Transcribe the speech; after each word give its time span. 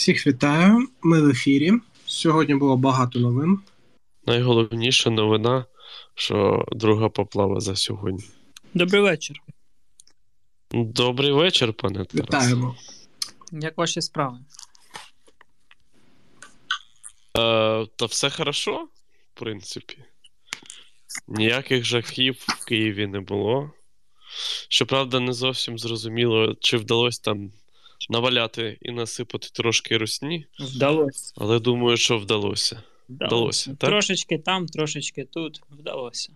Всіх 0.00 0.26
вітаю, 0.26 0.88
ми 1.02 1.20
в 1.22 1.28
ефірі. 1.28 1.72
Сьогодні 2.06 2.54
було 2.54 2.76
багато 2.76 3.18
новин. 3.18 3.58
Найголовніша 4.26 5.10
новина, 5.10 5.64
що 6.14 6.64
друга 6.72 7.08
поплава 7.08 7.60
за 7.60 7.76
сьогодні. 7.76 8.24
Добрий 8.74 9.02
вечір. 9.02 9.36
Добрий 10.72 11.32
вечір, 11.32 11.72
пане 11.72 12.04
Тарас. 12.04 12.14
Вітаємо. 12.14 12.76
Як 13.52 13.78
ваші 13.78 14.02
справи? 14.02 14.38
Е, 17.38 17.86
Та 17.96 18.06
все 18.06 18.30
хорошо, 18.30 18.88
в 19.34 19.38
принципі. 19.38 19.98
Ніяких 21.28 21.84
жахів 21.84 22.36
в 22.48 22.64
Києві 22.64 23.06
не 23.06 23.20
було. 23.20 23.70
Щоправда, 24.68 25.20
не 25.20 25.32
зовсім 25.32 25.78
зрозуміло, 25.78 26.56
чи 26.60 26.76
вдалося 26.76 27.20
там 27.22 27.52
наваляти 28.10 28.78
і 28.82 28.92
насипати 28.92 29.48
трошки 29.52 29.98
русні. 29.98 30.46
Вдалося. 30.58 31.34
Але 31.36 31.60
думаю, 31.60 31.96
що 31.96 32.18
вдалося. 32.18 32.82
Вдалося, 33.08 33.76
так? 33.78 33.90
Трошечки 33.90 34.38
там, 34.38 34.66
трошечки 34.66 35.24
тут. 35.24 35.60
Вдалося. 35.70 36.32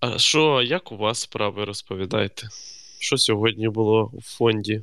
А 0.00 0.18
що, 0.18 0.62
як 0.62 0.92
у 0.92 0.96
вас 0.96 1.20
справи 1.20 1.64
розповідайте? 1.64 2.48
Що 2.98 3.18
сьогодні 3.18 3.68
було 3.68 4.10
в 4.14 4.22
фонді? 4.22 4.82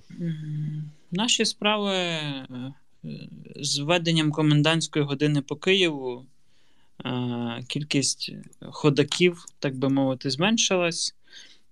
Наші 1.12 1.46
справи 1.46 1.96
е, 1.96 2.48
з 3.56 3.80
введенням 3.80 4.32
комендантської 4.32 5.06
години 5.06 5.42
по 5.42 5.56
Києву. 5.56 6.26
Е, 7.06 7.64
кількість 7.68 8.32
ходаків, 8.62 9.46
так 9.60 9.76
би 9.76 9.90
мовити, 9.90 10.30
зменшилась, 10.30 11.16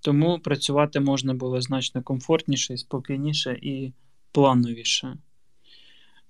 тому 0.01 0.39
працювати 0.39 0.99
можна 0.99 1.33
було 1.33 1.61
значно 1.61 2.03
комфортніше, 2.03 2.77
спокійніше 2.77 3.59
і 3.61 3.93
плановіше. 4.31 5.17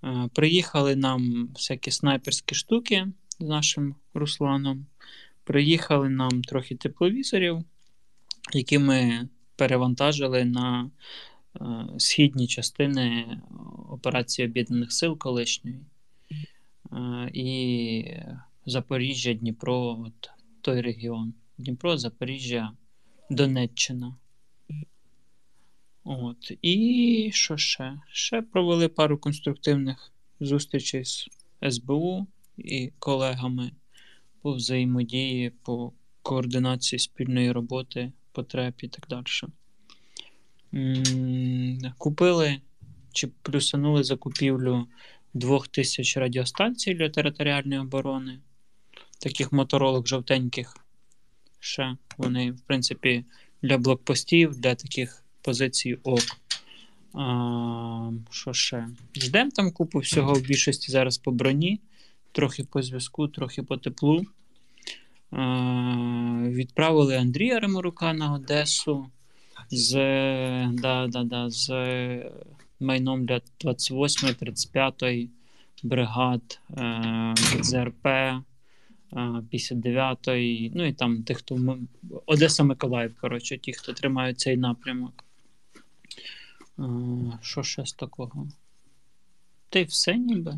Е, 0.03 0.29
приїхали 0.33 0.95
нам 0.95 1.49
всякі 1.53 1.91
снайперські 1.91 2.55
штуки 2.55 3.07
з 3.39 3.45
нашим 3.45 3.95
Русланом. 4.13 4.85
Приїхали 5.43 6.09
нам 6.09 6.41
трохи 6.41 6.75
тепловізорів, 6.75 7.63
які 8.53 8.79
ми 8.79 9.27
перевантажили 9.55 10.45
на 10.45 10.91
е, 11.55 11.61
східні 11.97 12.47
частини 12.47 13.37
операції 13.89 14.47
Об'єднаних 14.47 14.91
Сил 14.91 15.17
колишньої. 15.17 15.79
І 17.33 18.03
Запоріжжя, 18.65 19.33
Дніпро, 19.33 20.03
от 20.07 20.29
той 20.61 20.81
регіон. 20.81 21.33
Дніпро, 21.57 21.97
Запоріжжя, 21.97 22.71
Донеччина. 23.31 24.15
От. 26.03 26.51
І 26.61 27.29
що 27.33 27.57
ще? 27.57 27.99
Ще 28.07 28.41
провели 28.41 28.87
пару 28.87 29.17
конструктивних 29.17 30.11
зустрічей 30.39 31.05
з 31.05 31.29
СБУ 31.69 32.27
і 32.57 32.91
колегами 32.99 33.71
по 34.41 34.53
взаємодії, 34.53 35.49
по 35.49 35.93
координації 36.21 36.99
спільної 36.99 37.51
роботи, 37.51 38.11
потреб 38.31 38.73
і 38.77 38.87
так 38.87 39.07
далі. 39.09 39.25
Купили 41.97 42.61
чи 43.13 43.27
плюсанули 43.27 44.03
закупівлю 44.03 44.87
двох 45.33 45.67
тисяч 45.67 46.17
радіостанцій 46.17 46.93
для 46.93 47.09
територіальної 47.09 47.81
оборони 47.81 48.39
таких 49.19 49.51
моторолок 49.51 50.07
жовтеньких. 50.07 50.80
Ще 51.63 51.97
вони, 52.17 52.51
в 52.51 52.61
принципі, 52.61 53.25
для 53.61 53.77
блокпостів, 53.77 54.55
для 54.55 54.75
таких 54.75 55.23
позицій 55.41 55.97
ок. 56.03 56.21
А, 57.13 58.11
Що 58.31 58.53
ще? 58.53 58.87
Ждемо 59.15 59.51
там 59.51 59.71
купу 59.71 59.99
всього 59.99 60.33
в 60.33 60.41
більшості 60.41 60.91
зараз 60.91 61.17
по 61.17 61.31
броні, 61.31 61.79
трохи 62.31 62.63
по 62.63 62.81
зв'язку, 62.81 63.27
трохи 63.27 63.63
по 63.63 63.77
теплу. 63.77 64.25
А, 65.31 66.43
Відправили 66.47 67.17
Андрія 67.17 67.59
Реморука 67.59 68.13
на 68.13 68.33
Одесу 68.33 69.07
з 69.71 69.93
да, 70.73 71.07
да, 71.07 71.23
да, 71.23 71.49
з 71.49 71.69
майном 72.79 73.25
для 73.25 73.41
28 73.59 74.33
35 74.33 75.03
бригад 75.83 76.59
е, 76.77 77.33
ЗРП. 77.61 78.07
59-ї, 79.11 80.71
ну 80.75 80.85
і 80.85 80.93
там 80.93 81.23
тих, 81.23 81.37
хто 81.37 81.77
Одеса 82.25 82.63
Миколаїв, 82.63 83.15
коротше, 83.21 83.57
ті, 83.57 83.73
хто 83.73 83.93
тримають 83.93 84.39
цей 84.39 84.57
напрямок. 84.57 85.23
Що 87.41 87.63
ще 87.63 87.85
з 87.85 87.93
такого? 87.93 88.47
Та 89.69 89.79
й 89.79 89.83
все 89.83 90.17
ніби? 90.17 90.57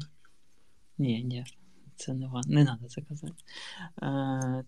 Ні, 0.97 1.23
ні, 1.23 1.45
це 1.95 2.13
не 2.13 2.29
не 2.47 2.65
треба 2.65 2.87
це 2.87 3.01
казати. 3.01 3.33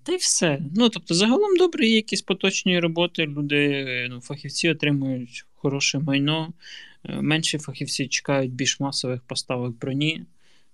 Та 0.03 0.11
й 0.11 0.17
все. 0.17 0.61
Ну, 0.75 0.89
тобто, 0.89 1.13
загалом 1.13 1.57
добре, 1.57 1.87
є 1.87 1.95
якісь 1.95 2.21
поточні 2.21 2.79
роботи, 2.79 3.25
люди, 3.25 4.07
ну, 4.09 4.21
фахівці 4.21 4.69
отримують 4.69 5.45
хороше 5.53 5.99
майно, 5.99 6.53
е, 7.03 7.21
менші 7.21 7.57
фахівці 7.57 8.07
чекають 8.07 8.51
більш 8.51 8.79
масових 8.79 9.21
поставок 9.21 9.77
броні, 9.77 10.23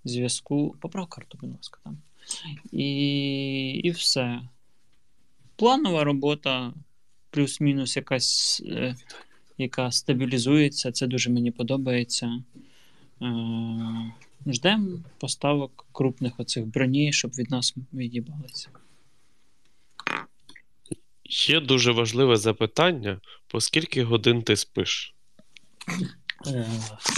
зв'язку. 0.04 0.76
Поправ 0.80 1.06
карту, 1.06 1.38
будь 1.40 1.50
ласка, 1.50 1.80
там. 1.84 1.98
І 2.72 3.80
і 3.84 3.90
все. 3.90 4.40
Планова 5.56 6.04
робота, 6.04 6.72
плюс-мінус 7.30 7.96
якась, 7.96 8.62
е, 8.66 8.96
яка 9.58 9.90
стабілізується. 9.90 10.92
Це 10.92 11.06
дуже 11.06 11.30
мені 11.30 11.50
подобається. 11.50 12.42
Е, 13.22 14.12
Ждемо 14.46 14.98
поставок 15.18 15.86
крупних 15.92 16.40
оцих 16.40 16.66
броні, 16.66 17.12
щоб 17.12 17.30
від 17.30 17.50
нас 17.50 17.74
від'їбалися. 17.92 18.68
Є 21.24 21.60
дуже 21.60 21.92
важливе 21.92 22.36
запитання: 22.36 23.20
по 23.46 23.60
скільки 23.60 24.04
годин 24.04 24.42
ти 24.42 24.56
спиш? 24.56 25.14
Е, 26.46 26.66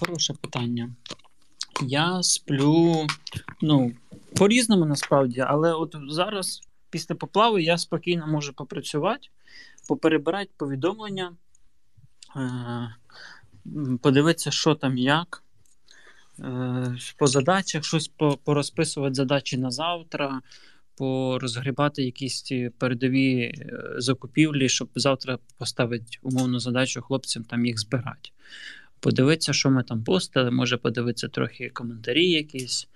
Хороше 0.01 0.35
питання. 0.35 0.95
Я 1.83 2.23
сплю, 2.23 3.07
ну, 3.63 3.93
по-різному 4.35 4.85
насправді, 4.85 5.41
але 5.41 5.73
от 5.73 5.97
зараз, 6.09 6.63
після 6.91 7.15
поплави, 7.15 7.63
я 7.63 7.79
спокійно 7.79 8.27
можу 8.27 8.53
попрацювати, 8.53 9.29
поперебирати 9.89 10.51
повідомлення, 10.57 11.33
е- 12.37 12.95
подивитися, 14.03 14.51
що 14.51 14.75
там 14.75 14.99
як. 14.99 15.43
Е- 16.41 16.97
по 17.19 17.27
задачах, 17.27 17.85
щось 17.85 18.11
порозписувати 18.45 19.15
задачі 19.15 19.57
на 19.57 19.71
завтра, 19.71 20.41
порозгрібати 20.97 22.03
якісь 22.03 22.53
передові 22.79 23.41
е, 23.41 23.55
закупівлі, 23.97 24.69
щоб 24.69 24.89
завтра 24.95 25.39
поставити 25.59 26.19
умовну 26.23 26.59
задачу 26.59 27.03
хлопцям 27.03 27.45
там 27.45 27.67
їх 27.67 27.81
збирати. 27.81 28.31
Подивитися, 29.01 29.53
що 29.53 29.71
ми 29.71 29.83
там 29.83 30.05
постили, 30.05 30.51
може 30.51 30.77
подивитися 30.77 31.29
трохи 31.29 31.71
коментарі 31.71 32.31
якісь. 32.31 32.89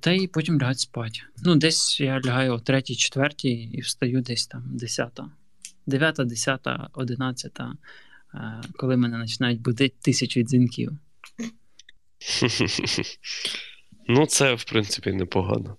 Та 0.00 0.12
й 0.12 0.26
потім 0.26 0.60
лягати 0.60 0.78
спати. 0.78 1.20
Ну, 1.44 1.56
десь 1.56 2.00
я 2.00 2.20
лягаю 2.24 2.52
о 2.52 2.58
3 2.58 2.82
4 2.82 3.30
і 3.42 3.80
встаю 3.80 4.20
десь 4.20 4.46
там 4.46 4.62
10. 4.66 5.20
9, 5.86 6.16
10, 6.18 6.60
11, 6.92 7.58
коли 8.76 8.96
мене 8.96 9.20
починають 9.20 9.60
будити 9.60 9.94
тисячі 10.02 10.44
дзвінків. 10.44 10.92
Ну, 14.12 14.26
це, 14.26 14.54
в 14.54 14.64
принципі, 14.64 15.12
непогано. 15.12 15.76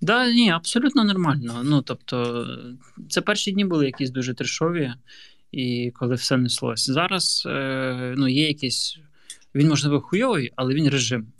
Да, 0.00 0.32
ні, 0.32 0.50
абсолютно 0.50 1.04
нормально. 1.04 1.60
Ну, 1.64 1.82
тобто, 1.82 2.46
це 3.08 3.20
перші 3.20 3.52
дні 3.52 3.64
були 3.64 3.86
якісь 3.86 4.10
дуже 4.10 4.34
трешові, 4.34 4.92
і 5.52 5.92
коли 5.94 6.14
все 6.14 6.36
неслось. 6.36 6.86
Зараз 6.90 7.44
е, 7.46 8.14
ну, 8.16 8.28
є 8.28 8.48
якийсь. 8.48 8.98
Він, 9.54 9.68
можливо, 9.68 10.00
хуйовий, 10.00 10.52
але 10.56 10.74
він 10.74 10.88
режим 10.88 11.32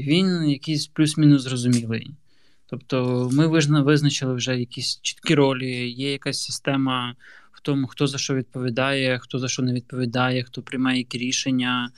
він 0.00 0.48
якийсь 0.48 0.86
плюс-мінус 0.86 1.42
зрозумілий. 1.42 2.10
Тобто 2.66 3.28
ми 3.32 3.46
визначили 3.82 4.34
вже 4.34 4.58
якісь 4.58 5.00
чіткі 5.02 5.34
ролі, 5.34 5.90
є 5.90 6.12
якась 6.12 6.44
система 6.44 7.16
в 7.52 7.60
тому, 7.60 7.86
хто 7.86 8.06
за 8.06 8.18
що 8.18 8.34
відповідає, 8.34 9.18
хто 9.18 9.38
за 9.38 9.48
що 9.48 9.62
не 9.62 9.72
відповідає, 9.72 10.42
хто 10.42 10.62
приймає 10.62 10.98
які 10.98 11.18
рішення, 11.18 11.90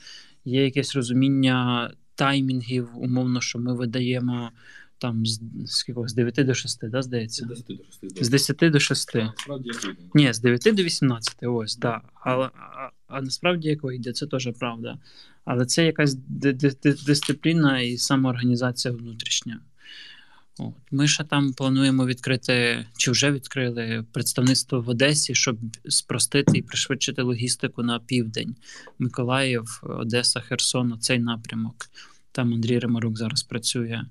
є 0.45 0.63
якесь 0.63 0.95
розуміння 0.95 1.91
таймінгів, 2.15 2.89
умовно, 2.95 3.41
що 3.41 3.59
ми 3.59 3.75
видаємо 3.75 4.51
там 5.05 5.25
з 5.25 5.39
скільки, 5.65 6.07
з 6.07 6.13
9 6.13 6.45
до 6.45 6.53
6, 6.53 6.89
да, 6.89 7.01
здається? 7.01 7.45
З 7.45 7.47
10 7.47 7.65
до 7.67 7.83
6. 8.09 8.25
З 8.25 8.29
10 8.29 8.57
до 8.71 8.79
6. 8.79 9.15
Ні, 10.13 10.33
з 10.33 10.39
9 10.39 10.75
до 10.75 10.83
18, 10.83 11.35
ось, 11.41 11.77
да. 11.77 12.01
А, 12.23 12.31
а, 12.31 12.49
а 13.07 13.21
насправді 13.21 13.67
як 13.67 13.83
вийде, 13.83 14.13
це 14.13 14.27
теж 14.27 14.49
правда. 14.59 14.97
Але 15.45 15.65
це 15.65 15.85
якась 15.85 16.17
дисципліна 17.05 17.79
і 17.79 17.97
самоорганізація 17.97 18.93
внутрішня. 18.93 19.59
От. 20.59 20.73
Ми 20.91 21.07
ще 21.07 21.23
там 21.23 21.53
плануємо 21.53 22.05
відкрити, 22.05 22.85
чи 22.97 23.11
вже 23.11 23.31
відкрили 23.31 24.05
представництво 24.11 24.81
в 24.81 24.89
Одесі, 24.89 25.35
щоб 25.35 25.57
спростити 25.89 26.57
і 26.57 26.61
пришвидшити 26.61 27.21
логістику 27.21 27.83
на 27.83 27.99
південь. 27.99 28.55
Миколаїв, 28.99 29.81
Одеса, 29.83 30.39
Херсон, 30.39 30.99
цей 30.99 31.19
напрямок. 31.19 31.75
Там 32.31 32.53
Андрій 32.53 32.79
Римарук 32.79 33.17
зараз 33.17 33.43
працює. 33.43 34.01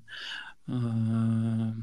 Е, 0.69 1.75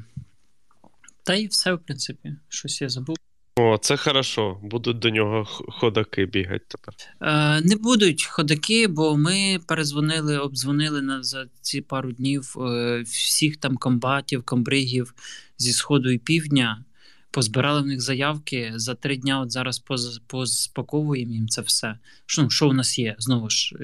Та 1.23 1.33
і 1.35 1.47
все, 1.47 1.73
в 1.73 1.79
принципі, 1.79 2.35
щось 2.49 2.81
я 2.81 2.89
забув. 2.89 3.15
О, 3.59 3.77
це 3.77 3.97
хорошо. 3.97 4.59
Будуть 4.63 4.99
до 4.99 5.09
нього 5.09 5.45
ходаки 5.47 6.25
бігати 6.25 6.65
тепер. 6.67 6.93
Е, 7.21 7.61
Не 7.61 7.75
будуть 7.75 8.25
ходаки, 8.25 8.87
бо 8.87 9.17
ми 9.17 9.59
перезвонили, 9.67 10.37
обдзвонили 10.37 11.01
на 11.01 11.23
за 11.23 11.45
ці 11.61 11.81
пару 11.81 12.11
днів 12.11 12.55
е, 12.59 13.01
всіх 13.01 13.57
там 13.57 13.77
комбатів, 13.77 14.43
комбригів 14.43 15.13
зі 15.57 15.73
сходу 15.73 16.09
і 16.11 16.17
півдня. 16.17 16.85
Позбирали 17.31 17.81
в 17.81 17.85
них 17.85 18.01
заявки 18.01 18.71
за 18.75 18.95
три 18.95 19.17
дня. 19.17 19.41
От 19.41 19.51
зараз 19.51 19.83
поз- 19.89 20.21
позпаковуємо 20.27 21.33
їм 21.33 21.47
це 21.47 21.61
все. 21.61 21.99
Що, 22.25 22.41
ну, 22.43 22.49
що 22.49 22.69
у 22.69 22.73
нас 22.73 22.99
є? 22.99 23.15
Знову 23.19 23.49
ж, 23.49 23.75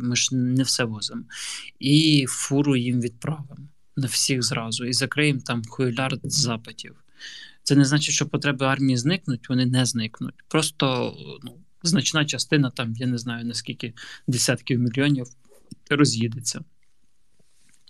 ми 0.00 0.16
ж 0.16 0.36
не 0.36 0.62
все 0.62 0.84
возимо. 0.84 1.22
І 1.78 2.26
фуру 2.28 2.76
їм 2.76 3.00
відправимо 3.00 3.68
на 3.96 4.06
всіх 4.06 4.42
зразу. 4.42 4.84
І 4.84 4.92
закриємо 4.92 5.40
там 5.40 5.62
хуйлярд 5.68 6.20
запитів. 6.24 6.96
Це 7.62 7.76
не 7.76 7.84
значить, 7.84 8.14
що 8.14 8.26
потреби 8.26 8.66
армії 8.66 8.96
зникнуть, 8.96 9.48
вони 9.48 9.66
не 9.66 9.86
зникнуть. 9.86 10.34
Просто 10.48 11.14
ну, 11.42 11.56
значна 11.82 12.24
частина, 12.24 12.70
там, 12.70 12.94
я 12.96 13.06
не 13.06 13.18
знаю 13.18 13.44
наскільки 13.44 13.92
десятків 14.26 14.80
мільйонів 14.80 15.26
роз'їдеться. 15.90 16.60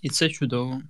І 0.03 0.09
це 0.09 0.29
чудово. 0.29 0.83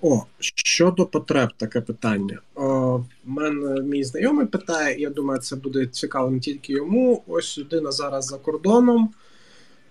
О, 0.00 0.24
щодо 0.40 1.06
потреб, 1.06 1.50
таке 1.56 1.80
питання. 1.80 2.38
О, 2.54 2.96
в 2.96 3.06
мене 3.24 3.82
мій 3.82 4.04
знайомий 4.04 4.46
питає, 4.46 5.00
я 5.00 5.10
думаю, 5.10 5.40
це 5.40 5.56
буде 5.56 5.86
цікаво 5.86 6.30
не 6.30 6.40
тільки 6.40 6.72
йому. 6.72 7.22
Ось 7.26 7.58
людина 7.58 7.92
зараз 7.92 8.26
за 8.26 8.38
кордоном, 8.38 9.14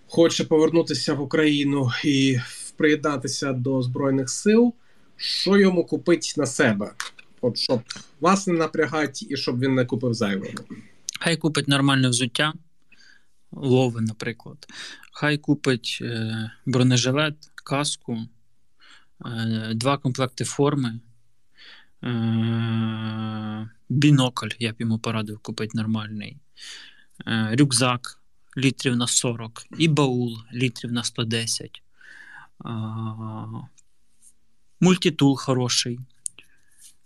хоче 0.07 0.45
повернутися 0.45 1.13
в 1.13 1.21
Україну 1.21 1.91
і 2.05 2.37
приєднатися 2.77 3.53
до 3.53 3.81
Збройних 3.81 4.29
сил. 4.29 4.73
Що 5.15 5.57
йому 5.57 5.85
купить 5.85 6.33
на 6.37 6.45
себе? 6.45 6.91
От 7.41 7.57
щоб 7.57 7.81
вас 8.19 8.47
не 8.47 8.53
напрягати 8.53 9.25
і 9.29 9.37
щоб 9.37 9.59
він 9.59 9.75
не 9.75 9.85
купив 9.85 10.13
зайвого. 10.13 10.51
Хай 11.19 11.37
купить 11.37 11.67
нормальне 11.67 12.09
взуття, 12.09 12.53
лови, 13.51 14.01
наприклад. 14.01 14.67
Хай 15.11 15.37
купить 15.37 15.99
е, 16.01 16.51
бронежилет, 16.65 17.35
каску, 17.63 18.17
е, 19.25 19.71
два 19.73 19.97
комплекти 19.97 20.45
форми, 20.45 20.99
е, 22.03 23.69
бінокль, 23.89 24.49
я 24.59 24.71
б 24.71 24.75
йому 24.79 24.99
порадив 24.99 25.39
купити 25.39 25.77
нормальний, 25.77 26.37
е, 27.27 27.55
рюкзак 27.59 28.21
літрів 28.57 28.95
на 28.95 29.07
40 29.07 29.65
і 29.77 29.87
баул 29.87 30.37
літрів 30.53 30.91
на 30.91 31.03
110. 31.03 31.81
Е, 32.65 32.69
мультитул 34.79 35.37
хороший. 35.37 35.99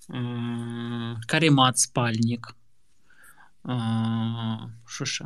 Е, 0.09 1.21
каремат 1.27 1.77
спальник. 1.77 2.56
Що 4.88 5.06
ще? 5.06 5.25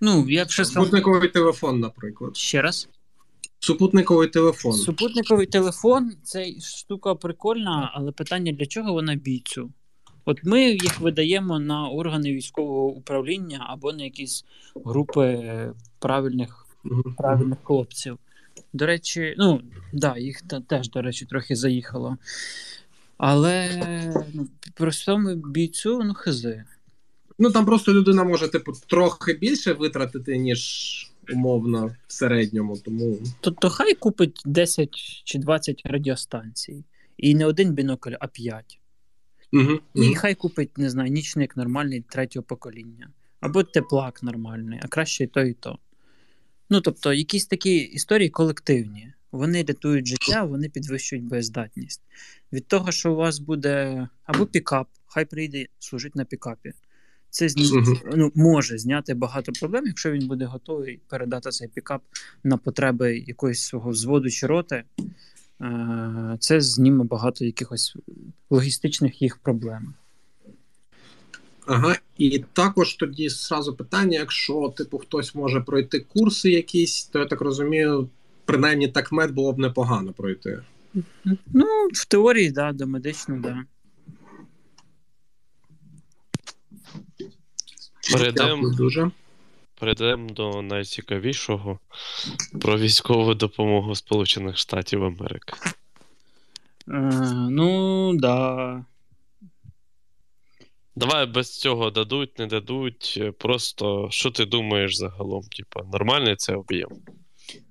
Ну, 0.00 0.28
я 0.28 0.46
сказав. 0.46 0.72
Супутниковий 0.72 1.28
телефон, 1.28 1.80
наприклад. 1.80 2.36
Ще 2.36 2.62
раз. 2.62 2.88
Супутниковий 3.58 4.28
телефон. 4.28 4.72
Супутниковий 4.72 5.46
телефон 5.46 6.12
це 6.22 6.60
штука 6.60 7.14
прикольна, 7.14 7.90
але 7.94 8.12
питання 8.12 8.52
для 8.52 8.66
чого 8.66 8.92
вона 8.92 9.14
бійцю? 9.14 9.70
От 10.24 10.44
ми 10.44 10.64
їх 10.64 11.00
видаємо 11.00 11.58
на 11.58 11.88
органи 11.88 12.32
військового 12.32 12.86
управління 12.86 13.66
або 13.68 13.92
на 13.92 14.04
якісь 14.04 14.44
групи 14.84 15.72
правильних, 15.98 16.66
правильних 17.16 17.58
хлопців. 17.64 18.18
До 18.72 18.86
речі, 18.86 19.34
ну, 19.38 19.62
да, 19.92 20.18
їх 20.18 20.42
теж, 20.68 20.90
до 20.90 21.02
речі, 21.02 21.26
трохи 21.26 21.56
заїхало. 21.56 22.16
Але 23.18 23.70
ну, 24.34 24.48
простому 24.74 25.34
бійцю, 25.34 26.02
ну, 26.04 26.14
хизи. 26.14 26.64
Ну 27.38 27.50
там 27.50 27.66
просто 27.66 27.94
людина 27.94 28.24
може, 28.24 28.48
типу, 28.48 28.72
трохи 28.86 29.32
більше 29.32 29.72
витратити, 29.72 30.38
ніж 30.38 31.12
умовно 31.32 31.96
в 32.06 32.12
середньому. 32.12 32.76
Тому 32.76 33.18
То, 33.40 33.50
то 33.50 33.70
хай 33.70 33.94
купить 33.94 34.42
10 34.44 34.90
чи 35.24 35.38
20 35.38 35.82
радіостанцій. 35.84 36.84
І 37.16 37.34
не 37.34 37.46
один 37.46 37.72
бінокль, 37.72 38.14
а 38.20 38.26
5. 38.26 38.80
угу. 39.52 39.80
І 39.94 40.14
хай 40.14 40.34
купить, 40.34 40.78
не 40.78 40.90
знаю, 40.90 41.10
нічник 41.10 41.56
нормальний 41.56 42.00
третього 42.00 42.42
покоління. 42.42 43.10
Або 43.40 43.62
теплак 43.62 44.22
нормальний, 44.22 44.80
а 44.82 44.88
краще 44.88 45.24
і 45.24 45.26
то, 45.26 45.40
і 45.40 45.52
то. 45.52 45.78
Ну, 46.70 46.80
тобто, 46.80 47.12
якісь 47.12 47.46
такі 47.46 47.76
історії 47.76 48.28
колективні. 48.28 49.12
Вони 49.32 49.64
рятують 49.64 50.06
життя, 50.06 50.44
вони 50.44 50.68
підвищують 50.68 51.24
боєздатність. 51.24 52.00
Від 52.52 52.66
того, 52.66 52.92
що 52.92 53.12
у 53.12 53.16
вас 53.16 53.38
буде 53.38 54.08
або 54.24 54.46
пікап, 54.46 54.88
хай 55.06 55.24
прийде 55.24 55.66
служить 55.78 56.16
на 56.16 56.24
пікапі. 56.24 56.72
Це 57.30 57.48
зні... 57.48 57.70
Мгм. 57.72 57.98
ну, 58.14 58.32
може 58.34 58.78
зняти 58.78 59.14
багато 59.14 59.52
проблем, 59.52 59.86
якщо 59.86 60.10
він 60.10 60.26
буде 60.26 60.44
готовий 60.44 61.00
передати 61.08 61.50
цей 61.50 61.68
пікап 61.68 62.02
на 62.44 62.56
потреби 62.56 63.18
якогось 63.18 63.60
свого 63.60 63.90
взводу 63.90 64.30
чи 64.30 64.46
роти. 64.46 64.84
Е, 65.60 66.36
Це 66.40 66.60
зніме 66.60 67.04
багато 67.04 67.44
якихось 67.44 67.96
логістичних 68.50 69.22
їх 69.22 69.36
проблем. 69.36 69.94
Ага, 71.66 71.96
і 72.18 72.44
також 72.52 72.94
тоді 72.94 73.28
зразу 73.28 73.76
питання: 73.76 74.18
якщо 74.18 74.74
типу 74.76 74.98
хтось 74.98 75.34
може 75.34 75.60
пройти 75.60 76.00
курси 76.00 76.50
якісь, 76.50 77.04
то 77.04 77.18
я 77.18 77.26
так 77.26 77.40
розумію, 77.40 78.08
принаймні 78.44 78.88
так 78.88 79.12
мед 79.12 79.30
було 79.30 79.52
б 79.52 79.58
непогано 79.58 80.12
пройти. 80.12 80.62
Ну, 81.52 81.66
в 81.94 82.04
теорії, 82.04 82.50
да, 82.50 82.72
до 82.72 82.86
медичного, 82.86 83.40
да. 83.40 83.64
Перейдемо 88.12 88.54
Дякую 88.54 88.74
дуже. 88.74 89.10
перейдем 89.80 90.28
до 90.28 90.62
найцікавішого 90.62 91.78
про 92.60 92.78
військову 92.78 93.34
допомогу 93.34 93.94
Сполучених 93.94 94.56
Штатів 94.58 95.04
Америки. 95.04 95.54
Е, 96.88 96.92
ну, 97.50 98.12
да. 98.14 98.84
Давай 100.96 101.26
без 101.26 101.58
цього 101.58 101.90
дадуть, 101.90 102.38
не 102.38 102.46
дадуть. 102.46 103.14
е, 103.20 103.32
Просто 103.32 104.08
що 104.10 104.30
ти 104.30 104.44
думаєш 104.46 104.96
загалом? 104.96 105.42
Типа, 105.42 105.82
нормальний 105.92 106.36
це 106.36 106.54
об'єм? 106.54 106.88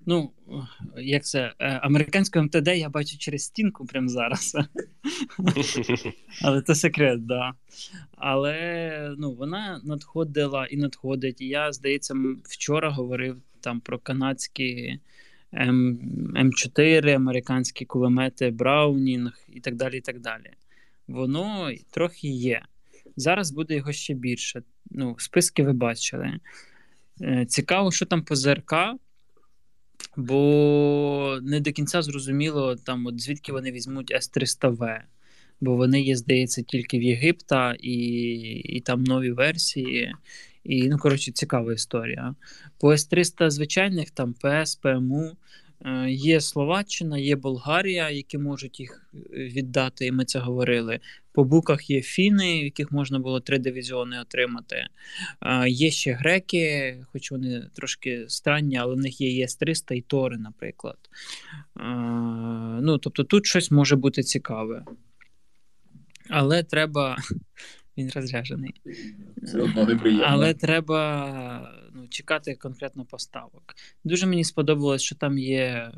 Ну, 0.06 0.32
як 0.98 1.26
це? 1.26 1.54
Е, 1.60 1.80
Американську 1.84 2.42
МТД 2.42 2.68
я 2.68 2.90
бачу 2.90 3.18
через 3.18 3.44
стінку 3.44 3.86
прямо 3.86 4.10
зараз. 4.10 4.58
Але 6.42 6.62
це 6.62 6.76
секрет, 6.76 7.26
да. 7.26 7.54
Але 8.18 9.16
ну, 9.18 9.32
вона 9.34 9.82
надходила 9.84 10.66
і 10.66 10.78
надходить. 10.78 11.42
І 11.42 11.48
я, 11.48 11.72
здається, 11.72 12.16
вчора 12.44 12.90
говорив 12.92 13.38
там 13.62 13.80
про 13.80 14.00
канадські 14.00 15.00
М, 15.54 16.00
М4, 16.36 17.16
американські 17.16 17.86
кулемети, 17.86 18.50
Браунінг 18.52 19.34
і 19.54 19.60
так 19.60 19.76
далі. 19.76 19.98
і 19.98 20.02
так 20.02 20.20
далі. 20.20 20.52
Воно 21.08 21.72
трохи 21.92 22.28
є. 22.28 22.62
Зараз 23.18 23.52
буде 23.52 23.76
його 23.76 23.92
ще 23.92 24.14
більше. 24.14 24.64
Ну, 24.92 25.16
списки 25.20 25.64
ви 25.64 25.74
бачили. 25.74 26.40
Е, 27.22 27.46
Цікаво, 27.46 27.92
що 27.92 28.06
там 28.06 28.24
по 28.24 28.36
ЗРК, 28.36 28.74
бо 30.18 31.40
не 31.42 31.60
до 31.60 31.72
кінця 31.72 32.02
зрозуміло, 32.02 32.76
там, 32.76 33.06
от 33.06 33.22
звідки 33.22 33.52
вони 33.52 33.72
візьмуть 33.72 34.12
С-300В. 34.12 35.02
Бо 35.62 35.76
вони 35.76 36.02
є, 36.02 36.16
здається, 36.16 36.64
тільки 36.64 37.00
в 37.00 37.04
Єгипта, 37.04 37.76
і, 37.80 37.94
і 38.54 38.80
там 38.80 39.04
нові 39.04 39.32
версії. 39.32 40.16
І, 40.64 40.90
ну, 40.90 40.98
коротше, 40.98 41.32
цікава 41.32 41.74
історія. 41.74 42.36
По 42.80 42.94
С-300 42.94 43.50
звичайних, 43.50 44.12
там 44.12 44.34
ПС, 44.34 44.76
ПМУ, 44.76 45.32
є 46.08 46.42
Словаччина, 46.42 47.18
є 47.18 47.36
Болгарія, 47.36 48.10
які 48.10 48.38
можуть 48.38 48.80
їх 48.80 49.08
е, 49.14 49.18
віддати, 49.34 50.06
і 50.06 50.12
ми 50.12 50.26
це 50.26 50.40
говорили. 50.40 51.00
По 51.32 51.44
буках 51.44 51.90
є 51.90 52.02
фіни, 52.02 52.62
в 52.62 52.64
яких 52.64 52.92
можна 52.92 53.20
було 53.20 53.40
три 53.40 53.60
дивізіони 53.60 54.22
отримати. 54.22 54.76
Е, 55.42 55.70
Є 55.70 55.92
ще 55.92 56.14
греки, 56.14 56.98
хоч 57.12 57.32
вони 57.32 57.70
трошки 57.74 58.26
странні, 58.28 58.78
але 58.78 58.96
в 58.96 58.98
них 58.98 59.22
є 59.22 59.46
ЄС-300 59.46 59.94
і 59.94 60.02
Тори, 60.02 60.38
наприклад. 60.38 60.98
Е, 61.80 61.84
Ну, 62.82 62.98
тобто 62.98 63.24
тут 63.24 63.46
щось 63.46 63.72
може 63.72 63.96
бути 63.96 64.24
цікаве. 64.24 64.86
Але 66.30 66.64
треба, 66.64 67.18
Він 67.98 68.12
розряджений. 68.16 68.74
Все 69.42 69.62
одно 69.62 69.86
неприємно. 69.86 70.26
Але 70.28 70.54
треба 70.54 71.72
ну, 71.94 72.08
чекати 72.08 72.56
конкретно 72.56 73.06
поставок. 73.06 73.76
Дуже 74.04 74.26
мені 74.26 74.44
сподобалось, 74.44 75.02
що 75.02 75.16
там 75.16 75.38
є 75.38 75.92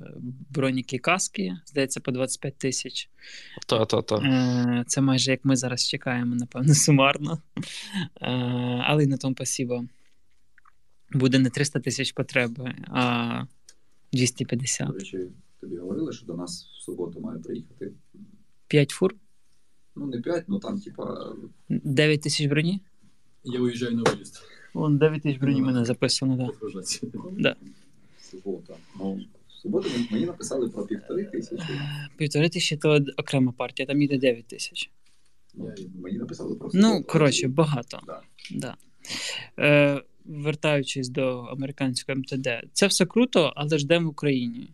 броніки 0.49 0.97
каски, 0.97 1.57
здається, 1.65 1.99
по 1.99 2.11
25 2.11 2.57
тисяч. 2.57 3.09
Та-та-та. 3.67 4.15
Е, 4.15 4.83
Це 4.87 5.01
майже 5.01 5.31
як 5.31 5.45
ми 5.45 5.55
зараз 5.55 5.87
чекаємо, 5.87 6.35
напевно, 6.35 6.75
сумарно. 6.75 7.41
Е, 8.21 8.27
Але 8.85 9.03
й 9.03 9.07
на 9.07 9.17
тому 9.17 9.35
спасибо. 9.35 9.85
Буде 11.11 11.39
не 11.39 11.49
300 11.49 11.79
тисяч 11.79 12.11
потреби, 12.11 12.75
а 12.87 13.43
250. 14.13 14.87
До 14.87 14.93
речі, 14.93 15.19
тобі 15.61 15.77
говорили, 15.77 16.13
що 16.13 16.25
до 16.25 16.33
нас 16.33 16.65
в 16.79 16.83
суботу 16.83 17.21
має 17.21 17.39
приїхати. 17.39 17.91
5 18.67 18.89
фур, 18.89 19.15
Ну, 19.97 20.07
не 20.07 20.21
5, 20.21 20.43
ну 20.47 20.59
там, 20.59 20.79
типа, 20.79 21.35
9 21.69 22.21
тисяч 22.21 22.47
броні. 22.47 22.81
Я 23.43 23.59
уезжаю 23.59 23.95
на 23.95 24.03
выезд. 24.03 24.41
Вон 24.73 24.97
9 24.97 25.21
тисяч 25.21 25.39
броні 25.39 25.61
мене 25.61 25.85
записано, 25.85 26.37
так. 26.37 26.71
Да. 27.37 27.55
субота. 28.31 28.73
Ну, 28.99 29.19
в 29.47 29.51
суботу 29.61 29.89
мені 30.11 30.25
написали 30.25 30.69
про 30.69 30.85
півтори 30.85 31.25
тисячі. 31.25 31.63
Півтори 32.17 32.49
тисячі 32.49 32.77
то 32.77 32.99
окрема 33.17 33.51
партія, 33.51 33.87
там 33.87 34.01
їде 34.01 34.17
9 34.17 34.47
тисяч. 34.47 34.91
Ну, 35.53 35.73
мені 36.01 36.17
написали 36.17 36.55
про 36.55 36.69
Ну, 36.73 37.03
коротше, 37.03 37.47
багато. 37.47 37.99
Да. 38.07 38.21
Да. 38.51 38.75
Е, 39.59 40.01
вертаючись 40.25 41.09
до 41.09 41.39
американського 41.39 42.19
МТД, 42.19 42.47
це 42.73 42.87
все 42.87 43.05
круто, 43.05 43.53
але 43.55 43.77
ждемо 43.77 44.07
в 44.07 44.11
Україні. 44.11 44.73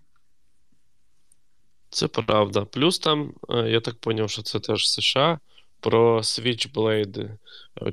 Це 1.94 2.08
правда. 2.08 2.66
Плюс 2.66 3.00
там, 3.00 3.34
е, 3.50 3.70
я 3.70 3.80
так 3.80 3.96
зрозумів, 4.04 4.30
що 4.30 4.42
це 4.42 4.60
теж 4.60 4.90
США. 4.90 5.40
Про 5.80 6.18
Switchblade, 6.20 7.30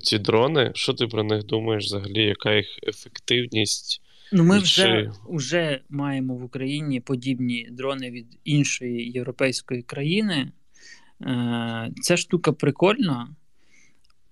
ці 0.02 0.18
дрони. 0.18 0.72
Що 0.74 0.94
ти 0.94 1.06
про 1.06 1.24
них 1.24 1.44
думаєш 1.46 1.84
взагалі? 1.84 2.22
Яка 2.24 2.54
їх 2.54 2.66
ефективність? 2.88 4.02
Ну, 4.32 4.44
ми 4.44 4.58
вже, 4.58 4.82
чи- 4.82 5.10
вже 5.28 5.80
маємо 5.88 6.34
в 6.36 6.44
Україні 6.44 7.00
подібні 7.00 7.68
дрони 7.70 8.10
від 8.10 8.26
іншої 8.44 9.10
європейської 9.10 9.82
країни. 9.82 10.52
Е, 11.22 11.90
Ця 12.02 12.16
штука 12.16 12.52
прикольна, 12.52 13.28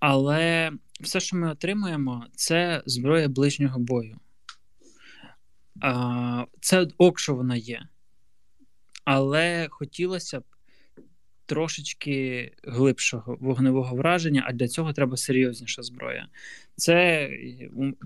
але 0.01 0.73
все, 1.01 1.21
що 1.21 1.37
ми 1.37 1.51
отримуємо, 1.53 2.27
це 2.35 2.83
зброя 2.87 3.29
ближнього 3.29 3.79
бою. 3.79 4.17
Е, 5.85 6.47
Це 6.61 6.87
ок, 6.99 7.19
що 7.21 7.35
вона 7.35 7.57
є. 7.57 7.83
Але 9.11 9.67
хотілося 9.71 10.41
б 10.41 10.45
трошечки 11.47 12.53
глибшого 12.63 13.37
вогневого 13.41 13.97
враження, 13.97 14.45
а 14.49 14.53
для 14.53 14.69
цього 14.69 14.93
треба 14.93 15.17
серйозніша 15.17 15.83
зброя. 15.83 16.29
Це 16.77 17.29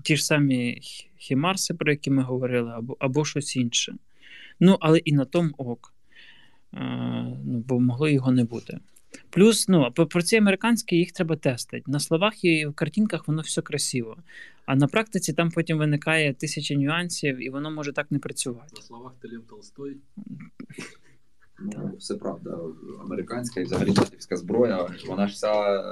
ті 0.03 0.17
ж 0.17 0.25
самі 0.25 0.81
Хімарси, 1.17 1.73
про 1.73 1.91
які 1.91 2.11
ми 2.11 2.23
говорили, 2.23 2.71
або, 2.71 2.97
або 2.99 3.25
щось 3.25 3.55
інше. 3.55 3.95
Ну, 4.59 4.77
але 4.81 4.97
і 4.97 5.13
на 5.13 5.25
тому 5.25 5.53
ок. 5.57 5.93
Е, 6.73 6.79
ну, 7.45 7.63
бо 7.67 7.79
могло 7.79 8.09
його 8.09 8.31
не 8.31 8.43
бути. 8.43 8.79
Плюс, 9.29 9.67
ну, 9.67 9.81
а 9.81 9.91
про 9.91 10.21
ці 10.21 10.35
американські 10.35 10.95
їх 10.95 11.11
треба 11.11 11.35
тестити. 11.35 11.91
На 11.91 11.99
словах 11.99 12.43
і 12.43 12.65
в 12.65 12.73
картинках 12.73 13.27
воно 13.27 13.41
все 13.41 13.61
красиво. 13.61 14.17
А 14.65 14.75
на 14.75 14.87
практиці 14.87 15.33
там 15.33 15.51
потім 15.51 15.77
виникає 15.77 16.33
тисяча 16.33 16.75
нюансів, 16.75 17.45
і 17.45 17.49
воно 17.49 17.71
може 17.71 17.93
так 17.93 18.11
не 18.11 18.19
працювати. 18.19 18.71
На 18.75 18.81
словах 18.81 19.13
ты 19.21 19.31
Лев 19.31 19.43
Толстой. 19.47 19.97
Ну, 21.59 21.95
все 21.97 22.15
правда. 22.15 22.59
Американська 23.01 23.61
і 23.61 23.63
взагалі 23.63 23.89
натівська 23.89 24.35
зброя, 24.35 24.89
вона 25.07 25.27
ж 25.27 25.33
вся, 25.33 25.83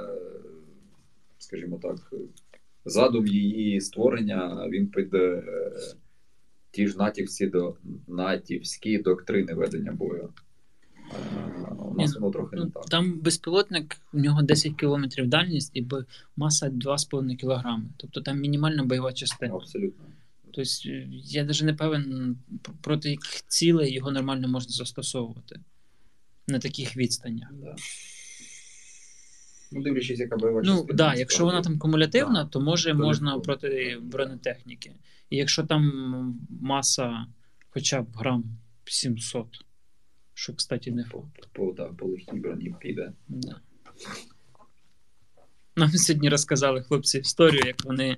скажімо 1.38 1.78
так, 1.82 2.12
задум 2.84 3.26
її 3.26 3.80
створення, 3.80 4.68
він 4.70 4.86
під 4.86 5.14
е, 5.14 5.42
ті 6.70 6.86
ж 6.86 6.98
натівські, 6.98 7.46
до, 7.46 7.76
натівські 8.08 8.98
доктрини 8.98 9.54
ведення 9.54 9.92
бою. 9.92 10.28
У 11.78 11.94
нас 11.94 12.14
воно 12.14 12.30
трохи 12.30 12.56
не 12.56 12.62
Ну, 12.64 12.70
так. 12.70 12.84
там 12.86 13.20
безпілотник, 13.20 13.96
у 14.12 14.18
нього 14.18 14.42
10 14.42 14.76
км 14.76 15.04
дальність 15.24 15.70
і 15.74 15.86
маса 16.36 16.68
2,5 16.68 17.36
кг. 17.36 17.80
Тобто 17.96 18.20
там 18.20 18.40
мінімальна 18.40 18.84
бойова 18.84 19.12
частина. 19.12 19.54
Абсолютно. 19.54 20.04
Тобто 20.44 20.62
е, 20.86 21.08
я 21.10 21.44
навіть 21.44 21.62
не 21.62 21.74
певен, 21.74 22.36
проти 22.80 23.10
яких 23.10 23.46
цілей 23.46 23.92
його 23.94 24.10
нормально 24.10 24.48
можна 24.48 24.70
застосовувати 24.72 25.60
на 26.48 26.58
таких 26.58 26.96
відстанях. 26.96 27.48
Да. 27.52 27.74
Ну, 29.72 29.82
дивлячись, 29.82 30.18
яка 30.20 30.36
бойова 30.36 30.62
Ну 30.64 30.76
частина. 30.76 30.96
да, 30.96 31.14
якщо 31.14 31.44
вона 31.44 31.62
там 31.62 31.78
кумулятивна, 31.78 32.44
Да, 32.44 32.50
то 32.50 32.60
може 32.60 32.90
то 32.90 32.96
можна 32.96 33.38
проти 33.38 33.98
бронетехніки. 34.02 34.92
І 35.30 35.36
якщо 35.36 35.62
там 35.64 36.40
маса 36.60 37.26
хоча 37.70 38.02
б 38.02 38.06
грам 38.14 38.44
700, 38.84 39.46
що, 40.34 40.54
кстати, 40.54 40.90
не 40.90 41.04
факт. 41.04 41.48
по, 41.52 41.72
да, 41.76 41.84
по 41.84 42.06
легкій 42.06 42.36
броні 42.36 42.74
піде. 42.80 43.12
Да. 43.28 43.60
Нам 45.76 45.90
сьогодні 45.90 46.28
розказали 46.28 46.82
хлопці 46.82 47.18
історію, 47.18 47.62
як 47.66 47.84
вони 47.84 48.16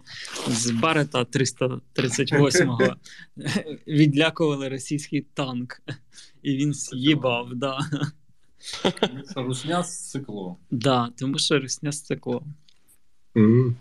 з 0.49 0.71
Барета 0.71 1.23
338-го 1.23 2.97
відлякували 3.87 4.69
російський 4.69 5.27
танк, 5.35 5.83
і 6.43 6.57
він 6.57 6.75
з'їбав. 6.75 7.55
Да. 7.55 7.79
Русня 9.37 9.81
с 9.85 10.11
цикло. 10.11 10.57
Да, 10.71 11.11
тому 11.19 11.39
що 11.39 11.59
русня 11.59 11.93
стекло. 11.93 12.45
Мгм. 13.35 13.77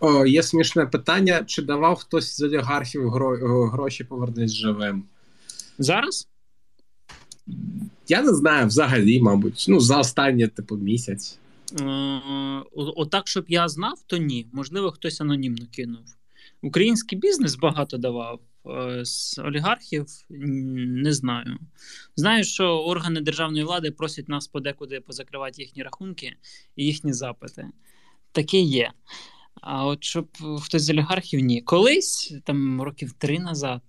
О, 0.00 0.26
є 0.26 0.42
смішне 0.42 0.86
питання: 0.86 1.44
чи 1.44 1.62
давав 1.62 1.96
хтось 1.96 2.36
з 2.36 2.42
олігархів 2.42 3.02
гро- 3.08 3.70
гроші 3.70 4.04
повернись 4.04 4.52
живим? 4.52 5.04
Зараз? 5.78 6.28
Я 8.08 8.22
не 8.22 8.34
знаю 8.34 8.66
взагалі, 8.66 9.20
мабуть. 9.20 9.64
Ну, 9.68 9.80
за 9.80 9.98
останній, 9.98 10.46
типу, 10.48 10.76
місяць. 10.76 11.38
Е, 11.80 12.20
Отак, 12.74 13.28
щоб 13.28 13.44
я 13.48 13.68
знав, 13.68 13.98
то 14.06 14.16
ні. 14.16 14.46
Можливо, 14.52 14.90
хтось 14.90 15.20
анонімно 15.20 15.66
кинув. 15.72 16.04
Український 16.62 17.18
бізнес 17.18 17.56
багато 17.56 17.98
давав. 17.98 18.40
е, 18.66 19.04
З 19.04 19.38
олігархів 19.38 20.06
не 20.30 21.12
знаю. 21.12 21.58
Знаю, 22.16 22.44
що 22.44 22.64
органи 22.78 23.20
державної 23.20 23.64
влади 23.64 23.90
просять 23.90 24.28
нас 24.28 24.48
подекуди 24.48 25.00
позакривати 25.00 25.62
їхні 25.62 25.82
рахунки 25.82 26.36
і 26.76 26.84
їхні 26.84 27.12
запити. 27.12 27.66
Таке 28.32 28.60
є. 28.60 28.92
А 29.60 29.86
от 29.86 30.04
щоб 30.04 30.28
хтось 30.62 30.82
з 30.82 30.90
олігархів 30.90 31.40
ні. 31.40 31.62
Колись, 31.62 32.34
там 32.44 32.82
років 32.82 33.12
три 33.12 33.38
назад, 33.38 33.82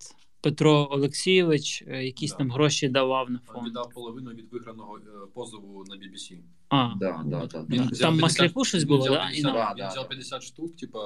Петро 0.50 0.88
Олексійович 0.90 1.84
е, 1.86 2.04
якісь 2.04 2.30
Да. 2.30 2.36
там 2.36 2.50
гроші 2.50 2.88
давав 2.88 3.30
на 3.30 3.38
фонд. 3.46 3.66
Віддав 3.66 3.90
половину 3.94 4.30
від 4.30 4.52
виграного 4.52 4.98
е, 4.98 5.02
позову 5.34 5.84
на 5.88 5.96
BBC. 5.96 6.38
А, 6.68 6.90
Да, 7.00 7.22
да, 7.26 7.46
да. 7.46 7.58
Він 7.70 7.78
Там 7.78 7.88
50 7.88 8.20
Масляку 8.20 8.64
щось 8.64 8.80
він 8.82 8.88
було, 8.88 9.00
взяв 9.00 9.12
да? 9.14 9.20
50, 9.20 9.38
І 9.38 9.42
нам- 9.42 9.54
він 9.54 9.62
Да, 9.62 9.74
да, 9.82 9.88
взяв 9.88 10.02
да. 10.02 10.08
50 10.08 10.42
штук, 10.42 10.76
типа 10.76 11.00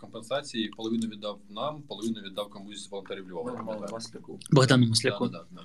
компенсації, 0.00 0.68
половину 0.68 1.08
віддав 1.08 1.40
нам, 1.50 1.82
половину 1.82 2.20
віддав 2.20 2.50
комусь 2.50 2.84
з 2.84 2.90
волонтерів 2.90 3.30
Львова. 3.30 3.52
пам'ятаю. 3.52 4.38
Богдану 4.50 4.86
Масляку. 4.86 5.28
Да, 5.28 5.38
да, 5.38 5.44
да. 5.50 5.62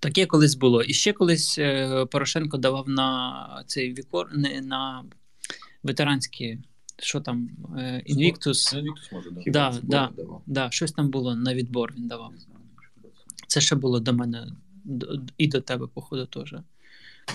Таке 0.00 0.26
колись 0.26 0.54
було. 0.54 0.82
І 0.82 0.92
ще 0.92 1.12
колись 1.12 1.58
е, 1.58 2.06
Порошенко 2.06 2.58
давав 2.58 2.88
на 2.88 3.64
цей 3.66 3.94
вікор 3.94 4.28
не 4.36 4.60
на 4.60 5.04
ветеранські, 5.82 6.58
що 7.02 7.20
там, 7.20 7.50
е, 7.78 8.02
Інвіктус. 8.06 8.72
Ну, 8.72 8.94
може, 9.12 9.30
да. 9.30 9.78
Да, 9.82 10.10
да. 10.16 10.24
Да, 10.46 10.70
щось 10.70 10.92
там 10.92 11.10
було 11.10 11.36
на 11.36 11.54
відбор 11.54 11.94
він 11.96 12.08
давав. 12.08 12.32
Це. 12.38 12.46
Це 13.46 13.60
ще 13.60 13.76
було 13.76 14.00
до 14.00 14.12
мене 14.12 14.46
і 15.38 15.46
до 15.46 15.60
тебе, 15.60 15.86
походу, 15.86 16.26
теж. 16.26 16.54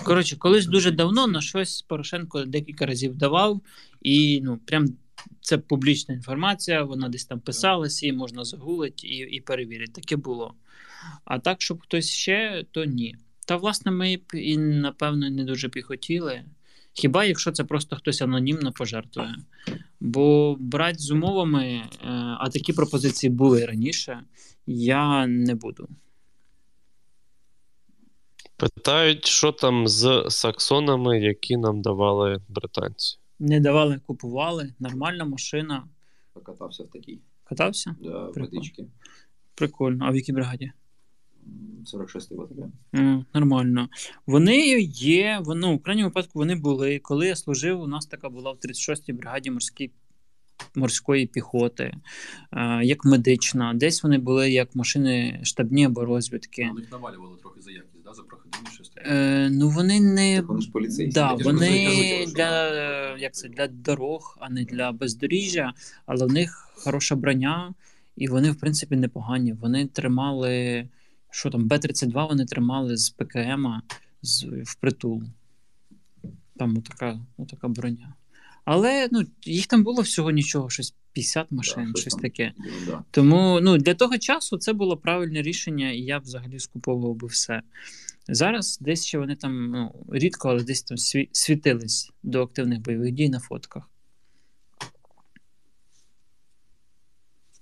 Коротше, 0.04 0.36
колись 0.36 0.66
дуже 0.66 0.90
давно 0.90 1.26
на 1.26 1.40
щось 1.40 1.82
Порошенко 1.82 2.44
декілька 2.44 2.86
разів 2.86 3.16
давав, 3.16 3.60
і 4.02 4.40
ну, 4.44 4.58
прям 4.64 4.86
це 5.40 5.58
публічна 5.58 6.14
інформація, 6.14 6.82
вона 6.82 7.08
десь 7.08 7.24
там 7.24 7.40
писалась, 7.40 8.02
її 8.02 8.12
можна 8.12 8.44
загуглити 8.44 9.06
і, 9.06 9.16
і 9.16 9.40
перевірити. 9.40 9.92
Таке 9.92 10.16
було. 10.16 10.54
А 11.24 11.38
так, 11.38 11.62
щоб 11.62 11.80
хтось 11.80 12.10
ще, 12.10 12.64
то 12.70 12.84
ні. 12.84 13.16
Та, 13.46 13.56
власне, 13.56 13.92
ми 13.92 14.16
б 14.16 14.34
і, 14.34 14.58
напевно, 14.58 15.30
не 15.30 15.44
дуже 15.44 15.68
б 15.68 15.76
і 15.76 15.82
хотіли. 15.82 16.44
Хіба 16.98 17.24
якщо 17.24 17.52
це 17.52 17.64
просто 17.64 17.96
хтось 17.96 18.22
анонімно 18.22 18.72
пожертвує. 18.72 19.34
Бо 20.00 20.56
брати 20.60 20.98
з 20.98 21.10
умовами, 21.10 21.64
е, 21.64 21.88
а 22.38 22.48
такі 22.52 22.72
пропозиції 22.72 23.30
були 23.30 23.66
раніше, 23.66 24.20
я 24.66 25.26
не 25.26 25.54
буду. 25.54 25.88
Питають, 28.56 29.26
що 29.26 29.52
там 29.52 29.88
з 29.88 30.24
саксонами, 30.28 31.20
які 31.20 31.56
нам 31.56 31.82
давали 31.82 32.40
британці. 32.48 33.18
Не 33.38 33.60
давали, 33.60 34.00
купували, 34.06 34.74
нормальна 34.78 35.24
машина. 35.24 35.88
Покатався 36.32 36.82
в 36.82 36.90
такій 36.90 37.20
Катався? 37.44 37.96
да, 38.00 38.10
Прикольно. 38.10 38.32
водичці. 38.50 38.86
Прикольно. 39.54 40.04
А 40.04 40.10
в 40.10 40.16
якій 40.16 40.32
бригаді? 40.32 40.72
46-й 41.94 42.34
батальйон. 42.36 42.72
М, 42.94 43.24
Нормально. 43.34 43.88
Вони 44.26 44.80
є, 44.90 45.40
воно 45.44 45.76
в 45.76 45.82
крайньому 45.82 46.08
випадку 46.08 46.38
вони 46.38 46.54
були. 46.54 46.98
Коли 46.98 47.26
я 47.26 47.36
служив, 47.36 47.80
у 47.80 47.86
нас 47.86 48.06
така 48.06 48.28
була 48.28 48.52
в 48.52 48.56
36-й 48.56 49.12
бригаді 49.12 49.50
морській, 49.50 49.90
морської 50.74 51.26
піхоти, 51.26 51.94
е, 52.52 52.80
як 52.84 53.04
медична. 53.04 53.74
Десь 53.74 54.02
вони 54.02 54.18
були 54.18 54.50
як 54.50 54.74
машини 54.74 55.40
штабні 55.42 55.84
або 55.84 56.04
розвідки. 56.04 56.64
На 56.64 56.72
них 56.72 56.92
навалювали 56.92 57.36
трохи 57.42 57.60
за 57.60 57.70
якість, 57.70 58.04
да? 58.04 58.14
за 58.14 58.22
проходимість 58.22 58.72
щось 58.72 58.88
таке. 58.88 59.10
Е, 59.10 59.50
ну 59.50 59.68
вони 59.68 60.00
не. 60.00 60.36
Так 60.36 60.48
вони 60.48 60.60
ж 60.60 60.70
поліцейські. 60.70 61.14
Да, 61.14 61.32
вони 61.32 61.44
вони 61.44 61.86
кажуть, 61.86 62.34
для, 62.34 63.18
як 63.18 63.34
це, 63.34 63.48
для 63.48 63.66
дорог, 63.66 64.38
а 64.40 64.50
не 64.50 64.64
для 64.64 64.92
бездоріжжя, 64.92 65.72
але 66.06 66.26
в 66.26 66.32
них 66.32 66.68
хороша 66.74 67.16
броня, 67.16 67.74
і 68.16 68.28
вони, 68.28 68.50
в 68.50 68.56
принципі, 68.56 68.96
непогані. 68.96 69.52
Вони 69.52 69.86
тримали, 69.86 70.88
що 71.36 71.50
там, 71.50 71.68
Б-32 71.68 72.28
вони 72.28 72.44
тримали 72.44 72.96
з 72.96 73.10
ПКМ 73.10 73.66
з, 74.22 74.44
впритул. 74.64 75.22
Там 76.56 76.78
отака, 76.78 77.20
отака 77.36 77.68
броня. 77.68 78.14
Але 78.64 79.08
ну, 79.12 79.22
їх 79.42 79.66
там 79.66 79.84
було 79.84 80.02
всього 80.02 80.30
нічого, 80.30 80.70
щось 80.70 80.94
50 81.12 81.50
машин, 81.50 81.88
щось 81.88 82.00
щось 82.00 82.12
там. 82.12 82.22
таке. 82.22 82.52
Да. 82.86 83.04
Тому 83.10 83.60
ну, 83.62 83.78
для 83.78 83.94
того 83.94 84.18
часу 84.18 84.58
це 84.58 84.72
було 84.72 84.96
правильне 84.96 85.42
рішення, 85.42 85.90
і 85.90 86.00
я 86.00 86.18
взагалі 86.18 86.58
скуповував 86.58 87.14
би 87.14 87.26
все. 87.26 87.62
Зараз 88.28 88.78
десь 88.80 89.06
ще 89.06 89.18
вони 89.18 89.36
там 89.36 89.70
ну, 89.70 90.04
рідко, 90.08 90.48
але 90.48 90.62
десь 90.62 90.82
там 90.82 90.96
сві- 90.96 91.28
світились 91.32 92.10
до 92.22 92.42
активних 92.42 92.80
бойових 92.80 93.12
дій 93.12 93.28
на 93.28 93.40
фотках. 93.40 93.90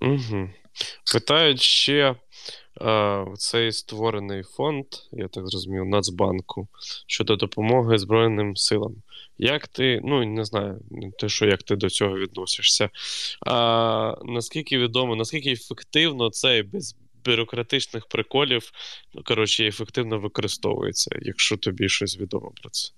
Угу. 0.01 0.51
Питають 1.13 1.61
ще 1.61 2.17
цей 3.37 3.73
створений 3.73 4.43
фонд, 4.43 4.87
я 5.13 5.29
так 5.29 5.49
зрозумів, 5.49 5.85
Нацбанку 5.85 6.69
щодо 7.07 7.37
допомоги 7.37 7.99
Збройним 7.99 8.57
силам. 8.57 8.95
Як 9.39 9.69
ти, 9.69 10.01
ну 10.05 10.25
не 10.25 10.45
знаю, 10.45 10.81
те, 11.19 11.29
що 11.29 11.47
як 11.47 11.63
ти 11.63 11.77
до 11.77 11.91
цього 11.91 12.19
відносишся. 12.19 12.91
А, 13.47 14.15
наскільки 14.25 14.79
відомо, 14.79 15.17
наскільки 15.17 15.51
ефективно 15.51 16.31
це 16.31 16.59
і 16.59 16.63
без 16.63 16.97
бюрократичних 17.25 18.07
приколів, 18.07 18.73
ну, 19.15 19.23
коротше, 19.25 19.67
ефективно 19.67 20.19
використовується, 20.19 21.19
якщо 21.23 21.57
тобі 21.57 21.89
щось 21.89 22.19
відомо 22.19 22.53
про 22.63 22.71
це. 22.71 22.93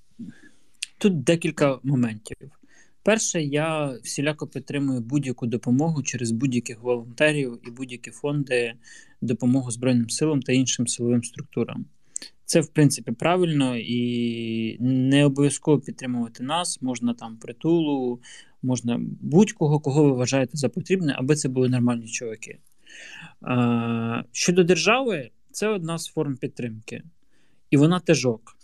Тут 0.98 1.22
декілька 1.22 1.78
моментів. 1.82 2.36
Перше, 3.06 3.42
я 3.42 3.98
всіляко 4.02 4.46
підтримую 4.46 5.00
будь-яку 5.00 5.46
допомогу 5.46 6.02
через 6.02 6.30
будь-яких 6.30 6.82
волонтерів 6.82 7.60
і 7.66 7.70
будь-які 7.70 8.10
фонди 8.10 8.74
допомогу 9.20 9.70
Збройним 9.70 10.10
силам 10.10 10.42
та 10.42 10.52
іншим 10.52 10.86
силовим 10.86 11.24
структурам. 11.24 11.86
Це, 12.44 12.60
в 12.60 12.66
принципі, 12.66 13.12
правильно 13.12 13.76
і 13.76 14.76
не 14.80 15.24
обов'язково 15.24 15.80
підтримувати 15.80 16.42
нас, 16.42 16.82
можна 16.82 17.14
там 17.14 17.36
притулу, 17.36 18.20
можна 18.62 19.00
будь-кого, 19.20 19.80
кого 19.80 20.04
ви 20.04 20.12
вважаєте 20.12 20.56
за 20.56 20.68
потрібне, 20.68 21.14
аби 21.18 21.36
це 21.36 21.48
були 21.48 21.68
нормальні. 21.68 22.06
А, 23.40 24.22
щодо 24.32 24.64
держави, 24.64 25.30
це 25.50 25.68
одна 25.68 25.98
з 25.98 26.06
форм 26.06 26.36
підтримки, 26.36 27.02
і 27.70 27.76
вона 27.76 28.00
теж 28.00 28.26
ок. 28.26 28.56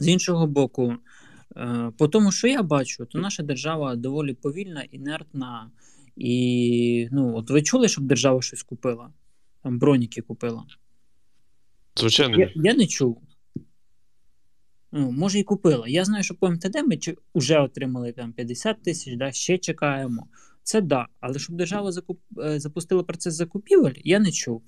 З 0.00 0.08
іншого 0.08 0.46
боку, 0.46 0.96
по 1.98 2.08
тому, 2.08 2.32
що 2.32 2.48
я 2.48 2.62
бачу, 2.62 3.06
то 3.06 3.18
наша 3.18 3.42
держава 3.42 3.96
доволі 3.96 4.34
повільна, 4.34 4.82
інертна. 4.82 5.70
І 6.16 7.08
ну, 7.12 7.36
от 7.36 7.50
ви 7.50 7.62
чули, 7.62 7.88
щоб 7.88 8.04
держава 8.04 8.42
щось 8.42 8.62
купила? 8.62 9.10
Там 9.62 9.78
броніки 9.78 10.20
купила. 10.20 10.64
Звичайно, 11.96 12.38
Я, 12.38 12.52
я 12.54 12.74
не 12.74 12.86
чув. 12.86 13.22
Ну, 14.92 15.10
може, 15.12 15.38
і 15.38 15.42
купила. 15.42 15.88
Я 15.88 16.04
знаю, 16.04 16.24
що 16.24 16.34
по 16.34 16.50
МТД 16.50 16.74
ми 16.86 16.98
вже 17.34 17.58
отримали 17.58 18.12
там 18.12 18.32
50 18.32 18.82
тисяч, 18.82 19.16
да, 19.16 19.32
ще 19.32 19.58
чекаємо. 19.58 20.26
Це 20.62 20.80
да. 20.80 21.06
Але 21.20 21.38
щоб 21.38 21.56
держава 21.56 21.92
закуп... 21.92 22.20
е, 22.38 22.60
запустила 22.60 23.02
процес 23.02 23.34
закупівель, 23.34 23.94
я 23.96 24.18
не 24.18 24.32
чув. 24.32 24.62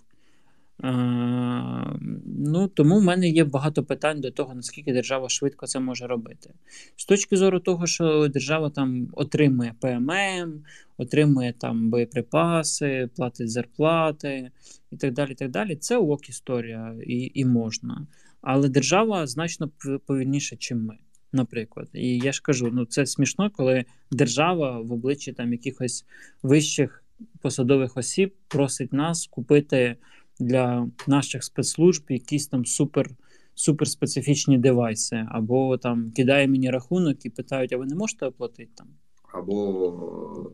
Е, 0.85 1.99
ну, 2.39 2.69
тому 2.69 2.99
в 2.99 3.03
мене 3.03 3.29
є 3.29 3.45
багато 3.45 3.85
питань 3.85 4.21
до 4.21 4.31
того, 4.31 4.55
наскільки 4.55 4.93
держава 4.93 5.29
швидко 5.29 5.67
це 5.67 5.81
може 5.81 6.07
робити. 6.07 6.51
З 6.97 7.05
точки 7.05 7.37
зору 7.37 7.61
того, 7.61 7.87
що 7.87 8.29
держава 8.29 8.71
там 8.71 9.09
отримує 9.13 9.75
ПММ, 9.81 10.63
отримує 10.97 11.53
там 11.53 11.91
боєприпаси, 11.91 13.11
платить 13.17 13.51
зарплати 13.51 14.51
і 14.91 14.97
так 14.97 15.13
далі. 15.13 15.35
так 15.35 15.51
далі. 15.51 15.77
Це 15.77 15.97
ок 15.97 16.29
історія 16.29 16.95
і, 17.07 17.31
і 17.35 17.45
можна. 17.45 18.07
Але 18.41 18.69
держава 18.69 19.27
значно 19.27 19.71
повільніше, 20.07 20.57
ніж 20.57 20.73
ми, 20.73 20.99
наприклад. 21.33 21.88
І 21.93 22.19
я 22.19 22.33
ж 22.33 22.43
кажу, 22.43 22.71
ну 22.73 22.85
це 22.85 23.07
смішно, 23.07 23.51
коли 23.51 23.85
держава 24.11 24.81
в 24.81 24.93
обличчі 24.93 25.33
там 25.33 25.53
якихось 25.53 26.05
вищих 26.43 27.05
посадових 27.41 27.97
осіб 27.97 28.35
просить 28.49 28.93
нас 28.93 29.27
купити 29.27 29.97
для 30.40 30.88
наших 31.07 31.44
спецслужб 31.44 32.05
якісь 32.09 32.46
там 32.46 32.64
супер. 32.64 33.11
Суперспецифічні 33.55 34.59
девайси, 34.59 35.27
або 35.29 35.79
там 35.79 36.11
кидає 36.11 36.48
мені 36.48 36.70
рахунок 36.70 37.27
і 37.27 37.31
питають, 37.31 37.72
а 37.72 37.77
ви 37.77 37.87
не 37.87 37.94
можете 37.94 38.27
оплатити 38.27 38.70
там? 38.74 38.87
Або 39.33 39.88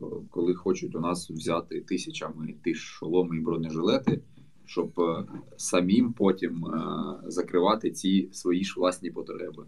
е, 0.01 0.27
коли 0.31 0.53
хочуть 0.53 0.95
у 0.95 0.99
нас 0.99 1.29
взяти 1.29 1.81
тисячами 1.81 2.53
ті 2.63 2.75
шоломи 2.75 3.37
і 3.37 3.39
бронежилети, 3.39 4.21
щоб 4.65 4.99
е, 4.99 5.25
самим 5.57 6.13
потім 6.13 6.65
е, 6.65 6.81
закривати 7.27 7.91
ці 7.91 8.29
свої 8.31 8.63
ж 8.63 8.73
власні 8.77 9.11
потреби. 9.11 9.65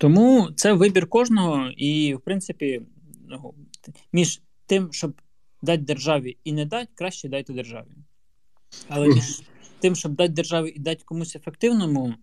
Тому 0.00 0.48
це 0.56 0.72
вибір 0.72 1.06
кожного, 1.06 1.70
і, 1.76 2.14
в 2.14 2.20
принципі, 2.20 2.82
ну, 3.28 3.54
між 4.12 4.42
тим, 4.66 4.92
щоб 4.92 5.12
дати 5.64 5.82
державі 5.82 6.36
і 6.44 6.52
не 6.52 6.64
дати, 6.64 6.88
краще 6.94 7.28
дайте 7.28 7.52
державі. 7.52 7.88
Але 8.88 9.08
між 9.08 9.42
тим, 9.80 9.94
щоб 9.94 10.12
дати 10.14 10.32
державі 10.32 10.72
і 10.76 10.78
дати 10.78 11.02
комусь 11.04 11.36
ефективному, 11.36 12.14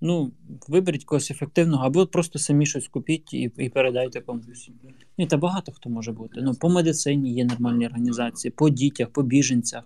ну, 0.00 0.32
виберіть 0.68 1.04
когось 1.04 1.30
ефективного, 1.30 1.84
або 1.84 2.06
просто 2.06 2.38
самі 2.38 2.66
щось 2.66 2.88
купіть 2.88 3.34
і, 3.34 3.50
і 3.58 3.68
передайте 3.68 4.20
комусь. 4.20 4.70
Ні, 5.18 5.26
та 5.26 5.36
багато 5.36 5.72
хто 5.72 5.90
може 5.90 6.12
бути. 6.12 6.40
Ну, 6.42 6.54
по 6.54 6.68
медицині 6.68 7.34
є 7.34 7.44
нормальні 7.44 7.86
організації, 7.86 8.52
по 8.56 8.70
дітях, 8.70 9.08
по 9.08 9.22
біженцях, 9.22 9.84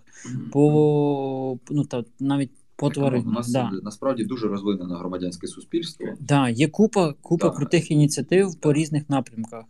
по 0.52 1.58
ну, 1.70 1.84
та, 1.84 2.04
навіть 2.20 2.50
по 2.76 2.86
У 2.86 2.90
тваринах. 2.90 3.34
нас 3.34 3.50
Да. 3.52 3.70
насправді 3.82 4.24
дуже 4.24 4.48
розвинене 4.48 4.94
громадянське 4.94 5.46
суспільство. 5.46 6.06
Да, 6.20 6.48
є 6.48 6.68
купа, 6.68 7.12
купа 7.12 7.48
Да. 7.48 7.54
крутих 7.56 7.90
ініціатив 7.90 8.60
по 8.60 8.72
різних 8.72 9.10
напрямках. 9.10 9.64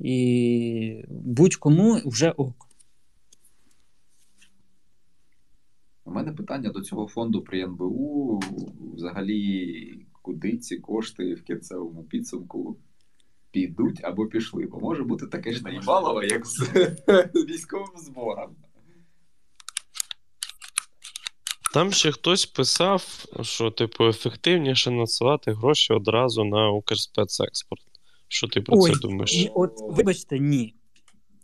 І 0.00 1.04
будь-кому 1.10 2.00
вже 2.04 2.30
ок. 2.30 2.65
У 6.06 6.10
мене 6.10 6.32
питання 6.32 6.70
до 6.70 6.80
цього 6.80 7.08
фонду 7.08 7.42
при 7.42 7.60
НБУ. 7.60 8.40
Взагалі, 8.94 10.06
куди 10.22 10.56
ці 10.56 10.76
кошти 10.76 11.34
в 11.34 11.42
кінцевому 11.42 12.04
підсумку 12.04 12.78
підуть 13.50 14.00
або 14.04 14.26
пішли? 14.26 14.66
Бо 14.66 14.80
може 14.80 15.04
бути 15.04 15.26
таке 15.26 15.52
ж 15.52 15.62
наїбалово, 15.64 16.22
як 16.22 16.46
з 16.46 16.60
військовим 17.34 17.96
збором. 17.96 18.56
Там 21.74 21.92
ще 21.92 22.12
хтось 22.12 22.46
писав, 22.46 23.24
що, 23.42 23.70
типу, 23.70 24.08
ефективніше 24.08 24.90
надсилати 24.90 25.52
гроші 25.52 25.92
одразу 25.92 26.44
на 26.44 26.70
Укрспецекспорт. 26.70 27.82
Що 28.28 28.48
ти 28.48 28.60
про 28.60 28.76
Ой, 28.78 28.92
це 28.92 28.98
думаєш? 28.98 29.32
Ні, 29.32 29.50
от, 29.54 29.72
вибачте, 29.80 30.38
ні. 30.38 30.74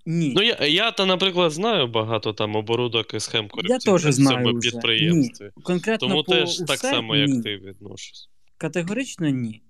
Ні. 0.07 0.33
Ну, 0.37 0.43
я, 0.43 0.57
я 0.67 0.91
та, 0.93 1.07
наприклад, 1.07 1.53
знаю 1.53 1.87
багато 1.87 2.33
там 2.33 2.57
оборудок 2.57 3.15
і 3.15 3.21
схем 3.21 3.49
корупційних 3.49 4.03
теж 4.03 4.19
в 4.19 4.29
цьому 4.29 4.59
вже. 4.59 4.71
підприємстві. 4.71 5.51
Конкретно 5.63 6.09
Тому 6.09 6.25
по 6.25 6.33
теж 6.33 6.57
так 6.57 6.79
само, 6.79 7.17
як 7.17 7.29
ні. 7.29 7.43
ти 7.43 7.57
відношусь. 7.57 8.29
Категорично 8.57 9.29
ні. 9.29 9.63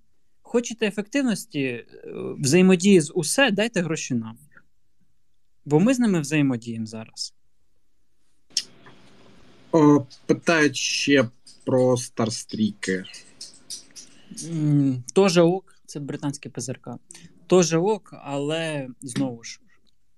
Хочете 0.42 0.86
ефективності, 0.86 1.60
е, 1.60 1.86
взаємодії 2.14 3.00
з 3.00 3.12
усе, 3.14 3.50
дайте 3.50 3.80
гроші 3.80 4.14
нам. 4.14 4.38
Бо 5.64 5.80
ми 5.80 5.94
з 5.94 5.98
ними 5.98 6.20
взаємодіємо 6.20 6.86
зараз. 6.86 7.34
О, 9.72 10.06
питають 10.26 10.76
ще 10.76 11.28
про 11.64 11.96
старстріки. 11.96 13.04
Тоже 15.14 15.42
ок, 15.42 15.74
це 15.86 16.00
британське 16.00 16.48
ПЗРК. 16.48 16.88
Тоже 17.46 17.78
ок, 17.78 18.14
але 18.24 18.88
знову 19.00 19.44
ж, 19.44 19.60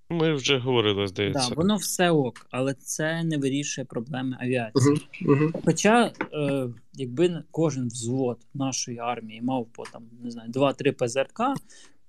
Ми 0.09 0.33
вже 0.33 0.57
говорили, 0.57 1.07
здається. 1.07 1.49
да, 1.49 1.55
воно 1.55 1.75
все 1.75 2.11
ок, 2.11 2.47
але 2.51 2.73
це 2.73 3.23
не 3.23 3.37
вирішує 3.37 3.85
проблеми 3.85 4.37
авіації. 4.39 5.01
Угу, 5.25 5.33
угу. 5.33 5.51
Хоча, 5.65 6.11
е, 6.33 6.67
якби 6.93 7.43
кожен 7.51 7.87
взвод 7.87 8.37
нашої 8.53 8.97
армії 8.97 9.41
мав 9.41 9.67
по 9.73 9.83
там, 9.83 10.03
не 10.23 10.31
знаю, 10.31 10.51
2-3 10.51 10.91
ПЗРК, 10.91 11.41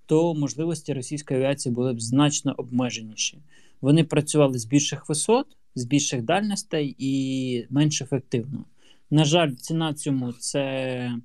то 0.06 0.35
можливості 0.35 0.92
російської 0.92 1.40
авіації 1.40 1.74
були 1.74 1.92
б 1.92 2.00
значно 2.00 2.54
обмеженіші. 2.59 3.38
Вони 3.80 4.04
працювали 4.04 4.59
з 4.59 4.64
більших 4.64 5.09
висот, 5.09 5.46
з 5.74 5.85
більших 5.85 6.22
дальностей 6.22 6.96
і 6.98 7.66
менш 7.70 8.02
ефективно. 8.02 8.64
На 9.11 9.24
жаль, 9.24 9.52
ціна 9.52 9.94
цьому 9.94 10.32
це 10.32 10.61
е, 10.61 11.20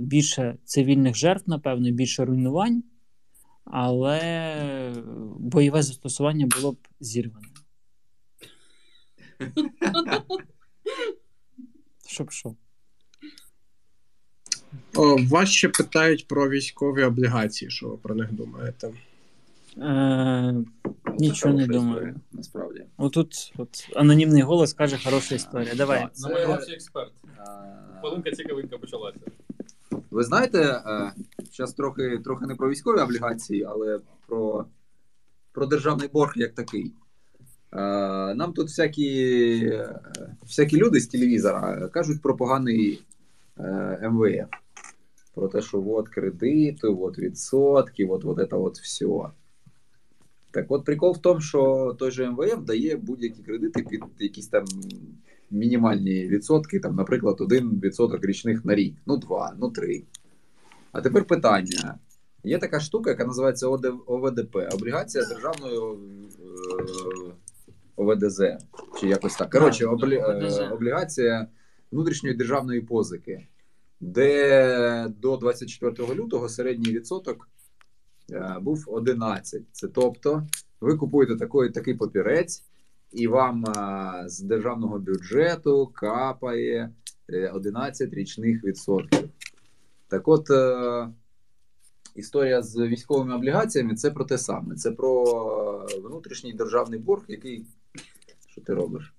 більше 0.00 0.56
цивільних 0.64 1.16
жертв, 1.16 1.50
напевно, 1.50 1.90
більше 1.90 2.24
руйнувань, 2.24 2.82
але 3.66 4.92
бойове 5.38 5.82
застосування 5.82 6.46
було 6.56 6.72
б 6.72 6.76
зірване. 7.00 7.46
Щоб 12.06 12.30
що? 12.30 12.54
О, 14.94 15.16
вас 15.28 15.48
ще 15.48 15.68
питають 15.68 16.26
про 16.28 16.48
військові 16.50 17.02
облігації. 17.04 17.70
Що 17.70 17.88
ви 17.88 17.96
про 17.96 18.14
них 18.14 18.32
думаєте? 18.32 18.92
Е, 19.78 20.54
нічого 21.18 21.54
не 21.54 21.66
думаю. 21.66 21.96
історія, 21.96 22.14
Насправді. 22.32 22.82
Отут 22.96 23.52
от, 23.56 23.88
анонімний 23.96 24.42
голос 24.42 24.72
каже 24.72 24.98
хороша 25.04 25.34
історія. 25.34 25.74
Давай. 25.74 26.08
Це- 26.12 26.28
Намагався 26.28 26.72
експерт. 26.72 27.12
Хвилинка 28.00 28.30
цікавинка 28.30 28.78
почалася. 28.78 29.18
Ви 30.16 30.24
знаєте, 30.24 30.82
зараз 31.52 31.72
трохи, 31.72 32.18
трохи 32.24 32.46
не 32.46 32.54
про 32.54 32.70
військові 32.70 33.00
облігації, 33.00 33.64
але 33.64 34.00
про, 34.26 34.64
про 35.52 35.66
державний 35.66 36.08
борг 36.08 36.32
як 36.36 36.54
такий. 36.54 36.92
Е, 37.72 37.78
Нам 38.34 38.52
тут 38.52 38.66
всякі, 38.66 39.10
е, 39.66 40.00
всякі 40.42 40.76
люди 40.76 41.00
з 41.00 41.06
телевізора 41.06 41.88
кажуть 41.88 42.22
про 42.22 42.36
поганий 42.36 43.02
е, 43.58 44.10
МВФ. 44.10 44.48
Про 45.34 45.48
те, 45.48 45.62
що 45.62 45.84
от 45.86 46.08
кредити, 46.08 46.86
от 46.86 47.18
відсотки, 47.18 48.06
от, 48.06 48.24
от 48.24 48.50
це 48.50 48.56
от 48.56 48.78
все. 48.78 49.06
Так 50.50 50.66
от 50.68 50.84
прикол 50.84 51.12
в 51.12 51.18
тому, 51.18 51.40
що 51.40 51.94
той 51.98 52.10
же 52.10 52.30
МВФ 52.30 52.58
дає 52.58 52.96
будь-які 52.96 53.42
кредити 53.42 53.82
під 53.82 54.02
якісь 54.18 54.48
там 54.48 54.64
мінімальні 55.50 56.28
відсотки, 56.28 56.80
там, 56.80 56.96
наприклад, 56.96 57.40
1% 57.40 58.26
річних 58.26 58.64
на 58.64 58.74
рік, 58.74 58.96
ну 59.06 59.16
2, 59.16 59.54
ну 59.58 59.70
3. 59.70 60.04
А 60.92 61.00
тепер 61.00 61.24
питання. 61.24 61.98
Є 62.44 62.58
така 62.58 62.80
штука, 62.80 63.10
яка 63.10 63.24
називається 63.24 63.68
ОВДП, 64.06 64.56
облігація 64.72 65.24
державної 65.24 65.76
е, 65.76 65.80
ОВДЗ. 67.96 68.42
Чи 69.00 69.08
якось 69.08 69.36
так. 69.36 69.50
Коротше, 69.50 69.86
облі... 69.86 70.16
Е, 70.16 70.68
облігація 70.72 71.46
внутрішньої 71.92 72.36
державної 72.36 72.80
позики, 72.80 73.46
де 74.00 75.06
до 75.08 75.36
24 75.36 76.14
лютого 76.14 76.48
середній 76.48 76.92
відсоток 76.92 77.48
е, 78.32 78.56
був 78.60 78.84
11. 78.86 79.62
Це 79.72 79.88
тобто, 79.88 80.46
ви 80.80 80.96
купуєте 80.96 81.36
такий, 81.36 81.70
такий 81.70 81.94
папірець, 81.94 82.64
і 83.16 83.26
вам 83.26 83.64
е, 83.64 84.28
з 84.28 84.40
державного 84.40 84.98
бюджету 84.98 85.92
капає 85.94 86.90
е, 87.28 87.48
11 87.48 88.14
річних 88.14 88.64
відсотків. 88.64 89.28
Так 90.08 90.28
от, 90.28 90.50
е, 90.50 91.08
історія 92.14 92.62
з 92.62 92.76
військовими 92.86 93.34
облігаціями 93.34 93.94
це 93.94 94.10
про 94.10 94.24
те 94.24 94.38
саме. 94.38 94.74
Це 94.74 94.90
про 94.90 95.86
е, 95.90 96.00
внутрішній 96.00 96.52
державний 96.52 96.98
борг, 96.98 97.24
який. 97.28 97.66
Що 98.48 98.60
ти 98.60 98.74
робиш? 98.74 99.14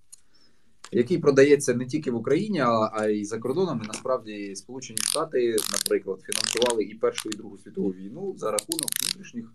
Який 0.91 1.17
продається 1.17 1.73
не 1.73 1.85
тільки 1.85 2.11
в 2.11 2.15
Україні, 2.15 2.59
а, 2.59 2.89
а 2.93 3.07
й 3.07 3.25
за 3.25 3.39
кордоном. 3.39 3.81
І 3.83 3.87
насправді 3.87 4.55
Сполучені 4.55 4.97
Штати, 5.01 5.55
наприклад, 5.71 6.19
фінансували 6.21 6.83
і 6.83 6.95
Першу, 6.95 7.29
і 7.29 7.37
Другу 7.37 7.57
світову 7.57 7.89
війну 7.89 8.35
за 8.37 8.51
рахунок 8.51 8.87
внутрішніх 9.01 9.53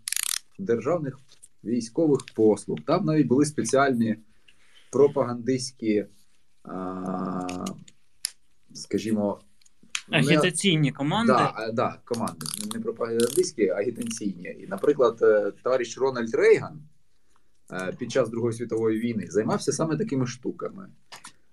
державних 0.59 1.19
військових 1.63 2.19
послуг. 2.35 2.77
Там 2.85 3.05
навіть 3.05 3.27
були 3.27 3.45
спеціальні 3.45 4.17
пропагандистські, 4.93 6.05
а, 6.63 7.47
скажімо, 8.73 9.41
не- 10.09 10.17
Агітаційні 10.17 10.91
команди. 10.91 11.33
Да, 11.33 11.71
да, 11.73 11.99
команди. 12.05 12.45
Не 12.75 12.79
пропагандистські, 12.79 13.69
а 13.69 13.75
агітаційні. 13.75 14.57
І, 14.59 14.67
наприклад, 14.67 15.19
е, 15.21 15.51
товариш 15.63 15.97
Рональд 15.97 16.35
Рейган 16.35 16.81
е, 17.71 17.93
під 17.99 18.11
час 18.11 18.29
Другої 18.29 18.53
світової 18.53 18.99
війни 18.99 19.27
займався 19.29 19.71
саме 19.71 19.97
такими 19.97 20.27
штуками. 20.27 20.87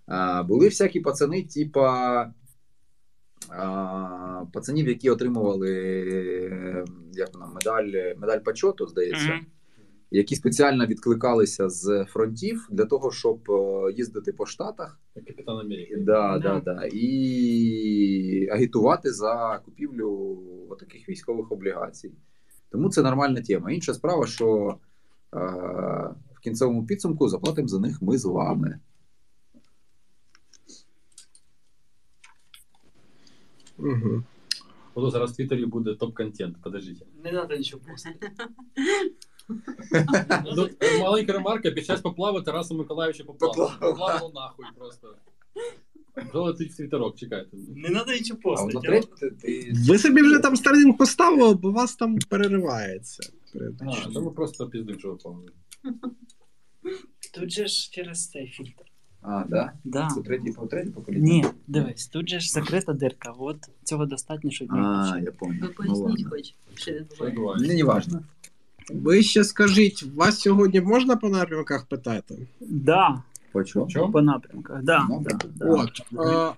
Е, 0.09 0.43
Були 0.43 0.67
всякі 0.69 1.01
пацани, 1.01 1.43
типа 1.43 2.33
пацанів, 4.53 4.89
які 4.89 5.11
отримували 5.11 5.71
е, 6.53 6.85
як 7.13 7.35
вона, 7.35 7.47
медаль, 7.47 8.15
медаль 8.17 8.39
почоту, 8.39 8.87
здається, 8.87 9.27
Мгм. 9.35 9.47
Які 10.11 10.37
спеціально 10.37 10.87
відкликалися 10.87 11.69
з 11.69 12.05
фронтів 12.05 12.69
для 12.71 12.85
того, 12.85 13.11
щоб 13.11 13.51
е, 13.51 13.93
їздити 13.93 14.33
по 14.33 14.47
штатах 14.47 15.01
Капітан 15.15 15.59
Америки. 15.59 15.97
Да, 15.97 16.39
Да. 16.39 16.61
да, 16.65 16.75
да. 16.75 16.89
І 16.93 18.49
агітувати 18.53 19.13
за 19.13 19.61
купівлю 19.65 20.39
таких 20.81 21.09
військових 21.09 21.53
облігацій. 21.53 22.13
Тому 22.71 22.91
це 22.91 23.03
нормальна 23.03 23.41
тема. 23.43 23.71
Інша 23.73 23.95
справа, 23.95 24.27
що 24.27 24.79
е, 25.35 25.39
в 26.35 26.41
кінцевому 26.43 26.87
підсумку 26.87 27.29
заплатимо 27.29 27.69
за 27.69 27.81
них 27.81 28.03
ми 28.03 28.19
з 28.19 28.25
вами. 28.25 28.81
Угу. 33.79 34.23
Ото 34.95 35.11
зараз 35.11 35.33
в 35.33 35.37
Твіттері 35.37 35.67
буде 35.67 35.91
топ-контент. 35.91 36.55
Подождіть. 36.63 37.03
Не 37.25 37.31
треба 37.31 37.57
нічого 37.57 37.83
постити. 37.91 38.31
Ну, 40.57 40.69
Маленька 41.01 41.33
ремарка, 41.33 41.71
під 41.71 41.87
час 41.87 42.01
поплави 42.01 42.43
Тараса 42.43 42.75
Миколаївича. 42.75 43.25
Поплавило. 43.25 43.73
Поплавило 43.81 44.33
нахуй 44.35 44.67
просто. 44.79 45.15
Жолетить 46.33 46.73
в 46.73 46.77
твіттерок, 46.77 47.17
чекайте. 47.17 47.57
Не 47.77 47.89
треба 47.89 48.13
нічого 48.13 48.41
А 48.45 48.63
воно 48.63 48.73
постити. 48.81 48.87
третє, 48.89 49.37
ти... 49.37 49.73
Ви 49.89 49.99
собі 49.99 50.23
вже 50.23 50.39
там 50.39 50.57
старлінг 50.57 50.97
поставили, 50.97 51.55
бо 51.55 51.71
вас 51.73 51.97
там 51.97 52.19
переривається. 52.29 53.31
А, 53.81 54.11
то 54.15 54.23
ми 54.23 54.31
просто 54.31 54.71
що 54.99 55.11
виповнили. 55.11 55.53
Тут 57.35 57.51
же 57.51 57.67
ж 57.67 57.91
через 57.93 58.31
цей 58.31 58.47
фільтр. 58.47 58.85
А, 59.23 59.45
да? 59.49 59.73
Да. 59.85 60.09
Це 60.15 60.21
третє, 60.23 60.53
по- 60.53 60.67
третє 60.67 60.91
покоління? 60.91 61.25
Ні, 61.25 61.45
дивись, 61.67 62.07
тут 62.07 62.29
же 62.29 62.41
ж 62.41 62.51
закрита 62.53 62.93
дирка. 62.93 63.35
От 63.39 63.57
цього 63.85 64.07
достатньо, 64.07 64.51
щоб 64.51 64.73
А, 64.73 65.21
я 65.25 65.33
пам'ятаю. 65.33 65.61
Ви 65.63 65.69
поясніть 65.69 66.27
хоч, 66.31 66.55
що 66.75 66.93
відбувається. 66.93 67.67
Мені 67.69 67.83
не 67.83 67.85
важно. 67.85 68.23
Ви 68.95 69.23
ще 69.23 69.45
скажіть, 69.45 70.05
вас 70.17 70.41
сьогодні 70.41 70.81
можна 70.81 71.17
по 71.17 71.29
напрямках 71.29 71.87
питати? 71.87 72.47
Да, 72.61 73.23
По 73.53 73.65
чому? 73.65 73.89
Чому? 73.89 74.13
по 74.13 74.23
напрямках, 74.23 74.83
да. 74.83 75.07
Ну, 75.11 75.27
да, 75.29 75.37
да. 75.37 75.67
да. 75.67 75.71
От 75.73 76.01
е, 76.13 76.55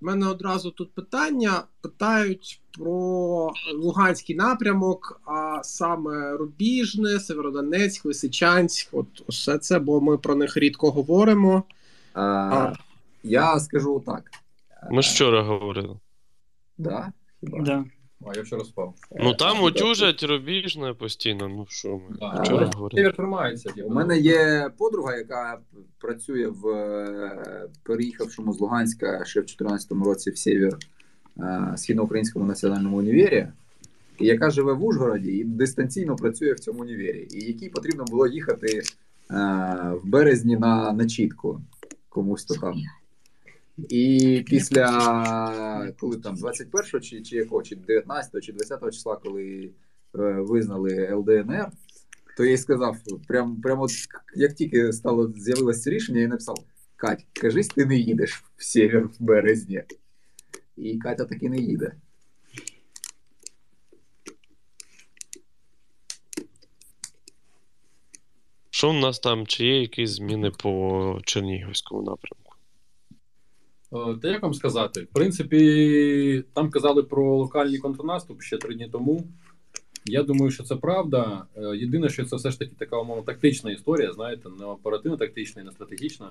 в 0.00 0.04
мене 0.04 0.26
одразу 0.26 0.70
тут 0.70 0.92
питання. 0.92 1.62
Питають 1.80 2.60
про 2.78 3.52
Луганський 3.74 4.36
напрямок, 4.36 5.20
а 5.24 5.60
саме 5.62 6.36
Рубіжне, 6.36 7.20
Северодонецьк, 7.20 8.04
Лисичанськ. 8.04 8.88
От 8.92 9.06
усе 9.26 9.58
це, 9.58 9.78
бо 9.78 10.00
ми 10.00 10.18
про 10.18 10.34
них 10.34 10.56
рідко 10.56 10.90
говоримо. 10.90 11.62
А, 12.14 12.72
я 13.22 13.60
скажу 13.60 14.02
так. 14.06 14.30
Ми 14.90 15.02
ж 15.02 15.10
вчора 15.12 15.42
говорили. 15.42 15.96
Да? 16.78 17.12
Хіба? 17.40 17.62
Да. 17.62 17.84
А, 18.26 18.36
я 18.36 18.42
вчора 18.42 18.64
спав. 18.64 18.94
Ну 19.16 19.34
там 19.34 19.56
Е, 19.56 19.60
утюжать 19.60 20.22
рубіжне 20.22 20.94
постійно, 20.94 21.48
ну 21.48 21.66
що 21.68 21.88
ми 21.88 22.16
Да. 22.20 22.40
вчора 22.42 22.70
А, 22.72 22.76
говорили. 22.76 23.12
Тримається. 23.12 23.72
У 23.84 23.90
мене 23.90 24.18
є 24.18 24.70
подруга, 24.78 25.16
яка 25.16 25.58
працює 25.98 26.46
в 26.48 26.68
е, 26.68 27.68
переїхавшому 27.82 28.52
з 28.52 28.60
Луганська 28.60 29.24
ще 29.24 29.40
в 29.40 29.42
2014 29.44 29.92
році 29.92 30.30
в 30.30 30.38
Сєвєр 30.38 30.76
е, 31.38 31.74
Східноукраїнському 31.76 32.44
національному 32.44 32.96
універі, 32.98 33.48
яка 34.18 34.50
живе 34.50 34.72
в 34.72 34.84
Ужгороді 34.84 35.30
і 35.30 35.44
дистанційно 35.44 36.16
працює 36.16 36.52
в 36.52 36.60
цьому 36.60 36.80
універі, 36.80 37.28
і 37.30 37.44
якій 37.44 37.68
потрібно 37.68 38.04
було 38.04 38.26
їхати 38.26 38.66
е, 38.76 38.82
в 40.02 40.06
березні 40.06 40.56
на 40.56 40.92
начітку 40.92 41.60
комусь 42.08 42.44
то 42.44 42.54
там. 42.54 42.74
І 43.78 44.44
після 44.46 45.92
коли 45.98 46.16
там 46.16 46.34
21 46.34 47.00
чи, 47.00 47.22
чи 47.22 47.36
якого, 47.36 47.62
чи 47.62 47.76
19 47.76 48.44
чи 48.44 48.52
20 48.52 48.84
числа, 48.94 49.16
коли 49.16 49.70
е, 50.14 50.18
визнали 50.40 51.12
ЛДНР, 51.12 51.68
то 52.36 52.44
я 52.44 52.50
їй 52.50 52.58
сказав, 52.58 52.96
прям, 53.28 53.60
прямо 53.60 53.82
от 53.82 53.90
як 54.36 54.54
тільки 54.54 54.92
стало 54.92 55.32
з'явилося 55.36 55.90
рішення, 55.90 56.18
я 56.18 56.24
їй 56.24 56.28
написав: 56.28 56.56
Кать, 56.96 57.26
кажись, 57.32 57.68
ти 57.68 57.86
не 57.86 57.96
їдеш 57.96 58.44
в 58.56 58.64
север 58.64 59.06
в 59.06 59.16
березні. 59.20 59.82
І 60.76 60.98
Катя 60.98 61.24
таки 61.24 61.48
не 61.48 61.58
їде. 61.58 61.92
Що 68.70 68.90
в 68.90 68.94
нас 68.94 69.18
там? 69.18 69.46
Чи 69.46 69.64
є 69.64 69.80
якісь 69.80 70.10
зміни 70.10 70.50
по 70.50 71.20
Чернігівському 71.24 72.02
напрямку? 72.02 72.47
Е, 73.92 74.16
Та 74.22 74.28
як 74.28 74.42
вам 74.42 74.54
сказати? 74.54 75.02
В 75.02 75.06
принципі, 75.06 76.44
там 76.54 76.70
казали 76.70 77.02
про 77.02 77.36
локальний 77.36 77.78
контрнаступ 77.78 78.42
ще 78.42 78.58
три 78.58 78.74
дні 78.74 78.88
тому. 78.92 79.24
Я 80.04 80.22
думаю, 80.22 80.50
що 80.50 80.62
це 80.62 80.76
правда. 80.76 81.46
Е, 81.56 81.76
Єдине, 81.76 82.08
що 82.08 82.24
це 82.24 82.36
все 82.36 82.50
ж 82.50 82.58
таки 82.58 82.72
така 82.78 83.00
умовно 83.00 83.22
тактична 83.22 83.70
історія, 83.70 84.12
знаєте, 84.12 84.48
не 84.60 84.64
оперативно-тактична 84.66 85.62
і 85.62 85.64
не 85.64 85.72
стратегічна. 85.72 86.30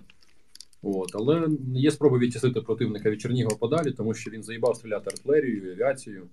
От, 0.81 1.09
але 1.13 1.47
є 1.75 1.91
спроба 1.91 2.17
відтісити 2.17 2.61
противника 2.61 3.09
від 3.09 3.21
Чернігова 3.21 3.55
подалі, 3.55 3.91
тому 3.91 4.13
що 4.13 4.31
він 4.31 4.43
заїбав 4.43 4.75
стріляти 4.75 5.09
артилерією, 5.09 5.71
авіацією. 5.71 6.27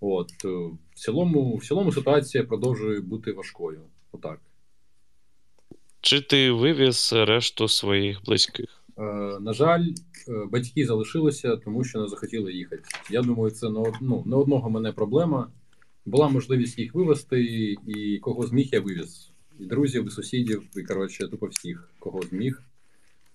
От, 0.00 0.30
е, 0.44 0.48
в 0.48 0.94
цілому, 0.94 1.56
в 1.56 1.66
цілому 1.66 1.92
ситуація 1.92 2.44
продовжує 2.44 3.00
бути 3.00 3.32
важкою. 3.32 3.80
Отак. 4.12 4.40
Чи 6.00 6.20
ти 6.20 6.50
вивіз 6.50 7.12
решту 7.12 7.68
своїх 7.68 8.24
близьких? 8.24 8.85
Е, 8.98 9.02
на 9.40 9.52
жаль, 9.52 9.84
е, 10.28 10.46
батьки 10.52 10.86
залишилися, 10.86 11.56
тому 11.56 11.84
що 11.84 12.00
не 12.00 12.08
захотіли 12.08 12.52
їхати. 12.52 12.82
Я 13.10 13.22
думаю, 13.22 13.50
це 13.50 13.70
не, 13.70 13.92
ну, 14.00 14.22
не 14.26 14.36
одного 14.36 14.70
мене 14.70 14.92
проблема. 14.92 15.50
Була 16.06 16.28
можливість 16.28 16.78
їх 16.78 16.94
вивезти, 16.94 17.42
і 17.86 18.18
кого 18.18 18.46
зміг, 18.46 18.68
я 18.72 18.80
вивіз. 18.80 19.30
І 19.60 19.66
друзів, 19.66 20.06
і 20.06 20.10
сусідів, 20.10 20.62
і 20.76 20.82
коротше, 20.82 21.28
тупо 21.28 21.46
всіх, 21.46 21.90
кого 21.98 22.22
зміг. 22.22 22.62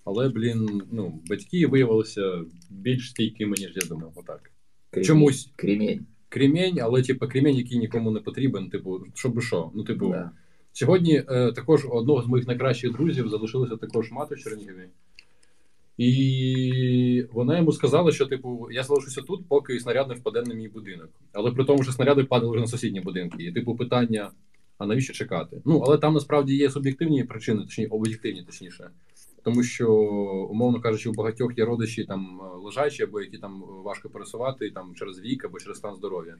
Але, 0.05 0.29
блін, 0.29 0.81
ну, 0.91 1.21
батьки 1.29 1.67
виявилися 1.67 2.41
більш 2.69 3.09
стійкими, 3.09 3.55
ніж 3.57 3.71
я 3.75 3.89
думав. 3.89 4.11
Отак. 4.15 4.51
Кремінь. 4.89 5.07
Чомусь. 5.07 5.49
Кремінь. 5.55 6.05
Кремінь, 6.29 6.79
але 6.79 7.01
типу, 7.01 7.27
кремінь, 7.27 7.55
який 7.55 7.77
нікому 7.79 8.11
не 8.11 8.19
потрібен, 8.19 8.69
типу, 8.69 9.05
щоб 9.13 9.41
що? 9.41 9.71
Ну, 9.75 9.83
типу, 9.83 10.09
Да. 10.09 10.31
Сьогодні 10.73 11.23
е, 11.29 11.51
також 11.51 11.85
одного 11.91 12.21
з 12.21 12.27
моїх 12.27 12.47
найкращих 12.47 12.91
друзів 12.91 13.29
залишилася 13.29 13.77
також 13.77 14.11
мати 14.11 14.35
в 14.35 14.39
Чернігові. 14.39 14.87
І 16.01 17.25
вона 17.31 17.57
йому 17.57 17.71
сказала, 17.71 18.11
що 18.11 18.25
типу, 18.25 18.67
я 18.71 18.83
залишуся 18.83 19.21
тут, 19.21 19.47
поки 19.47 19.79
снаряд 19.79 20.09
не 20.09 20.15
впаде 20.15 20.41
на 20.41 20.53
мій 20.53 20.67
будинок. 20.67 21.09
Але 21.33 21.51
при 21.51 21.65
тому, 21.65 21.83
що 21.83 21.91
снаряди 21.91 22.23
падали 22.23 22.51
вже 22.51 22.61
на 22.61 22.67
сусідні 22.67 23.01
будинки. 23.01 23.43
І 23.43 23.51
типу 23.51 23.75
питання: 23.75 24.31
а 24.77 24.85
навіщо 24.85 25.13
чекати? 25.13 25.61
Ну, 25.65 25.83
але 25.85 25.97
там 25.97 26.13
насправді 26.13 26.55
є 26.55 26.69
суб'єктивні 26.69 27.23
причини, 27.23 27.61
точні 27.61 27.85
об'єктивні, 27.85 28.43
точніше. 28.43 28.89
Тому 29.43 29.63
що, 29.63 29.93
умовно 30.51 30.81
кажучи, 30.81 31.09
у 31.09 31.13
багатьох 31.13 31.57
є 31.57 31.65
родичі 31.65 32.03
там 32.03 32.41
лежачі, 32.63 33.03
або 33.03 33.21
які 33.21 33.37
там 33.37 33.63
важко 33.83 34.09
пересувати 34.09 34.69
там 34.69 34.95
через 34.95 35.19
вік 35.19 35.45
або 35.45 35.59
через 35.59 35.77
стан 35.77 35.95
здоров'я. 35.95 36.35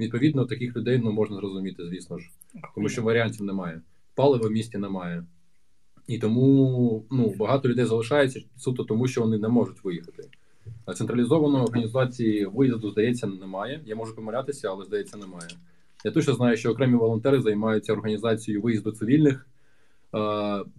Відповідно, 0.00 0.44
таких 0.44 0.76
людей 0.76 1.00
ну, 1.04 1.12
можна 1.12 1.36
зрозуміти, 1.36 1.86
звісно 1.86 2.18
ж 2.18 2.30
тому 2.74 2.88
що 2.88 3.02
варіантів 3.02 3.42
немає. 3.42 3.80
Палива 4.14 4.48
в 4.48 4.50
місті 4.50 4.78
немає. 4.78 5.24
І 6.06 6.18
тому 6.18 7.04
ну, 7.10 7.34
багато 7.38 7.68
людей 7.68 7.84
залишається 7.84 8.40
суто 8.56 8.84
тому, 8.84 9.08
що 9.08 9.20
вони 9.20 9.38
не 9.38 9.48
можуть 9.48 9.84
виїхати. 9.84 10.28
Централізованої 10.94 11.64
організації 11.64 12.46
виїзду, 12.46 12.90
здається, 12.90 13.26
немає. 13.26 13.80
Я 13.86 13.96
можу 13.96 14.14
помилятися, 14.14 14.68
але 14.68 14.84
здається, 14.84 15.16
немає. 15.16 15.48
Я 16.04 16.10
точно 16.10 16.34
знаю, 16.34 16.56
що 16.56 16.70
окремі 16.70 16.96
волонтери 16.96 17.40
займаються 17.40 17.92
організацією 17.92 18.62
виїзду 18.62 18.92
цивільних. 18.92 19.46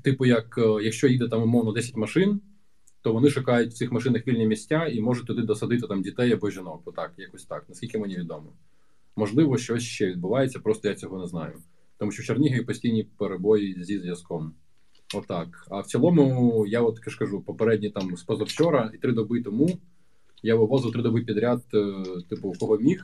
Типу, 0.01 0.25
як 0.25 0.57
е, 0.57 0.83
якщо 0.83 1.07
їде 1.07 1.27
там 1.27 1.43
умовно 1.43 1.71
10 1.71 1.95
машин, 1.95 2.41
то 3.01 3.13
вони 3.13 3.29
шукають 3.29 3.71
в 3.71 3.73
цих 3.73 3.91
машинах 3.91 4.27
вільні 4.27 4.47
місця 4.47 4.85
і 4.85 5.01
можуть 5.01 5.27
туди 5.27 5.41
досадити 5.41 5.87
там 5.87 6.01
дітей 6.01 6.33
або 6.33 6.49
жінок. 6.49 6.81
Отак, 6.85 7.13
якось 7.17 7.45
так, 7.45 7.65
наскільки 7.69 7.97
мені 7.97 8.17
відомо. 8.17 8.53
Можливо, 9.15 9.57
щось 9.57 9.83
ще 9.83 10.07
відбувається, 10.07 10.59
просто 10.59 10.87
я 10.87 10.95
цього 10.95 11.19
не 11.19 11.27
знаю. 11.27 11.53
Тому 11.97 12.11
що 12.11 12.23
в 12.23 12.25
Чернігові 12.25 12.61
постійні 12.61 13.03
перебої 13.03 13.83
зі 13.83 13.99
зв'язком. 13.99 14.53
Отак. 15.13 15.67
А 15.69 15.79
в 15.79 15.85
цілому, 15.85 16.65
я 16.67 16.81
от 16.81 17.09
ж 17.09 17.17
кажу, 17.17 17.41
попередні 17.41 17.89
там 17.89 18.17
з 18.17 18.23
позавчора 18.23 18.91
і 18.93 18.97
три 18.97 19.13
доби 19.13 19.41
тому 19.41 19.69
я 20.43 20.55
вивозив 20.55 20.91
три 20.91 21.01
доби 21.01 21.21
підряд, 21.21 21.61
е, 21.73 22.03
типу, 22.29 22.53
кого 22.59 22.77
міг. 22.77 23.03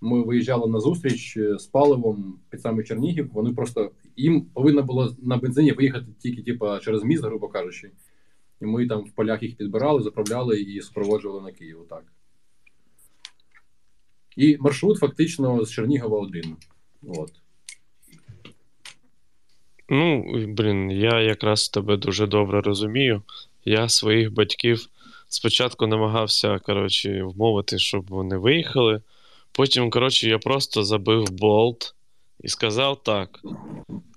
Ми 0.00 0.22
виїжджали 0.22 0.70
на 0.70 0.80
зустріч 0.80 1.36
е, 1.36 1.58
з 1.58 1.66
паливом 1.66 2.38
під 2.50 2.60
самий 2.60 2.84
Чернігів. 2.84 3.30
Вони 3.32 3.54
просто 3.54 3.90
їм 4.16 4.40
повинно 4.40 4.82
було 4.82 5.16
на 5.22 5.36
бензині 5.36 5.72
виїхати 5.72 6.06
тільки, 6.18 6.42
типу, 6.42 6.78
через 6.82 7.04
міст, 7.04 7.24
грубо 7.24 7.48
кажучи. 7.48 7.90
І 8.62 8.64
ми 8.66 8.86
там 8.86 9.04
в 9.04 9.10
полях 9.10 9.42
їх 9.42 9.56
підбирали, 9.56 10.02
заправляли 10.02 10.60
і 10.60 10.80
супроводжували 10.80 11.42
на 11.42 11.52
Київ. 11.52 11.80
Отак. 11.80 12.04
І 14.36 14.56
маршрут 14.60 14.98
фактично 14.98 15.64
з 15.64 15.70
Чернігова 15.70 16.18
один. 16.18 16.56
От. 17.02 17.32
Ну, 19.88 20.24
блін, 20.48 20.90
я 20.90 21.20
якраз 21.20 21.68
тебе 21.68 21.96
дуже 21.96 22.26
добре 22.26 22.60
розумію. 22.60 23.22
Я 23.64 23.88
своїх 23.88 24.32
батьків 24.32 24.88
спочатку 25.28 25.86
намагався, 25.86 26.58
коротше, 26.58 27.22
вмовити, 27.22 27.78
щоб 27.78 28.06
вони 28.08 28.36
виїхали. 28.36 29.00
Потім, 29.52 29.90
коротше, 29.90 30.28
я 30.28 30.38
просто 30.38 30.84
забив 30.84 31.30
болт 31.30 31.94
і 32.40 32.48
сказав 32.48 33.02
так: 33.02 33.40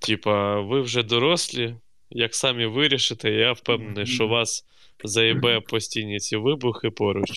типа, 0.02 0.62
ви 0.62 0.82
вже 0.82 1.04
дорослі, 1.04 1.76
як 2.10 2.36
самі 2.36 2.66
вирішите, 2.66 3.32
я 3.32 3.52
впевнений, 3.52 4.06
що 4.06 4.28
вас 4.28 4.66
заєбе 5.04 5.60
постійні 5.60 6.20
ці 6.20 6.38
вибухи 6.38 6.90
поруч, 6.90 7.32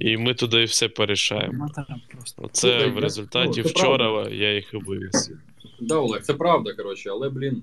і 0.00 0.16
ми 0.16 0.34
туди 0.34 0.64
все 0.64 0.88
порішаємо. 0.88 1.52
Матера. 1.58 1.96
Оце 2.36 2.86
в 2.86 2.98
результаті 2.98 3.62
ну, 3.64 3.70
вчора 3.70 4.28
я 4.30 4.54
їх 4.54 4.74
і 4.74 4.76
вивіз. 4.76 5.32
Да, 5.80 5.96
Олег, 5.96 6.22
це 6.22 6.34
правда, 6.34 6.72
коротше, 6.72 7.10
але, 7.10 7.28
блін, 7.28 7.62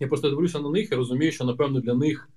я 0.00 0.06
просто 0.06 0.30
дивлюся 0.30 0.60
на 0.60 0.70
них 0.70 0.92
і 0.92 0.94
розумію, 0.94 1.32
що, 1.32 1.44
напевно, 1.44 1.80
для 1.80 1.94
них 1.94 2.28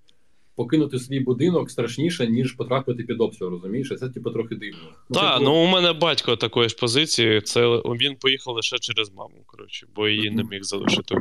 покинути 0.56 1.00
свій 1.00 1.19
будинок 1.19 1.72
страшніше, 1.72 2.28
ніж 2.28 2.52
потрапити 2.54 3.04
під 3.04 3.22
обстріл, 3.22 3.50
розумієш? 3.50 3.93
Це, 4.00 4.10
типу, 4.10 4.32
трохи 4.32 4.56
дивно. 4.56 4.80
Так, 5.10 5.34
типу, 5.34 5.43
ну 5.43 5.63
у 5.63 5.67
мене 5.67 5.93
батько 5.93 6.36
такої 6.36 6.69
ж 6.69 6.76
позиції. 6.76 7.41
Це 7.41 7.67
він 7.86 8.15
поїхав 8.15 8.56
лише 8.56 8.78
через 8.78 9.13
маму, 9.13 9.36
коротше, 9.45 9.88
бо 9.95 10.08
її 10.08 10.32
не 10.32 10.43
міг 10.43 10.63
залишити. 10.63 11.15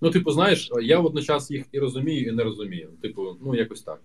Ну, 0.00 0.10
типу, 0.10 0.30
знаєш, 0.30 0.70
я 0.82 0.98
водночас 0.98 1.50
їх 1.50 1.64
і 1.72 1.78
розумію, 1.78 2.28
і 2.28 2.32
не 2.32 2.44
розумію. 2.44 2.88
Типу, 3.02 3.36
ну, 3.44 3.54
якось 3.54 3.82
так. 3.82 4.00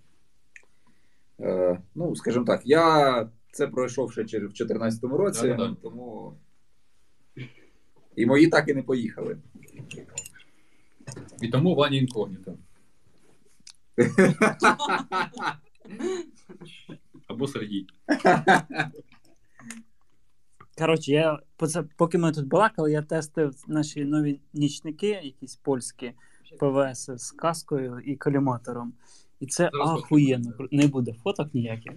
Е, 1.39 1.81
ну, 1.95 2.15
скажімо 2.15 2.45
так, 2.45 2.61
я 2.65 3.29
це 3.51 3.67
пройшов 3.67 4.11
ще 4.11 4.21
в 4.21 4.25
2014 4.25 5.03
році, 5.03 5.47
Да-да-да. 5.47 5.75
тому. 5.81 6.33
І 8.15 8.25
мої 8.25 8.47
так 8.47 8.69
і 8.69 8.73
не 8.73 8.83
поїхали. 8.83 9.37
І 11.41 11.47
тому 11.47 11.75
Ваня 11.75 11.97
інкогніто. 11.97 12.57
Або 17.27 17.47
Сергій. 17.47 17.87
Коротше, 20.77 21.11
я 21.11 21.39
поки 21.97 22.17
ми 22.17 22.31
тут 22.31 22.47
балакали, 22.47 22.91
я 22.91 23.01
тестив 23.01 23.63
наші 23.67 24.05
нові 24.05 24.39
нічники, 24.53 25.07
якісь 25.07 25.55
польські 25.55 26.13
ПВС 26.59 27.17
з 27.17 27.31
каскою 27.31 27.99
і 28.05 28.15
коліматором. 28.15 28.93
І 29.39 29.47
це 29.47 29.69
ахуєнно. 29.81 30.53
Не 30.71 30.87
буде 30.87 31.13
фоток 31.13 31.53
ніяких, 31.53 31.93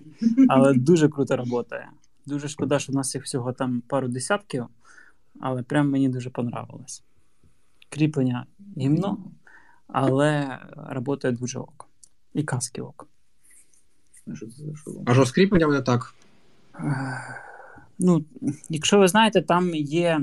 але 0.48 0.74
дуже 0.74 1.08
круто 1.08 1.36
працює. 1.36 1.86
Дуже 2.26 2.48
шкода, 2.48 2.78
що 2.78 2.92
в 2.92 2.94
нас 2.94 3.14
їх 3.14 3.24
всього 3.24 3.52
там 3.52 3.82
пару 3.88 4.08
десятків, 4.08 4.66
але 5.40 5.62
прям 5.62 5.90
мені 5.90 6.08
дуже 6.08 6.30
понравилось. 6.30 7.02
Кріплення 7.94 8.46
гімно, 8.78 9.18
але 9.86 10.58
працює 11.04 11.32
дуже 11.32 11.58
ок. 11.58 11.88
І 12.34 12.42
каски 12.42 12.82
ок. 12.82 13.08
А 15.06 15.14
що 15.14 15.24
з 15.24 15.32
кріпленням 15.32 15.70
не 15.70 15.82
так? 15.82 16.14
Ну, 17.98 18.24
якщо 18.68 18.98
ви 18.98 19.08
знаєте, 19.08 19.42
там 19.42 19.74
є 19.74 20.20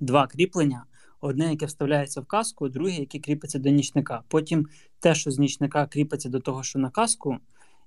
два 0.00 0.26
кріплення: 0.26 0.84
одне, 1.20 1.50
яке 1.50 1.66
вставляється 1.66 2.20
в 2.20 2.26
каску, 2.26 2.68
друге, 2.68 2.92
яке 2.92 3.18
кріпиться 3.18 3.58
до 3.58 3.70
нічника. 3.70 4.22
Потім 4.28 4.66
те, 5.00 5.14
що 5.14 5.30
з 5.30 5.38
нічника 5.38 5.86
кріпиться 5.86 6.28
до 6.28 6.40
того, 6.40 6.62
що 6.62 6.78
на 6.78 6.90
каску, 6.90 7.38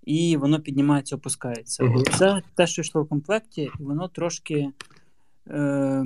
і 0.03 0.37
воно 0.37 0.59
піднімається, 0.59 1.15
опускається. 1.15 1.93
Це 2.17 2.41
те, 2.55 2.67
що 2.67 2.81
йшло 2.81 3.03
в 3.03 3.09
комплекті, 3.09 3.71
і 3.79 3.83
воно 3.83 4.07
трошки. 4.07 4.71
Е, 5.47 6.05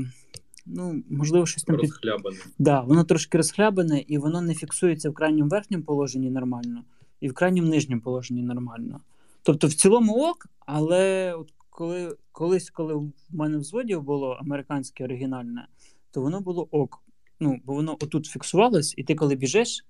ну, 0.66 1.04
можливо, 1.10 1.46
щось 1.46 1.64
там 1.64 1.76
під, 1.78 1.90
Розхлябаний. 1.90 2.40
Да, 2.60 2.82
воно 2.82 3.04
трошки 3.04 3.38
розхлябане, 3.38 4.00
і 4.00 4.18
воно 4.18 4.42
не 4.42 4.56
фіксується 4.56 5.10
в 5.10 5.14
крайньому 5.14 5.50
верхньому 5.50 5.84
положенні 5.84 6.30
нормально, 6.30 6.84
і 7.22 7.30
в 7.30 7.34
крайньому 7.34 7.70
нижньому 7.70 8.02
положенні 8.02 8.44
нормально. 8.44 9.00
Тобто 9.44 9.68
в 9.68 9.74
цілому 9.74 10.14
ок, 10.14 10.48
але 10.60 11.34
от 11.34 11.54
коли, 11.70 12.16
колись, 12.32 12.70
коли 12.70 12.94
в 12.96 13.12
мене 13.30 13.58
в 13.58 13.64
зводів 13.64 14.04
було 14.04 14.38
американське 14.42 15.04
оригінальне, 15.04 15.68
то 16.12 16.22
воно 16.22 16.42
було 16.42 16.68
ок. 16.72 17.04
Ну, 17.40 17.62
бо 17.66 17.74
воно 17.74 17.92
отут 17.94 18.26
фіксувалось, 18.26 18.94
і 18.98 19.04
ти 19.04 19.16
коли 19.16 19.36
біжиш, 19.36 19.86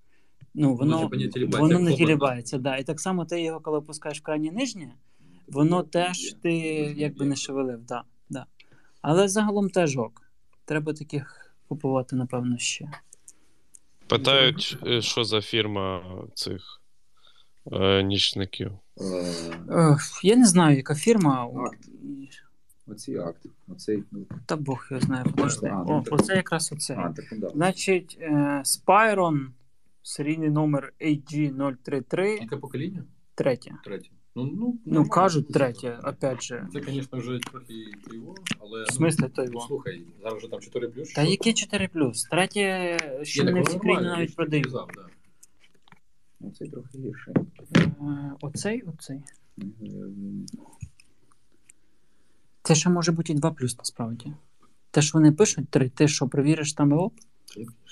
ну, 0.54 0.76
воно, 0.76 1.10
типу, 1.10 1.58
воно 1.58 1.80
не 1.80 1.94
тілібається. 1.94 2.58
Да. 2.58 2.78
І 2.78 2.84
так 2.84 3.00
само 3.00 3.26
ти 3.26 3.42
його, 3.42 3.60
коли 3.60 3.78
опускаєш 3.78 4.20
в 4.20 4.24
крайнє 4.24 4.52
нижнє, 4.52 4.94
воно 5.48 5.84
теж 5.84 6.36
ти 6.42 6.54
якби 6.98 7.26
не 7.26 7.36
шевелив. 7.36 7.86
Да, 7.86 8.04
да. 8.30 8.46
Але 9.02 9.28
загалом 9.28 9.70
теж 9.70 9.98
ок. 9.98 10.31
Треба 10.72 10.94
таких 10.94 11.54
купувати, 11.68 12.16
напевно, 12.16 12.58
ще. 12.58 12.90
Питають, 14.08 14.78
е, 14.88 15.02
що 15.02 15.24
за 15.24 15.42
фірма 15.42 16.04
цих 16.34 16.82
е, 17.72 18.04
нічників. 18.04 18.72
Е, 19.70 19.98
я 20.24 20.36
не 20.36 20.46
знаю, 20.46 20.78
яка 20.78 20.96
фірма. 20.96 21.50
Так. 21.54 21.80
Оці 22.88 23.18
акт. 23.18 23.46
Оцей, 23.68 24.04
ну, 24.12 24.26
Та 24.46 24.56
Бог 24.56 24.88
його 24.92 25.02
знає. 25.02 25.26
А, 25.28 25.68
ну, 25.68 25.84
О, 25.88 26.02
так. 26.02 26.14
оце 26.14 26.36
якраз 26.36 26.72
оце. 26.72 26.96
а, 26.96 27.14
так, 27.14 27.26
ну, 27.32 27.38
да. 27.38 27.50
Значить, 27.50 28.18
е, 28.22 28.64
Spyron, 28.66 29.48
серійний 30.02 30.50
номер 30.50 30.94
AG033, 31.02 32.42
Яке 32.42 32.58
покоління? 32.58 33.04
третє. 33.36 33.72
Третє. 33.84 34.10
Ну, 34.36 34.46
ну, 34.46 34.80
Ну, 34.86 35.10
кажуть 35.10 35.48
третє, 35.54 36.00
опять 36.04 36.44
же. 36.44 36.68
Це, 36.74 36.82
звісно, 36.82 37.20
вже 37.20 37.40
трохи 37.40 37.74
його, 38.14 38.36
але. 38.60 38.84
В 38.84 38.92
смислі 38.92 39.30
то 39.36 39.44
ну, 39.44 39.52
його? 39.52 39.68
слухай, 39.68 40.02
зараз 40.22 40.38
вже 40.38 40.48
там 40.48 40.60
4 40.60 40.88
плюс. 40.88 41.14
Та 41.14 41.22
яке 41.22 41.54
4 41.54 41.88
плюс? 41.88 42.24
Третє, 42.24 42.98
що 43.24 43.44
не 43.44 43.62
всі 43.62 43.80
країни 43.80 44.04
навіть 44.04 44.36
продають. 44.36 44.72
Да. 44.72 44.88
Оцей 46.48 46.70
трохи 46.70 46.98
гірший. 46.98 47.34
Е, 47.76 48.32
Оцей, 48.42 48.82
оцей. 48.82 49.22
Це 52.64 52.76
ще 52.76 52.90
може 52.90 53.12
бути 53.12 53.34
і 53.34 53.36
2 53.36 53.52
плюс 53.52 53.78
насправді. 53.78 54.34
Те, 54.92 55.02
що 55.02 55.18
вони 55.18 55.32
пишуть, 55.32 55.70
три, 55.70 55.90
ти 55.90 56.08
що 56.08 56.28
провіриш 56.28 56.74
там 56.74 56.92
його? 56.92 57.12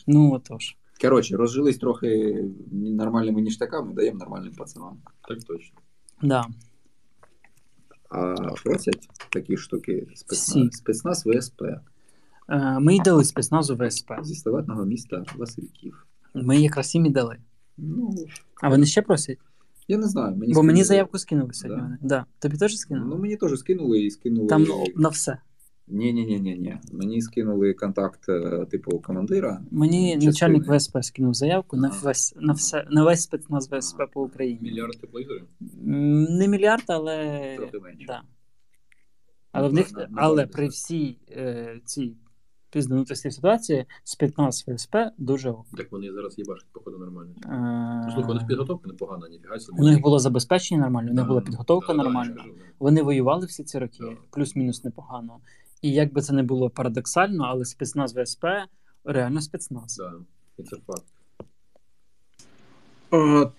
Ну 0.07 0.33
отож. 0.33 0.77
Коротше, 1.01 1.37
розжились 1.37 1.77
трохи 1.77 2.43
нормальними 2.71 3.41
ніштяками, 3.41 3.93
даємо 3.93 4.19
нормальним 4.19 4.53
пацанам. 4.53 4.97
Так 5.27 5.43
точно. 5.43 5.79
Да. 6.21 6.45
А 8.09 8.35
просять 8.63 9.09
такі 9.29 9.57
штуки 9.57 10.07
Всі. 10.11 10.15
спецназ, 10.17 10.73
спецназ 10.77 11.25
ВСП 11.25 11.61
Е, 12.51 12.79
Ми 12.79 12.95
й 12.95 12.99
дали 13.01 13.23
спецназу 13.23 13.75
ВСП. 13.75 14.11
зі 14.23 14.35
славетного 14.35 14.85
міста 14.85 15.23
Васильків. 15.37 16.05
Ми 16.33 16.57
якраз 16.57 16.95
їм 16.95 17.05
і 17.05 17.09
дали. 17.09 17.37
Ну, 17.77 18.15
А 18.61 18.69
вони 18.69 18.85
ще 18.85 19.01
просять? 19.01 19.37
я 19.87 19.97
не 19.97 20.07
знаю. 20.07 20.35
Мені 20.35 20.53
Бо 20.53 20.63
мені 20.63 20.67
скинули. 20.79 20.83
заявку 20.85 21.17
скинули 21.17 21.53
сьогодні. 21.53 21.83
Да? 22.01 22.07
Да. 22.07 22.25
Тобі 22.39 22.57
теж 22.57 22.77
скинули? 22.77 23.07
Ну, 23.09 23.17
мені 23.21 23.35
теж 23.35 23.59
скинули 23.59 23.99
і 23.99 24.11
скинули. 24.11 24.47
Там 24.47 24.65
на 24.95 25.09
все. 25.09 25.37
Ні, 25.89 26.13
ні, 26.13 26.25
ні, 26.25 26.39
ні, 26.39 26.55
ні. 26.57 26.77
Мені 26.91 27.21
скинули 27.21 27.73
контакт 27.73 28.29
е, 28.29 28.65
типу 28.71 28.99
командира. 28.99 29.61
Мені 29.71 30.11
частини. 30.13 30.25
начальник 30.31 30.67
ВСП 30.69 30.97
скинув 31.03 31.33
заявку 31.33 31.77
на 31.77 31.89
весь 32.03 32.35
на 32.39 32.53
все 32.53 32.85
на 32.91 33.03
весь 33.03 33.21
спецназ 33.21 33.69
ВСП 33.71 34.01
по 34.13 34.21
Україні. 34.23 34.59
Мільярд 34.61 35.01
тепловізорів? 35.01 35.43
М, 35.87 36.23
Не 36.23 36.47
мільярд, 36.47 36.83
але 36.87 37.55
Трохи 37.57 37.79
менше. 37.79 38.05
да. 38.07 38.21
Але 39.51 39.67
в 39.67 39.73
Ну, 39.73 39.77
них 39.79 39.91
на- 39.91 39.99
на- 39.99 40.07
але 40.15 40.47
при 40.47 40.67
всій 40.67 41.17
е, 41.31 41.81
цій 41.85 42.15
пізданутості 42.71 43.31
ситуації 43.31 43.85
спецназ 44.03 44.65
ВСП 44.67 44.95
дуже 45.17 45.49
ок. 45.49 45.65
Так 45.77 45.91
вони 45.91 46.11
зараз 46.13 46.37
їбашать, 46.37 46.67
походу, 46.73 46.97
нормально. 46.97 47.33
Е, 47.45 48.03
Ну, 48.05 48.11
Слухай, 48.13 48.31
у 48.31 48.33
них 48.33 48.47
підготовка 48.47 48.87
непогана, 48.89 49.29
ніфіга 49.29 49.59
собі. 49.59 49.81
У 49.81 49.85
них 49.85 50.01
було 50.01 50.19
забезпечення 50.19 50.81
нормально, 50.81 51.11
у 51.11 51.13
них 51.13 51.27
була 51.27 51.41
підготовка 51.41 51.93
нормальна. 51.93 52.33
да. 52.35 52.43
Вони 52.79 53.01
воювали 53.01 53.45
всі 53.45 53.63
ці 53.63 53.79
роки, 53.79 53.97
Да. 53.99 54.11
плюс-мінус 54.31 54.83
непогано. 54.83 55.39
І 55.81 55.91
як 55.91 56.13
би 56.13 56.21
це 56.21 56.33
не 56.33 56.43
було 56.43 56.69
парадоксально, 56.69 57.43
але 57.43 57.65
спецназ 57.65 58.15
ВСП 58.15 58.45
реально 59.05 59.41
спецназ. 59.41 59.97
Да, 59.97 60.13
і 60.57 60.63
це 60.63 60.77
факт. 60.87 61.03
О, 63.11 63.51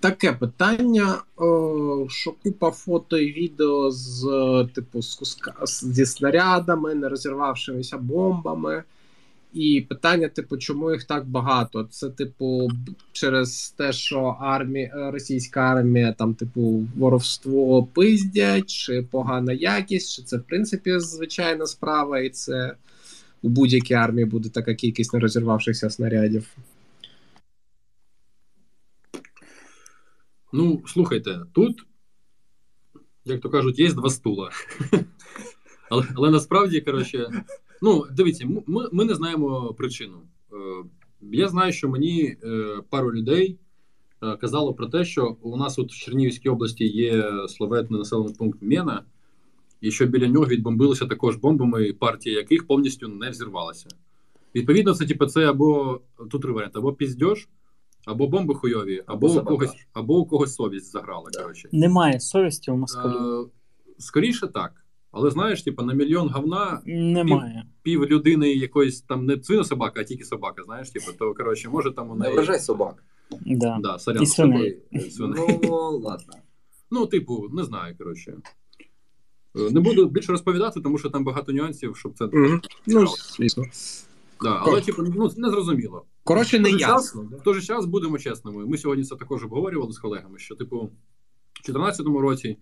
таке 0.00 0.32
питання, 0.32 1.22
о, 1.36 2.06
що 2.08 2.32
купа 2.32 2.70
фото 2.70 3.18
і 3.18 3.32
відео 3.32 3.90
з 3.90 4.26
е, 4.26 4.68
типу 4.74 5.02
з 5.02 5.14
куска 5.14 5.54
зі 5.66 6.06
снарядами, 6.06 6.94
не 6.94 7.08
розірвавшимися 7.08 7.98
бомбами. 7.98 8.84
І 9.52 9.86
питання, 9.88 10.28
типу, 10.28 10.56
чому 10.56 10.92
їх 10.92 11.04
так 11.04 11.28
багато? 11.28 11.84
Це, 11.84 12.10
типу, 12.10 12.68
через 13.12 13.74
те, 13.78 13.92
що 13.92 14.36
армія, 14.40 15.10
російська 15.12 15.60
армія 15.60 16.12
там, 16.12 16.34
типу, 16.34 16.86
воровство 16.96 17.84
пиздять, 17.84 18.70
чи 18.70 19.02
погана 19.02 19.52
якість, 19.52 20.16
чи 20.16 20.22
це 20.22 20.36
в 20.36 20.42
принципі 20.42 20.98
звичайна 20.98 21.66
справа, 21.66 22.20
і 22.20 22.30
це 22.30 22.76
у 23.42 23.48
будь-якій 23.48 23.94
армії 23.94 24.24
буде 24.24 24.48
така 24.48 24.74
кількість 24.74 25.14
нерозірвавшихся 25.14 25.90
снарядів. 25.90 26.56
Ну, 30.52 30.82
слухайте, 30.86 31.40
тут, 31.52 31.86
як 33.24 33.40
то 33.40 33.50
кажуть, 33.50 33.78
є 33.78 33.92
два 33.92 34.10
стула. 34.10 34.50
Але, 35.90 36.06
але 36.14 36.30
насправді, 36.30 36.80
коротше, 36.80 37.44
ну, 37.82 38.04
дивіться, 38.16 38.46
ми, 38.66 38.88
ми 38.92 39.04
не 39.04 39.14
знаємо 39.14 39.74
причину. 39.78 40.18
Е, 40.52 40.56
Я 41.32 41.48
знаю, 41.48 41.72
що 41.72 41.88
мені 41.88 42.36
е, 42.44 42.76
пару 42.90 43.12
людей 43.12 43.58
е, 44.22 44.36
казало 44.36 44.74
про 44.74 44.86
те, 44.86 45.04
що 45.04 45.36
у 45.42 45.56
нас 45.56 45.78
от 45.78 45.92
в 45.92 45.96
Чернігівській 45.96 46.48
області 46.48 46.84
є 46.84 47.24
славетний 47.48 47.98
населений 47.98 48.34
пункт 48.34 48.58
Мена, 48.62 49.02
і 49.80 49.90
що 49.90 50.06
біля 50.06 50.28
нього 50.28 50.46
відбомбилися 50.46 51.06
також 51.06 51.36
бомбами, 51.36 51.92
партія 51.92 52.36
яких 52.36 52.66
повністю 52.66 53.08
не 53.08 53.30
взірвалася. 53.30 53.88
Відповідно, 54.54 54.94
це 54.94 55.06
типу, 55.06 55.26
це 55.26 55.50
або 55.50 56.00
тут 56.30 56.42
три 56.42 56.52
варіанти, 56.52 56.78
або 56.78 56.92
піздьош, 56.92 57.48
або 58.06 58.26
бомби 58.26 58.54
хуйові, 58.54 59.02
або, 59.06 59.26
Або 59.26 59.40
у 59.40 59.44
когось, 59.44 59.86
або 59.92 60.18
у 60.18 60.26
когось 60.26 60.54
совість 60.54 60.92
заграла. 60.92 61.30
Да. 61.32 61.42
Коротше. 61.42 61.68
Немає 61.72 62.20
совісті 62.20 62.70
у 62.70 62.76
москалів. 62.76 63.16
Е, 63.16 63.44
скоріше 63.98 64.46
так. 64.46 64.79
Але 65.12 65.30
знаєш, 65.30 65.62
типу, 65.62 65.82
на 65.82 65.94
мільйон 65.94 66.28
говна 66.28 66.82
Немає. 66.86 67.64
пів 67.82 68.04
людини 68.04 68.52
якоїсь 68.52 69.00
там 69.00 69.26
не 69.26 69.42
свина 69.42 69.64
собака, 69.64 70.00
а 70.00 70.04
тільки 70.04 70.24
собака, 70.24 70.62
знаєш, 70.62 70.90
типу, 70.90 71.12
то 71.18 71.34
коротше, 71.34 71.68
може 71.68 71.90
там 71.90 72.10
у 72.10 72.14
Не 72.14 72.20
неї. 72.20 72.34
вражай 72.34 72.60
собак. 72.60 73.04
Да. 73.46 73.78
Да, 73.82 73.98
сорян, 73.98 74.22
І 74.22 74.26
свиней. 74.26 74.78
свиней. 75.10 75.58
Ну, 75.62 75.98
ладно. 75.98 76.34
Ну, 76.90 77.06
типу, 77.06 77.48
не 77.52 77.64
знаю, 77.64 77.94
коротше. 77.98 78.36
Е, 79.56 79.70
Не 79.70 79.80
буду 79.80 80.06
більше 80.08 80.32
розповідати, 80.32 80.80
тому 80.80 80.98
що 80.98 81.10
там 81.10 81.24
багато 81.24 81.52
нюансів, 81.52 81.96
щоб 81.96 82.12
це. 82.18 82.24
Угу. 82.24 82.60
Ну, 82.86 83.06
звісно. 83.36 83.64
Да, 84.42 84.58
але, 84.62 84.80
типу, 84.80 85.02
ну, 85.02 85.30
не 85.36 85.50
зрозуміло. 85.50 86.04
Коротше, 86.24 86.58
не 86.58 86.70
ясно. 86.70 87.22
В 87.22 87.42
той 87.42 87.54
же 87.54 87.62
час 87.62 87.86
будемо 87.86 88.18
чесними. 88.18 88.66
Ми 88.66 88.78
сьогодні 88.78 89.04
це 89.04 89.16
також 89.16 89.44
обговорювали 89.44 89.92
з 89.92 89.98
колегами, 89.98 90.38
що, 90.38 90.54
типу, 90.54 90.76
в 90.78 90.82
2014 91.64 92.06
році, 92.06 92.56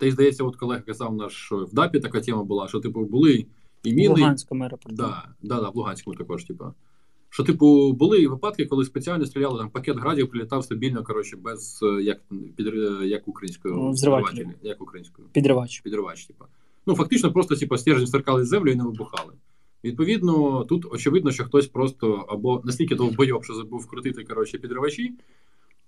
та 0.00 0.06
й 0.06 0.10
здається, 0.10 0.44
от 0.44 0.56
колега 0.56 0.80
казав 0.80 1.14
наш, 1.14 1.32
що 1.32 1.56
в 1.56 1.74
ДАПі 1.74 2.00
така 2.00 2.20
тема 2.20 2.44
була, 2.44 2.68
що, 2.68 2.80
типу, 2.80 3.04
були 3.04 3.46
і 3.82 3.92
В 3.92 3.94
міни. 3.94 4.08
Луганському 4.08 4.64
аеропорту. 4.64 4.96
Да, 4.96 5.28
да, 5.42 5.60
да, 5.60 5.68
в 5.68 5.76
Луганському 5.76 6.16
також, 6.16 6.44
типу. 6.44 6.64
Що, 7.28 7.44
типу, 7.44 7.92
були 7.92 8.28
випадки, 8.28 8.66
коли 8.66 8.84
спеціально 8.84 9.26
стріляли, 9.26 9.58
там 9.58 9.70
пакет 9.70 9.98
градів 9.98 10.30
прилітав 10.30 10.64
стабільно, 10.64 11.04
коротше, 11.04 11.36
без 11.36 11.80
е, 11.82 12.02
як, 12.02 12.20
під, 12.56 12.66
е, 12.66 13.06
як 13.06 13.28
українською 13.28 13.74
Ну, 13.74 13.94
як 14.62 14.82
українською. 14.82 15.28
Підривач. 15.32 15.80
Підривач, 15.80 16.26
типу. 16.26 16.44
Ну, 16.86 16.94
фактично, 16.94 17.32
просто 17.32 17.56
типу, 17.56 17.76
стержень 17.76 18.06
стиркали 18.06 18.44
з 18.44 18.48
землю 18.48 18.70
і 18.70 18.76
не 18.76 18.84
вибухали. 18.84 19.32
Відповідно, 19.84 20.64
тут 20.64 20.86
очевидно, 20.90 21.30
що 21.30 21.44
хтось 21.44 21.66
просто 21.66 22.26
або 22.28 22.62
настільки 22.64 22.94
довбойоб, 22.94 23.44
що 23.44 23.54
забув 23.54 23.80
вкрутити 23.80 24.24
коротше, 24.24 24.58
підривачі, 24.58 25.14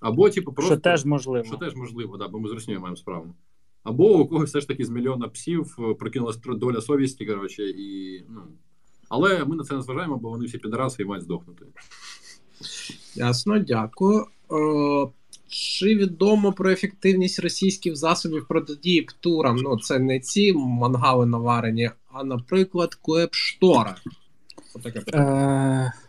або, 0.00 0.30
типу, 0.30 0.52
просто. 0.52 0.74
Що 0.74 0.80
теж 0.80 1.04
можливо. 1.04 1.44
Що 1.44 1.56
теж 1.56 1.74
можливо, 1.74 2.16
да, 2.16 2.28
бо 2.28 2.40
ми 2.40 2.48
з 2.48 2.52
Руснею 2.52 2.80
маємо 2.80 2.96
справу. 2.96 3.34
Або 3.84 4.18
у 4.18 4.28
когось 4.28 4.50
все 4.50 4.60
ж 4.60 4.68
таки 4.68 4.84
з 4.84 4.90
мільйона 4.90 5.28
псів 5.28 5.76
е, 5.78 5.94
прокинулась 5.94 6.38
доля 6.46 6.80
совісті, 6.80 7.26
коротше, 7.26 7.62
і. 7.62 8.20
Ну. 8.28 8.42
Але 9.08 9.44
ми 9.44 9.56
на 9.56 9.64
це 9.64 9.74
не 9.74 9.82
зважаємо, 9.82 10.16
бо 10.16 10.30
вони 10.30 10.46
всі 10.46 10.58
підраси 10.58 11.02
і 11.02 11.06
мають 11.06 11.24
здохнути. 11.24 11.66
Ясно, 13.14 13.58
дякую. 13.58 14.26
Е, 14.52 15.10
чи 15.48 15.96
відомо 15.96 16.52
про 16.52 16.70
ефективність 16.70 17.38
російських 17.38 17.96
засобів 17.96 18.46
протидії 18.48 19.02
птурам? 19.02 19.56
Ну, 19.56 19.78
це 19.78 19.98
не 19.98 20.20
ці 20.20 20.52
мангали 20.52 21.26
наварені, 21.26 21.90
а, 22.12 22.24
наприклад, 22.24 22.94
клепштора. 22.94 23.96
Отаке 24.74 25.00
питання. 25.00 25.92
Е, 25.96 26.01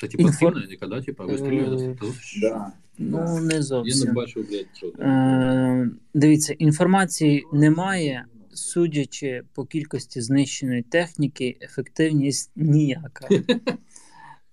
Це 0.00 0.08
типу 0.08 0.22
Інфор- 0.22 0.70
яка, 0.70 0.86
да, 0.86 0.96
Е, 0.98 1.26
вистрілює. 1.26 1.96
Да. 2.42 2.72
ну, 2.98 3.18
не 3.18 3.40
Я 3.40 3.40
не 3.56 3.62
зовсім. 3.62 4.14
блядь, 4.14 4.28
що 4.74 4.90
там. 4.90 5.06
Е, 5.08 5.90
дивіться, 6.14 6.52
інформації 6.52 7.44
немає. 7.52 8.24
Судячи 8.52 9.42
по 9.54 9.64
кількості 9.64 10.20
знищеної 10.20 10.82
техніки, 10.82 11.58
ефективність 11.62 12.50
ніяка. 12.56 13.28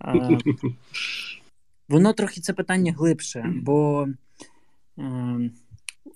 Е, 0.05 0.37
воно 1.89 2.13
трохи 2.13 2.41
це 2.41 2.53
питання 2.53 2.93
глибше, 2.97 3.45
бо 3.55 4.07
е, 4.99 5.49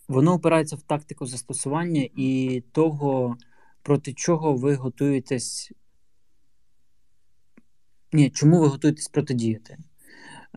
воно 0.07 0.33
опирається 0.33 0.75
в 0.75 0.81
тактику 0.81 1.25
застосування 1.25 2.07
і 2.15 2.63
того, 2.71 3.37
проти 3.83 4.13
чого 4.13 4.53
ви 4.55 4.75
готуєтесь. 4.75 5.71
Ні, 8.13 8.29
чому 8.29 8.59
ви 8.59 8.67
готуєтесь 8.67 9.07
протидіяти? 9.07 9.77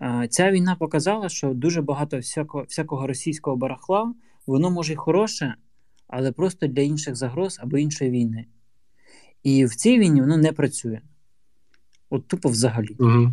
Е, 0.03 0.29
Ця 0.31 0.51
війна 0.51 0.77
показала, 0.77 1.29
що 1.29 1.55
дуже 1.55 1.83
багато 1.83 2.17
всякого, 2.17 2.65
всякого 2.65 3.07
російського 3.07 3.57
барахла, 3.57 4.15
воно 4.47 4.71
може 4.71 4.93
й 4.93 4.97
хороше, 4.97 5.55
але 6.09 6.33
просто 6.33 6.67
для 6.67 6.83
інших 6.83 7.17
загроз 7.17 7.59
або 7.63 7.79
іншої 7.79 8.11
війни. 8.11 8.47
І 9.43 9.65
в 9.65 9.75
цій 9.75 9.99
війні 9.99 10.21
воно 10.21 10.37
не 10.37 10.53
працює. 10.53 11.01
От 12.11 12.27
тупо 12.29 12.49
взагалі. 12.49 12.97
Угу. 12.99 13.33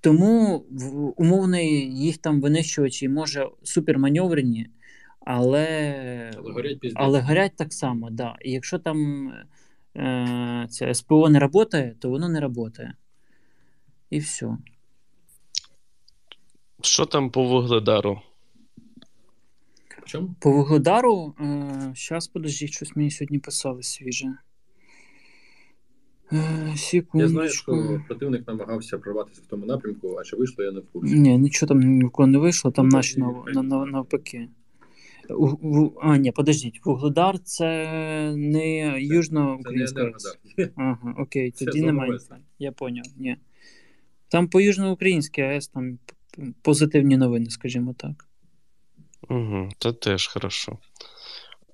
Тому 0.00 0.64
в- 0.70 1.20
умовний 1.22 1.96
їх 1.98 2.18
там 2.18 2.40
винищувачі 2.40 3.08
може 3.08 3.48
суперманеврені, 3.62 4.68
але, 5.20 6.30
Але 6.36 6.52
горять 6.52 6.78
але 6.94 7.20
горять 7.20 7.52
так 7.56 7.72
само, 7.72 8.10
да. 8.10 8.36
І 8.44 8.50
якщо 8.52 8.78
там 8.78 9.28
е, 9.96 10.66
це 10.70 10.94
СПО 10.94 11.28
не 11.28 11.38
працює, 11.38 11.94
то 11.98 12.10
воно 12.10 12.28
не 12.28 12.40
працює. 12.40 12.92
І 14.14 14.18
все. 14.18 14.56
Що 16.82 17.06
там 17.06 17.30
по 17.30 17.44
вугледару? 17.44 18.20
Чому? 20.04 20.34
По 20.40 20.52
Вугледару, 20.52 21.34
е, 21.40 21.92
щас, 21.94 22.28
подожди, 22.28 22.66
щось 22.66 22.96
мені 22.96 23.10
сьогодні 23.10 23.38
писали 23.38 23.82
свіже. 23.82 24.36
Е, 26.32 26.74
Я 27.14 27.28
знаю, 27.28 27.50
що 27.50 28.00
противник 28.08 28.48
намагався 28.48 28.98
прорватися 28.98 29.42
в 29.46 29.46
тому 29.46 29.66
напрямку, 29.66 30.16
а 30.20 30.24
чи 30.24 30.36
вийшло, 30.36 30.64
я 30.64 30.72
не 30.72 30.80
в 30.80 30.86
курсі. 30.92 31.14
Ні, 31.14 31.38
нічого 31.38 31.68
там 31.68 31.80
нікого 31.80 32.26
не 32.26 32.38
вийшло, 32.38 32.70
там 32.70 32.88
Ну, 32.88 32.96
наші 32.96 33.20
нав, 33.20 33.44
і 33.48 33.52
на, 33.52 33.62
на, 33.62 33.84
навпаки. 33.86 34.48
У, 35.30 35.46
у, 35.46 35.98
а, 36.02 36.16
ні, 36.16 36.32
подождіть, 36.32 36.80
Вугледар 36.84 37.38
це 37.38 37.86
не 38.36 38.82
Це 38.84 38.92
не 38.92 39.00
Южно-Українська 39.00 40.00
АЕС. 40.00 40.38
Енергодар. 40.58 40.72
Ага, 40.76 41.14
окей, 41.18 41.50
Це 41.50 41.64
тоді 41.64 41.82
немає. 41.82 42.18
Я 42.58 42.72
поняв, 42.72 43.04
ні. 43.16 43.36
Там 44.28 44.48
по 44.48 44.60
Южноукраїнській 44.60 45.42
АЕС 45.42 45.68
там 45.68 45.98
позитивні 46.62 47.16
новини, 47.16 47.50
скажімо 47.50 47.94
так. 47.98 48.28
Угу, 49.28 49.68
це 49.78 49.92
теж 49.92 50.26
хорошо. 50.26 50.78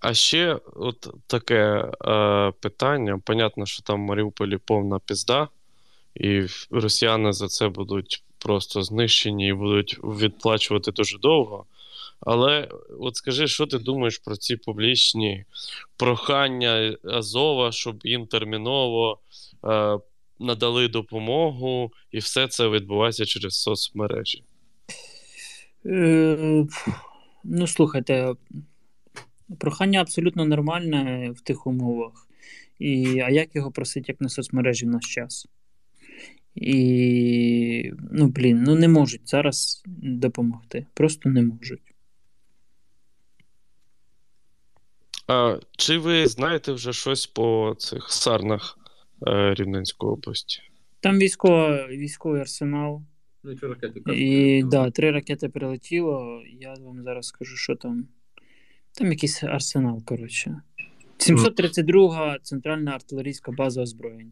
А 0.00 0.14
ще 0.14 0.58
от 0.74 1.14
таке 1.26 1.90
е, 2.04 2.52
питання. 2.60 3.20
Понятно, 3.24 3.66
що 3.66 3.82
там 3.82 4.02
в 4.02 4.06
Маріуполі 4.06 4.56
повна 4.56 4.98
пізда, 4.98 5.48
і 6.14 6.46
росіяни 6.70 7.32
за 7.32 7.48
це 7.48 7.68
будуть 7.68 8.24
просто 8.38 8.82
знищені 8.82 9.48
і 9.48 9.52
будуть 9.52 9.98
відплачувати 10.02 10.92
дуже 10.92 11.18
довго. 11.18 11.64
Але 12.20 12.68
от 13.00 13.16
скажи, 13.16 13.48
що 13.48 13.66
ти 13.66 13.78
думаєш 13.78 14.18
про 14.18 14.36
ці 14.36 14.56
публічні 14.56 15.44
прохання 15.96 16.96
Азова, 17.04 17.72
щоб 17.72 18.00
їм 18.04 18.26
терміново 18.26 19.18
е, 19.64 19.98
надали 20.40 20.88
допомогу, 20.88 21.92
і 22.10 22.18
все 22.18 22.48
це 22.48 22.68
відбувається 22.68 23.24
через 23.24 23.54
соцмережі? 23.54 24.44
Е, 25.86 26.66
ну, 27.44 27.66
слухайте, 27.66 28.34
прохання 29.58 30.00
абсолютно 30.00 30.44
нормальне 30.44 31.30
в 31.30 31.40
тих 31.40 31.66
умовах. 31.66 32.26
І, 32.78 33.20
а 33.20 33.30
як 33.30 33.56
його 33.56 33.70
просить, 33.70 34.08
як 34.08 34.20
на 34.20 34.28
соцмережі 34.28 34.86
в 34.86 34.88
наш 34.88 35.14
час? 35.14 35.46
І, 36.54 37.92
ну, 38.12 38.26
блін, 38.26 38.62
ну 38.62 38.74
не 38.74 38.88
можуть 38.88 39.28
зараз 39.28 39.82
допомогти. 40.02 40.86
Просто 40.94 41.28
не 41.28 41.42
можуть. 41.42 41.94
А 45.26 45.58
чи 45.76 45.98
ви 45.98 46.26
знаєте 46.26 46.72
вже 46.72 46.92
щось 46.92 47.26
по 47.26 47.74
цих 47.78 48.10
сарнах 48.10 48.79
е, 49.26 49.54
Рівненської 49.54 50.12
області? 50.12 50.60
Там 51.00 51.18
військова, 51.18 51.86
військовий 51.86 52.40
арсенал. 52.40 53.02
Ну, 53.44 53.52
і 53.52 53.56
ці 53.56 53.66
ракети 53.66 54.00
І 54.00 54.02
кажуть, 54.04 54.68
да, 54.68 54.90
три 54.90 55.10
ракети 55.10 55.48
прилетіло. 55.48 56.42
Я 56.60 56.74
вам 56.74 57.02
зараз 57.02 57.26
скажу, 57.26 57.56
що 57.56 57.76
там. 57.76 58.06
Там 58.92 59.10
якийсь 59.12 59.42
арсенал, 59.42 60.04
коротше. 60.04 60.60
732 61.18 62.38
центральна 62.42 62.90
артилерійська 62.90 63.52
база 63.52 63.82
озброєння. 63.82 64.30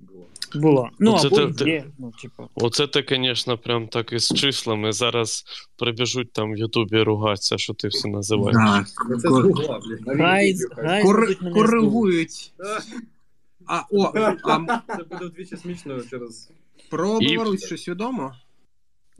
було. 0.00 0.26
Була. 0.54 0.90
Ну, 0.98 1.14
Оце 1.14 1.26
або 1.26 1.36
ти- 1.36 1.64
ти- 1.64 1.70
є. 1.70 1.84
Ну, 1.98 2.12
типу. 2.22 2.48
Оце 2.54 2.86
ти, 2.86 3.04
звісно, 3.08 3.58
прям 3.58 3.88
так 3.88 4.12
із 4.12 4.32
числами. 4.32 4.92
Зараз 4.92 5.44
прибіжуть 5.76 6.32
там 6.32 6.52
в 6.52 6.56
Ютубі 6.56 7.02
ругатися, 7.02 7.58
що 7.58 7.74
ти 7.74 7.88
все 7.88 8.08
називаєш. 8.08 8.56
Да. 8.56 8.84
Це 9.14 9.28
з 9.28 9.32
Кор- 9.32 9.42
Гугла, 9.42 9.80
блін. 9.86 9.98
Кор- 10.06 11.16
зведуть 11.16 11.42
мене 11.42 11.54
з 11.54 11.54
Коригують. 11.54 12.52
А, 13.72 13.82
о, 13.90 14.12
а 14.44 14.80
Це 14.96 15.02
буде 15.10 15.24
вдвічі 15.24 15.56
смішно 15.56 16.02
через. 16.10 16.50
про 16.90 17.18
І- 17.20 17.26
Білорусь 17.28 17.66
щось 17.66 17.88
відомо? 17.88 18.34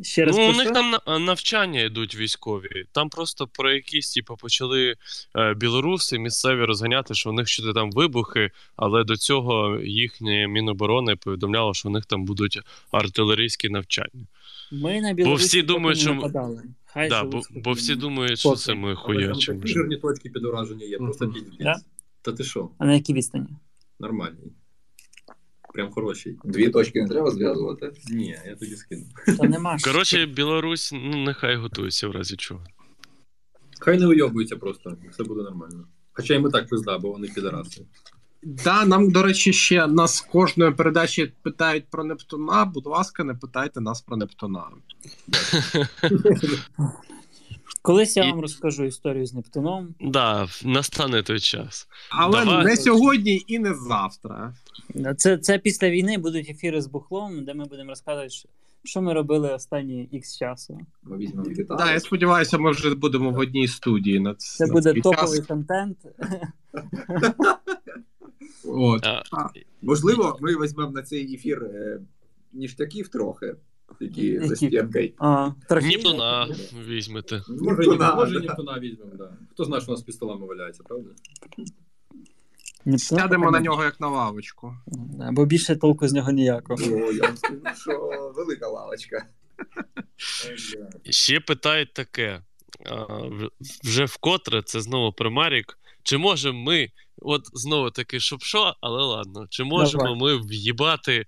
Ще 0.03 0.24
раз 0.24 0.36
Ну, 0.38 0.51
у 0.51 0.53
них 0.53 0.70
там 0.70 0.90
на- 1.07 1.18
навчання 1.18 1.80
йдуть 1.80 2.16
військові. 2.16 2.84
Там 2.92 3.09
просто 3.09 3.46
про 3.46 3.72
якісь, 3.72 4.14
типу, 4.14 4.36
почали 4.36 4.96
е, 5.36 5.55
білоруси 5.55 6.18
місцеві 6.18 6.64
розганяти, 6.64 7.14
що 7.14 7.30
у 7.30 7.32
них 7.32 7.48
щось 7.48 7.74
там 7.74 7.90
вибухи, 7.90 8.51
але 8.76 9.05
до 9.05 9.16
цього 9.16 9.78
їхнє 9.80 10.48
Міноборони 10.48 11.16
повідомляло, 11.16 11.74
що 11.74 11.88
у 11.88 11.92
них 11.92 12.07
там 12.07 12.24
будуть 12.24 12.59
артилерійські 12.90 13.68
навчання. 13.68 14.26
Ми 14.72 15.01
на 15.01 15.12
Білорусі 15.12 15.46
всі 15.46 15.62
поки 15.62 15.72
думають, 15.72 15.98
не 15.98 16.03
що- 16.03 16.14
нападали. 16.14 16.62
Хай 16.84 17.09
Да, 17.09 17.16
живуть 17.18 17.32
бо, 17.32 17.42
спокійно. 17.42 17.62
бо 17.64 17.72
всі 17.72 17.94
думають, 17.94 18.38
що 18.38 18.48
Поки. 18.48 18.61
це 18.61 18.74
ми 18.74 18.88
Але 18.88 18.94
там 18.96 19.05
хуячимо. 19.05 19.61
такі 19.61 19.72
жирні 19.72 19.96
точки 19.96 20.30
під 20.30 20.44
ураження 20.44 20.84
є, 20.84 20.98
просто 20.98 21.26
Мгм. 21.26 21.34
Да? 21.61 21.74
Та 22.22 22.32
ти 22.32 22.44
що? 22.44 22.70
А 22.78 22.84
на 22.86 22.94
якій 22.94 23.14
відстані? 23.14 23.46
Нормальний. 24.01 24.53
Прям 25.74 25.90
хороший. 25.90 26.38
Дві 26.44 26.68
точки 26.68 27.03
не 27.03 27.09
треба 27.09 27.30
зв'язувати. 27.30 27.92
Ні, 28.11 28.38
я 28.46 28.57
тоді 28.57 28.76
скину. 28.76 29.05
Та 29.38 29.48
нема. 29.48 29.78
Коротше, 29.84 30.26
Білорусь, 30.26 30.90
ну 30.92 31.16
нехай 31.16 31.57
готується 31.57 32.09
в 32.09 32.11
разі 32.11 32.36
чого. 32.36 32.64
Хай 33.80 33.98
не 33.98 34.07
вийобується 34.07 34.57
просто, 34.57 34.96
все 35.11 35.24
буде 35.24 35.42
нормально. 35.42 35.84
Хоча 36.12 36.34
і 36.34 36.42
так 36.42 36.68
пизда, 36.68 36.98
бо 36.98 37.12
вони 37.12 37.28
підараси. 37.28 37.86
Да, 38.42 38.86
нам, 38.86 39.11
до 39.11 39.22
речі, 39.22 39.53
ще 39.53 39.86
нас 39.86 40.20
кожної 40.20 40.72
передачі 40.72 41.32
питають 41.42 41.84
про 41.90 42.05
Нептуна. 42.05 42.64
Будь 42.64 42.86
ласка, 42.86 43.24
не 43.24 43.34
питайте 43.34 43.80
нас 43.80 44.01
про 44.01 44.16
Нептуна. 44.16 44.64
Колись 47.83 48.16
я 48.16 48.24
І- 48.24 48.31
вам 48.31 48.41
розкажу 48.41 48.85
історію 48.85 49.26
з 49.26 49.35
Нептуном. 49.35 49.95
Да, 50.01 50.49
настане 50.64 51.22
той 51.22 51.41
час. 51.41 51.89
Але 52.11 52.45
Давай. 52.45 52.64
не 52.64 52.76
сьогодні 52.76 53.45
і 53.47 53.59
не 53.59 53.74
завтра. 53.74 54.55
Це, 55.16 55.39
це 55.39 55.59
після 55.59 55.91
війни 55.91 56.18
будуть 56.18 56.51
ефіри 56.51 56.83
з 56.83 56.87
бухлом, 56.87 57.45
де 57.45 57.55
ми 57.55 57.64
будемо 57.64 57.89
розказувати, 57.91 58.31
що- 58.31 58.49
що 58.85 59.03
ми 59.03 59.12
робили 59.14 59.53
останні 59.55 60.09
ікс 60.12 60.39
часу. 60.39 60.81
Ми 61.03 61.16
візьмемо 61.16 61.51
гітару. 61.51 61.78
Да, 61.78 61.93
я 61.93 62.01
сподіваюся, 62.01 62.59
ми 62.59 62.70
вже 62.70 62.95
будемо 62.95 63.31
в 63.31 63.39
одній 63.39 63.68
студії. 63.68 64.20
На, 64.20 64.35
Це 64.35 64.66
на 64.66 64.72
буде 64.72 64.95
топовий 64.95 65.39
час. 65.39 65.47
контент. 65.47 65.99
От. 68.64 69.07
А, 69.07 69.22
Можливо, 69.83 70.39
ми 70.41 70.51
візьмемо 70.53 70.91
на 70.91 71.03
цей 71.03 71.35
ефір 71.35 71.62
е, 71.64 72.01
ніштяків 72.53 73.09
трохи, 73.09 73.55
які 74.01 74.41
за 74.41 74.57
стінкою. 74.57 75.12
Нептуна 75.70 76.49
візьмете. 76.86 77.43
Може, 77.49 77.76
Нептуна, 77.76 78.14
може 78.14 78.41
да. 78.41 78.47
Нептуна 78.47 78.78
візьмемо, 78.78 79.12
да. 79.18 79.32
Хто 79.53 79.64
знає, 79.64 79.82
що 79.82 79.93
у 79.93 79.95
нас 79.95 80.03
під 80.03 80.14
столами 80.14 80.47
валяється, 80.47 80.82
правда? 80.82 81.11
Нептуна 82.84 82.99
Сядемо 82.99 83.51
на 83.51 83.61
нього 83.61 83.84
як 83.84 84.01
на 84.01 84.09
лавочку. 84.09 84.76
Да, 84.86 85.30
Бо 85.32 85.47
більше 85.47 85.76
толку 85.76 86.09
з 86.09 86.12
нього 86.12 86.30
ніякого. 86.30 86.82
О, 86.82 87.12
я 87.12 87.22
вам 87.22 87.36
скажу, 87.36 87.61
що 87.76 88.32
велика 88.36 88.68
лавочка. 88.68 89.26
Ще 91.11 91.41
питають 91.41 91.93
таке: 91.93 92.43
а, 92.86 93.07
вже 93.84 94.05
вкотре, 94.05 94.62
це 94.62 94.80
знову 94.80 95.12
примарік. 95.12 95.78
Чи 96.03 96.18
можемо 96.18 96.59
ми, 96.59 96.91
от 97.18 97.43
знову 97.53 97.91
таки, 97.91 98.20
щоб 98.20 98.43
що, 98.43 98.74
але 98.80 99.03
ладно, 99.05 99.47
чи 99.51 99.64
можемо 99.64 100.05
Давай. 100.05 100.20
ми 100.20 100.47
в'їбати 100.47 101.26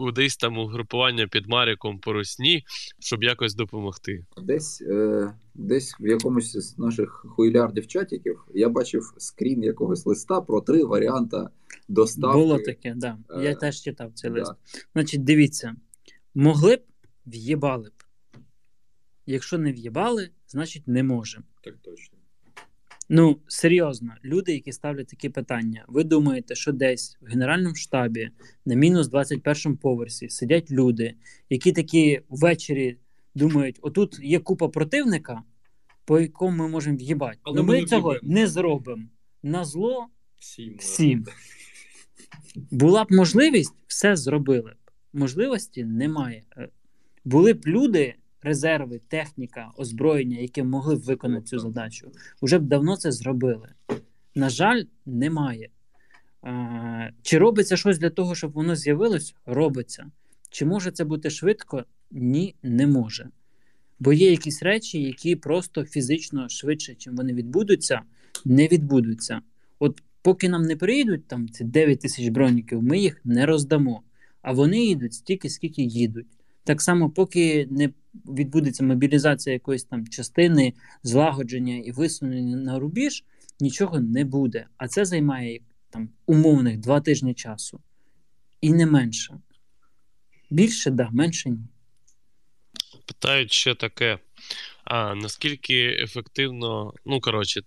кудись 0.00 0.36
там 0.36 0.58
угрупування 0.58 1.26
під 1.28 1.46
Маріком 1.48 1.98
по 1.98 2.12
русні, 2.12 2.64
щоб 2.98 3.22
якось 3.22 3.54
допомогти? 3.54 4.26
Десь, 4.42 4.80
е, 4.82 5.32
десь 5.54 5.96
в 6.00 6.06
якомусь 6.06 6.52
з 6.56 6.78
наших 6.78 7.26
хуйлярдів 7.28 7.86
чатиків 7.86 8.44
я 8.54 8.68
бачив 8.68 9.14
скрін 9.18 9.62
якогось 9.62 10.06
листа 10.06 10.40
про 10.40 10.60
три 10.60 10.84
варіанти 10.84 11.36
доставки. 11.88 12.38
Було 12.38 12.58
таке, 12.58 12.94
да. 12.96 13.18
Я 13.30 13.50
Е, 13.50 13.54
теж 13.54 13.80
читав 13.80 14.12
цей 14.14 14.30
Да. 14.30 14.38
лист. 14.38 14.52
Значить, 14.92 15.24
дивіться, 15.24 15.74
могли 16.34 16.76
б, 16.76 16.80
в'єбали 17.26 17.88
б. 17.88 17.92
Якщо 19.26 19.58
не 19.58 19.72
в'єбали, 19.72 20.30
значить 20.48 20.88
не 20.88 21.02
можемо. 21.02 21.44
Так 21.64 21.74
точно. 21.82 22.18
Ну, 23.12 23.38
серйозно, 23.48 24.12
люди, 24.24 24.52
які 24.52 24.72
ставлять 24.72 25.06
такі 25.06 25.28
питання, 25.28 25.84
ви 25.88 26.04
думаєте, 26.04 26.54
що 26.54 26.72
десь 26.72 27.18
в 27.20 27.26
Генеральному 27.26 27.74
штабі 27.74 28.30
на 28.66 28.74
мінус 28.74 29.08
21 29.08 29.76
поверсі 29.76 30.28
сидять 30.28 30.70
люди, 30.70 31.14
які 31.50 31.72
такі 31.72 32.20
ввечері 32.28 32.96
думають: 33.34 33.78
отут 33.82 34.18
є 34.22 34.38
купа 34.38 34.68
противника, 34.68 35.42
по 36.04 36.20
якому 36.20 36.56
ми 36.56 36.68
можемо 36.68 36.96
в'їбати. 36.96 37.38
Але 37.42 37.56
Ну 37.56 37.66
ми 37.66 37.80
ми 37.80 37.86
цього 37.86 38.10
в'їбемо. 38.10 38.34
не 38.34 38.46
зробимо. 38.46 39.02
На 39.42 39.64
зло 39.64 40.06
Всім. 40.38 40.76
всім. 40.78 41.26
Була 42.70 43.04
б 43.04 43.06
можливість, 43.10 43.74
все 43.86 44.16
зробили 44.16 44.70
б. 44.70 44.90
Можливості 45.12 45.84
немає. 45.84 46.42
Е, 46.56 46.68
Були 47.24 47.52
б 47.52 47.66
люди, 47.66 48.14
резерви, 48.42 49.00
техніка, 49.08 49.70
озброєння, 49.76 50.38
які 50.38 50.62
могли 50.62 50.96
б 50.96 50.98
виконати 50.98 51.46
цю 51.46 51.58
задачу. 51.58 52.12
Уже 52.40 52.58
б 52.58 52.62
давно 52.62 52.96
це 52.96 53.12
зробили. 53.12 53.68
На 54.34 54.48
жаль, 54.48 54.82
немає. 55.06 55.68
Чи 57.22 57.38
робиться 57.38 57.76
щось 57.76 57.98
для 57.98 58.10
того, 58.10 58.34
щоб 58.34 58.52
воно 58.52 58.76
з'явилось? 58.76 59.34
Робиться. 59.46 60.10
Чи 60.50 60.64
може 60.64 60.90
це 60.90 61.04
бути 61.04 61.30
швидко? 61.30 61.84
Ні, 62.10 62.54
не 62.62 62.86
може. 62.86 63.28
Бо 63.98 64.12
є 64.12 64.30
якісь 64.30 64.62
речі, 64.62 65.02
які 65.02 65.36
просто 65.36 65.84
фізично 65.84 66.48
швидше, 66.48 66.94
чим 66.94 67.16
вони 67.16 67.32
відбудуться, 67.32 68.00
не 68.44 68.68
відбудуться. 68.68 69.40
От 69.78 70.02
поки 70.22 70.48
нам 70.48 70.62
не 70.62 70.76
приїдуть 70.76 71.26
там 71.26 71.48
ці 71.48 71.64
9 71.64 72.00
тисяч 72.00 72.28
броніків, 72.28 72.82
ми 72.82 72.98
їх 72.98 73.20
не 73.24 73.46
роздамо. 73.46 74.02
А 74.42 74.52
вони 74.52 74.84
їдуть 74.84 75.14
стільки, 75.14 75.48
скільки 75.48 75.82
їдуть. 75.82 76.26
Так 76.64 76.82
само, 76.82 77.10
поки 77.10 77.68
не 77.70 77.90
відбудеться 78.14 78.84
мобілізація 78.84 79.52
якоїсь 79.52 79.84
там 79.84 80.08
частини, 80.08 80.74
злагодження 81.02 81.76
і 81.76 81.92
висунення 81.92 82.56
на 82.56 82.78
рубіж, 82.78 83.24
нічого 83.60 84.00
не 84.00 84.24
буде. 84.24 84.66
А 84.76 84.88
це 84.88 85.04
займає 85.04 85.60
там 85.90 86.08
умовних 86.26 86.78
два 86.78 87.00
тижні 87.00 87.34
часу. 87.34 87.80
І 88.60 88.72
не 88.72 88.86
менше. 88.86 89.34
Більше, 90.50 90.90
да, 90.90 91.10
менше 91.10 91.50
ні. 91.50 91.58
Питають 93.06 93.52
ще 93.52 93.74
таке. 93.74 94.18
А 94.84 95.14
наскільки 95.14 95.86
ефективно, 95.86 96.92
ну 97.06 97.20
коротше, 97.20 97.60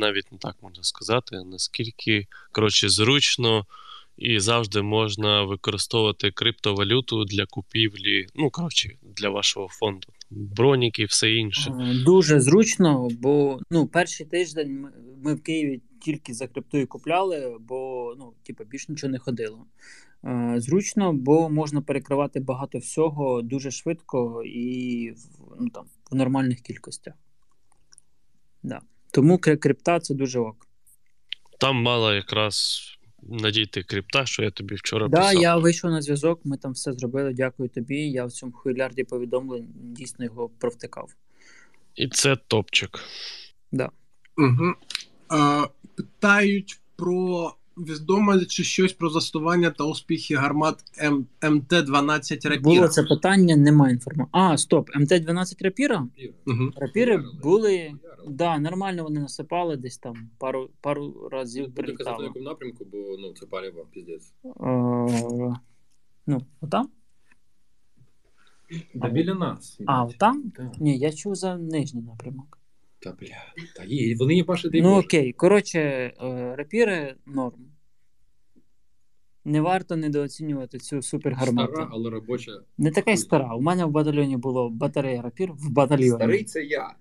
навіть 0.00 0.32
не 0.32 0.38
так 0.38 0.56
можна 0.62 0.82
сказати, 0.82 1.36
наскільки 1.44 2.26
коротше, 2.52 2.88
зручно 2.88 3.66
і 4.22 4.40
завжди 4.40 4.82
можна 4.82 5.44
використовувати 5.44 6.30
криптовалюту 6.30 7.24
для 7.24 7.46
купівлі, 7.46 8.26
ну 8.34 8.50
коротше, 8.50 8.90
для 9.02 9.28
вашого 9.28 9.68
фонду. 9.68 10.08
Броніки 10.30 11.02
і 11.02 11.04
все 11.04 11.32
інше. 11.32 11.70
Е, 11.70 11.94
Дуже 12.04 12.40
зручно, 12.40 13.08
бо 13.20 13.58
ну, 13.70 13.86
перший 13.86 14.26
тиждень 14.26 14.80
ми, 14.80 14.92
ми 15.22 15.34
в 15.34 15.42
Києві 15.42 15.80
тільки 16.00 16.34
за 16.34 16.48
криптою 16.48 16.86
купляли, 16.86 17.56
бо 17.60 18.14
ну, 18.18 18.32
типу, 18.42 18.64
більш 18.64 18.88
нічого 18.88 19.10
не 19.10 19.18
ходило. 19.18 19.66
Е, 20.24 20.54
Зручно, 20.56 21.12
бо 21.12 21.48
можна 21.48 21.82
перекривати 21.82 22.40
багато 22.40 22.78
всього 22.78 23.42
дуже 23.42 23.70
швидко 23.70 24.42
і 24.46 25.12
ну, 25.60 25.68
там, 25.68 25.84
в 26.10 26.14
нормальних 26.14 26.60
кількостях. 26.60 27.14
Да. 28.62 28.80
Тому 29.10 29.38
крипта 29.38 30.00
це 30.00 30.14
дуже 30.14 30.40
ок. 30.40 30.66
Там 31.58 31.76
мала 31.76 32.14
якраз 32.14 32.80
надійти 33.22 33.82
крипта, 33.82 34.26
що 34.26 34.42
я 34.42 34.50
тобі 34.50 34.74
вчора 34.74 35.08
Да, 35.08 35.16
писав. 35.16 35.42
я 35.42 35.56
вийшов 35.56 35.90
на 35.90 36.02
зв'язок, 36.02 36.40
ми 36.44 36.56
там 36.56 36.72
все 36.72 36.92
зробили. 36.92 37.32
Дякую 37.32 37.68
тобі. 37.68 38.10
Я 38.10 38.24
в 38.24 38.32
цьому 38.32 38.52
хвилярді 38.52 39.04
повідомлень 39.04 39.66
дійсно 39.74 40.24
його 40.24 40.48
провтикав. 40.48 41.10
І 41.94 42.08
це 42.08 42.36
топчик. 42.36 42.98
Угу. 44.36 44.74
Е, 45.32 45.68
питають 45.94 46.80
про 46.96 47.54
відомо 47.76 48.44
чи 48.44 48.64
щось 48.64 48.92
про 48.92 49.10
застування 49.10 49.70
та 49.70 49.84
успіхи 49.84 50.34
гармат 50.34 50.84
М- 50.98 51.26
МТ-12 51.40 52.48
Рапіра. 52.48 52.60
Було 52.74 52.88
це 52.88 53.02
питання, 53.02 53.56
немає 53.56 53.92
інформації. 53.94 54.28
А, 54.32 54.58
стоп, 54.58 54.90
МТ-12 54.90 55.64
рапіра? 55.64 56.06
Угу. 56.46 56.70
Рапіри 56.76 57.24
були. 57.42 57.92
Да, 58.28 58.58
нормально 58.58 59.02
вони 59.02 59.20
насипали 59.20 59.76
десь 59.76 59.98
там 59.98 60.30
пару, 60.38 60.70
пару 60.80 61.28
разів 61.32 61.64
Буде 61.66 61.74
казати, 61.82 61.92
на 61.92 61.96
прилітало. 62.04 62.24
якому 62.24 62.44
напрямку, 62.44 62.84
бо 62.92 62.98
ну, 63.18 63.32
це 63.32 63.46
паліво, 63.46 63.86
піздець. 63.92 64.32
Е, 64.44 64.50
ну, 66.26 66.42
отам? 66.60 66.88
Та 69.02 69.08
біля 69.08 69.34
нас. 69.34 69.78
А, 69.86 70.04
отам? 70.04 70.52
Так. 70.56 70.66
Ні, 70.80 70.98
я 70.98 71.12
чув 71.12 71.34
за 71.34 71.56
нижній 71.56 72.02
напрямок. 72.02 72.58
Та 73.02 73.12
бля. 73.12 73.66
Та 73.76 73.84
є, 73.84 74.16
вони 74.16 74.34
є 74.34 74.44
башити 74.44 74.82
Ну 74.82 74.98
окей, 74.98 75.32
коротше, 75.32 75.80
е, 75.80 76.12
рапіри 76.56 77.14
норм. 77.26 77.58
Не 79.44 79.60
варто 79.60 79.96
недооцінювати 79.96 80.78
цю 80.78 81.02
супергармату. 81.02 81.72
Стара, 81.72 81.88
але 81.92 82.10
робоча. 82.10 82.52
Не 82.78 82.90
така 82.90 83.10
й 83.10 83.16
стара. 83.16 83.54
У 83.54 83.60
мене 83.60 83.84
в 83.84 83.90
батальйоні 83.90 84.36
було 84.36 84.70
батарея 84.70 85.22
рапір 85.22 85.52
в 85.52 85.70
батальйоні. 85.70 86.10
Старий 86.10 86.44
це 86.44 86.64
я. 86.64 86.94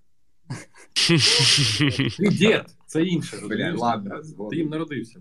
Ти 2.17 2.27
дід, 2.29 2.65
це 2.85 3.03
інше. 3.03 3.37
Бля, 3.49 3.73
ладно, 3.77 4.21
Ти 4.49 4.55
їм 4.55 4.69
народився. 4.69 5.19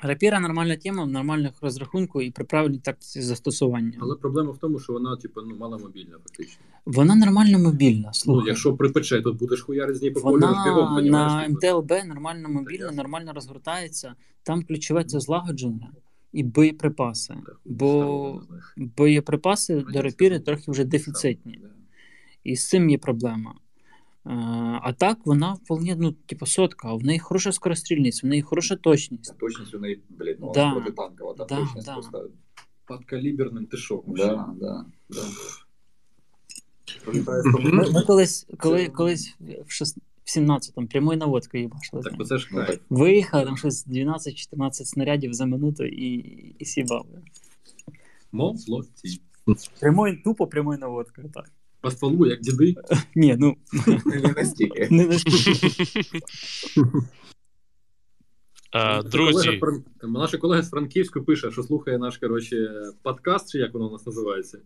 Рапіра 0.00 0.40
нормальна 0.40 0.76
тема 0.76 1.04
в 1.04 1.08
нормальних 1.08 1.52
розрахунку 1.62 2.22
і 2.22 2.30
при 2.30 2.44
правильній 2.44 2.78
тактиці 2.78 3.22
застосування. 3.22 3.98
Але 4.00 4.16
проблема 4.16 4.50
в 4.50 4.58
тому, 4.58 4.78
що 4.78 4.92
вона, 4.92 5.16
типу, 5.16 5.42
ну, 5.42 5.56
мало 5.56 5.78
мобільна, 5.78 6.18
фактично. 6.22 6.64
Вона 6.88 7.14
нормально 7.14 7.58
мобільна. 7.58 8.12
Слухай. 8.12 8.42
Ну, 8.42 8.48
якщо 8.48 8.76
припече, 8.76 9.22
то 9.22 9.32
будеш 9.32 9.60
хуярить 9.60 9.96
з 9.96 10.02
ній 10.02 10.10
по 10.10 10.20
полю 10.20 10.32
Вона 10.32 11.00
на 11.00 11.48
типу. 11.48 11.52
МТЛБ 11.52 11.92
нормально 12.06 12.48
мобільна, 12.48 12.92
нормально 12.92 13.32
розгортається. 13.34 14.14
Там 14.42 14.62
ключове 14.62 15.04
це 15.04 15.20
злагодження 15.20 15.90
і 16.32 16.42
боєприпаси. 16.42 17.34
Бо 17.64 18.42
боєприпаси 18.76 19.84
до 19.92 20.02
рапіри 20.02 20.40
трохи 20.40 20.70
вже 20.70 20.84
дефіцитні. 20.84 21.60
І 22.44 22.56
з 22.56 22.68
цим 22.68 22.90
є 22.90 22.98
проблема. 22.98 23.54
Е, 24.26 24.30
А 24.82 24.92
так 24.98 25.18
вона 25.24 25.52
вполне, 25.52 25.96
ну, 25.98 26.12
типу, 26.12 26.46
сотка, 26.46 26.94
в 26.94 27.04
неї 27.04 27.18
хороша 27.18 27.52
скорострільність, 27.52 28.22
в 28.22 28.26
неї 28.26 28.42
хороша 28.42 28.76
точність. 28.76 29.38
Точність 29.38 29.74
у 29.74 29.78
неї, 29.78 30.02
блядь, 30.08 30.36
ну, 30.40 30.52
Да. 30.54 30.72
протитанкова, 30.72 31.34
там 31.34 31.46
Да, 31.48 31.56
точність 31.56 31.86
да. 31.86 31.94
просто. 31.94 32.30
Подкаліберним 32.86 33.66
ти? 33.66 33.76
Да, 34.06 34.54
да, 34.60 34.84
да. 35.10 35.20
Ми, 37.60 37.90
ми 37.90 38.02
колись, 38.02 38.46
коли, 38.58 38.88
колись 38.88 39.34
в, 39.40 39.72
в 40.24 40.38
17-му 40.38 40.86
прямою 40.86 41.18
наводкою 41.18 41.62
їбашили. 41.62 42.02
Так, 42.02 42.12
там. 42.12 42.18
бо 42.18 42.24
це 42.24 42.38
ж 42.38 42.48
Ну, 42.52 42.64
кайф. 42.66 42.80
Виїхали 42.90 43.44
там 43.44 43.56
щось 43.56 43.86
12-14 43.86 44.72
снарядів 44.72 45.32
за 45.32 45.46
минуту 45.46 45.84
і, 45.84 46.14
і 46.58 46.64
сібали. 46.64 47.22
Молодці. 48.32 49.20
Прямою, 49.80 50.22
тупо 50.22 50.46
прямою 50.46 50.78
наводкою, 50.78 51.30
так. 51.34 51.50
По 51.80 51.90
стволу, 51.90 52.26
як 52.26 52.40
діди. 52.40 52.74
Ні, 53.14 53.36
ну 53.38 53.56
Не 54.06 54.32
настільки. 54.36 54.88
не 54.90 55.06
настільки. 55.06 56.20
А, 58.70 58.78
Наша 58.96 59.08
друзі, 59.08 59.58
колега 59.58 59.82
Наша 60.02 60.38
колега 60.38 60.62
з 60.62 60.70
Франківську 60.70 61.22
пише, 61.22 61.50
що 61.50 61.62
слухає 61.62 61.98
наш 61.98 62.16
коротше, 62.18 62.70
подкаст, 63.02 63.52
чи 63.52 63.58
як 63.58 63.74
воно 63.74 63.88
у 63.88 63.92
нас 63.92 64.06
називається. 64.06 64.58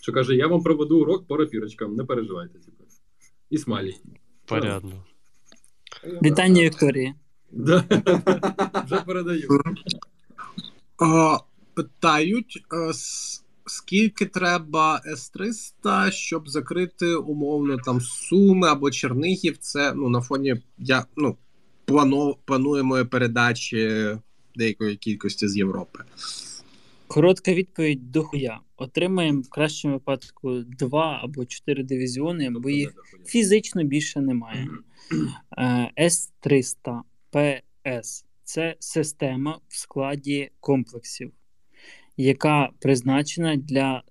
Що 0.00 0.12
каже: 0.12 0.34
я 0.34 0.46
вам 0.46 0.62
проведу 0.62 1.00
урок 1.00 1.26
по 1.26 1.36
рапірочкам, 1.36 1.96
не 1.96 2.04
переживайте. 2.04 2.58
Типу. 2.58 2.84
І 3.50 3.58
смайлі. 3.58 3.96
порядно. 4.44 5.04
Вітання 6.22 6.62
Вікторії. 6.62 7.14
Да. 7.52 7.84
Вже 8.86 9.00
передаю. 9.06 9.48
Е, 11.02 11.38
питають, 11.74 12.64
е, 12.72 12.88
с- 12.90 13.44
скільки 13.66 14.26
треба 14.26 15.00
С-300, 15.06 16.10
щоб 16.10 16.48
закрити 16.48 17.14
умовно 17.14 17.76
там 17.76 18.00
Суми 18.00 18.68
або 18.68 18.90
Чернігів. 18.90 19.58
Це 19.58 19.92
ну, 19.94 20.08
на 20.08 20.20
фоні 20.20 20.62
я, 20.78 21.04
ну, 21.16 21.36
плану, 21.84 22.36
плануємо 22.44 23.06
передачі 23.06 24.08
деякої 24.56 24.96
кількості 24.96 25.48
з 25.48 25.56
Європи. 25.56 25.98
Коротка 27.10 27.54
відповідь 27.54 28.10
дохуя. 28.10 28.60
Отримаємо 28.76 29.40
в 29.40 29.48
кращому 29.48 29.94
випадку 29.94 30.60
два 30.60 31.20
або 31.22 31.44
чотири 31.44 31.82
дивізіони, 31.82 32.50
бо 32.50 32.70
їх 32.70 32.94
фізично 33.26 33.84
більше 33.84 34.20
немає. 34.20 34.68
Е, 35.58 35.90
С-300 35.98 37.00
ПС 37.30 38.24
це 38.44 38.76
система 38.78 39.60
в 39.68 39.76
складі 39.76 40.50
комплексів, 40.60 41.32
яка 42.16 42.70
призначена 42.80 43.56
для 43.56 44.02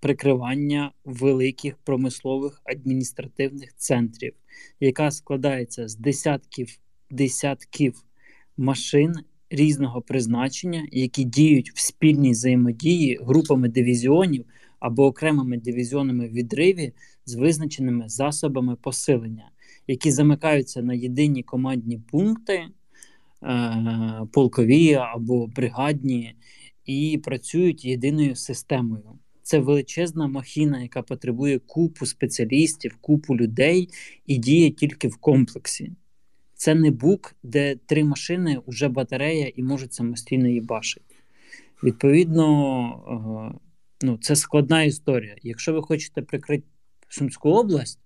прикривання 0.00 0.92
великих 1.04 1.76
промислових 1.76 2.60
адміністративних 2.64 3.74
центрів, 3.76 4.32
яка 4.80 5.10
складається 5.10 5.88
з 5.88 5.96
десятків 5.96 6.78
десятків 7.10 8.04
машин 8.56 9.14
різного 9.50 10.02
призначення, 10.02 10.88
які 10.92 11.24
діють 11.24 11.72
в 11.74 11.80
спільній 11.80 12.30
взаємодії 12.30 13.18
групами 13.22 13.68
дивізіонів 13.68 14.44
або 14.80 15.06
окремими 15.06 15.56
дивізіонами 15.56 16.28
відриві 16.28 16.92
з 17.24 17.34
визначеними 17.34 18.08
засобами 18.08 18.76
посилення 18.76 19.50
які 19.86 20.10
замикаються 20.10 20.82
на 20.82 20.94
єдині 20.94 21.42
командні 21.42 21.98
пункти, 21.98 22.66
е, 23.42 24.26
полкові 24.32 24.94
або 24.94 25.46
бригадні, 25.46 26.34
і 26.84 27.20
працюють 27.24 27.84
єдиною 27.84 28.36
системою. 28.36 29.18
Це 29.42 29.58
величезна 29.58 30.26
махіна, 30.26 30.82
яка 30.82 31.02
потребує 31.02 31.58
купу 31.58 32.06
спеціалістів, 32.06 32.96
купу 33.00 33.36
людей 33.36 33.88
і 34.26 34.38
діє 34.38 34.70
тільки 34.70 35.08
в 35.08 35.16
комплексі. 35.16 35.92
Це 36.56 36.74
не 36.74 36.90
бук, 36.90 37.36
де 37.42 37.76
три 37.76 38.04
машини 38.04 38.60
вже 38.66 38.88
батарея 38.88 39.52
і 39.56 39.62
можуть 39.62 39.92
самостійно 39.92 40.48
їбашити. 40.48 41.14
Відповідно, 41.82 43.52
е, 43.52 43.58
ну, 44.02 44.18
це 44.20 44.36
складна 44.36 44.82
історія. 44.82 45.36
Якщо 45.42 45.72
ви 45.72 45.82
хочете 45.82 46.22
прикрити 46.22 46.64
Сумську 47.08 47.50
область, 47.50 48.00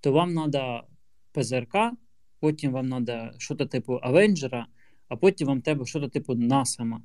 то 0.00 0.12
вам 0.12 0.34
треба 0.34 0.84
ПЗРК, 1.32 1.76
потім 2.40 2.72
вам 2.72 3.04
треба 3.04 3.32
щось 3.38 3.68
типу 3.68 3.98
Авенджера, 4.02 4.66
а 5.08 5.16
потім 5.16 5.48
вам 5.48 5.60
треба 5.60 5.86
щось 5.86 6.10
типу 6.10 6.34
Насама. 6.34 7.02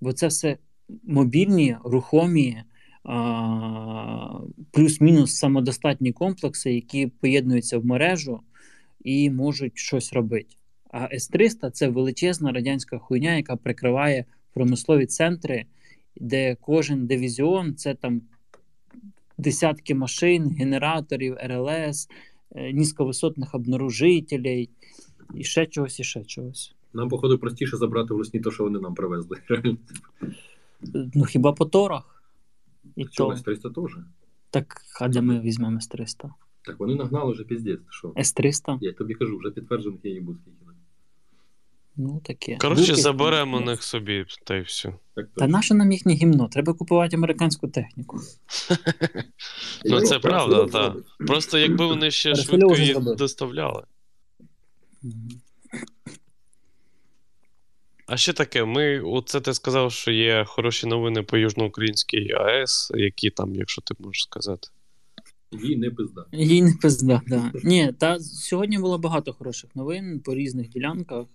Бо 0.00 0.12
це 0.12 0.26
все 0.26 0.58
мобільні, 1.02 1.76
рухомі 1.84 2.62
а, 3.04 4.40
плюс-мінус 4.70 5.34
самодостатні 5.34 6.12
комплекси, 6.12 6.74
які 6.74 7.06
поєднуються 7.06 7.78
в 7.78 7.86
мережу 7.86 8.40
і 9.04 9.30
можуть 9.30 9.78
щось 9.78 10.12
робити. 10.12 10.56
А 10.90 11.08
С-300 11.12 11.70
це 11.70 11.88
величезна 11.88 12.52
радянська 12.52 12.98
хуйня, 12.98 13.34
яка 13.36 13.56
прикриває 13.56 14.24
промислові 14.54 15.06
центри, 15.06 15.64
де 16.16 16.56
кожен 16.60 17.06
дивізіон 17.06 17.74
це 17.74 17.94
там 17.94 18.22
десятки 19.38 19.94
машин, 19.94 20.50
генераторів, 20.50 21.36
РЛС, 21.44 22.08
е, 22.54 22.72
низьковисотних 22.72 23.54
обнаружителей 23.54 24.70
і 25.34 25.44
ще 25.44 25.66
чогось, 25.66 26.00
і 26.00 26.04
ще 26.04 26.24
чогось. 26.24 26.74
Нам, 26.94 27.08
походу, 27.08 27.38
простіше 27.38 27.76
забрати 27.76 28.14
в 28.14 28.16
Русні 28.16 28.40
те, 28.40 28.50
що 28.50 28.64
вони 28.64 28.80
нам 28.80 28.94
привезли. 28.94 29.36
Ну 31.14 31.24
хіба 31.24 31.52
по 31.52 31.64
торах? 31.64 32.22
І 32.96 33.04
то. 33.04 33.32
С-300 33.32 33.74
теж? 33.74 33.98
Так, 34.50 34.82
а 35.00 35.08
де 35.08 35.20
ми 35.20 35.40
візьмемо 35.40 35.80
С-300? 35.80 36.30
Так 36.64 36.80
вони 36.80 36.94
нагнали 36.94 37.32
вже 37.32 37.44
піздець. 37.44 37.80
Що? 37.90 38.12
С-300? 38.18 38.78
Я 38.80 38.92
тобі 38.92 39.14
кажу, 39.14 39.38
вже 39.38 39.50
підтверджених 39.50 40.00
я 40.02 40.10
їбу 40.10 40.34
скільки. 40.34 40.62
Ну 41.96 42.20
таке. 42.24 42.56
Коротше, 42.56 42.94
заберемо 42.94 43.60
них 43.60 43.82
собі, 43.82 44.24
та 44.44 44.56
й 44.56 44.60
все. 44.60 44.94
Так, 45.14 45.28
Та 45.36 45.46
наше 45.46 45.74
нам 45.74 45.92
їхнє 45.92 46.14
гімно? 46.14 46.48
Треба 46.48 46.74
купувати 46.74 47.16
американську 47.16 47.68
техніку. 47.68 48.20
Ну, 49.84 50.00
це 50.00 50.18
правда, 50.18 50.66
так. 50.66 50.96
Просто 51.26 51.58
якби 51.58 51.86
вони 51.86 52.10
ще 52.10 52.34
швидко 52.34 52.76
їх 52.76 53.00
доставляли. 53.00 53.82
А 58.06 58.16
ще 58.16 58.32
таке, 58.32 58.64
ми, 58.64 59.00
оце 59.00 59.40
ти 59.40 59.54
сказав, 59.54 59.92
що 59.92 60.10
є 60.10 60.44
хороші 60.44 60.86
новини 60.86 61.22
по 61.22 61.36
Южноукраїнській 61.36 62.32
АЕС, 62.32 62.90
які 62.94 63.30
там, 63.30 63.54
якщо 63.54 63.82
ти 63.82 63.94
можеш 63.98 64.22
сказати. 64.22 64.68
Їй 65.52 65.76
не 65.76 65.90
пизда. 65.90 66.26
Їй 66.32 66.62
не 66.62 66.72
пизда, 66.82 67.22
да. 67.26 67.52
Ні, 67.64 67.92
та 67.98 68.20
сьогодні 68.20 68.78
було 68.78 68.98
багато 68.98 69.32
хороших 69.32 69.76
новин 69.76 70.20
по 70.20 70.34
різних 70.34 70.68
ділянках. 70.68 71.26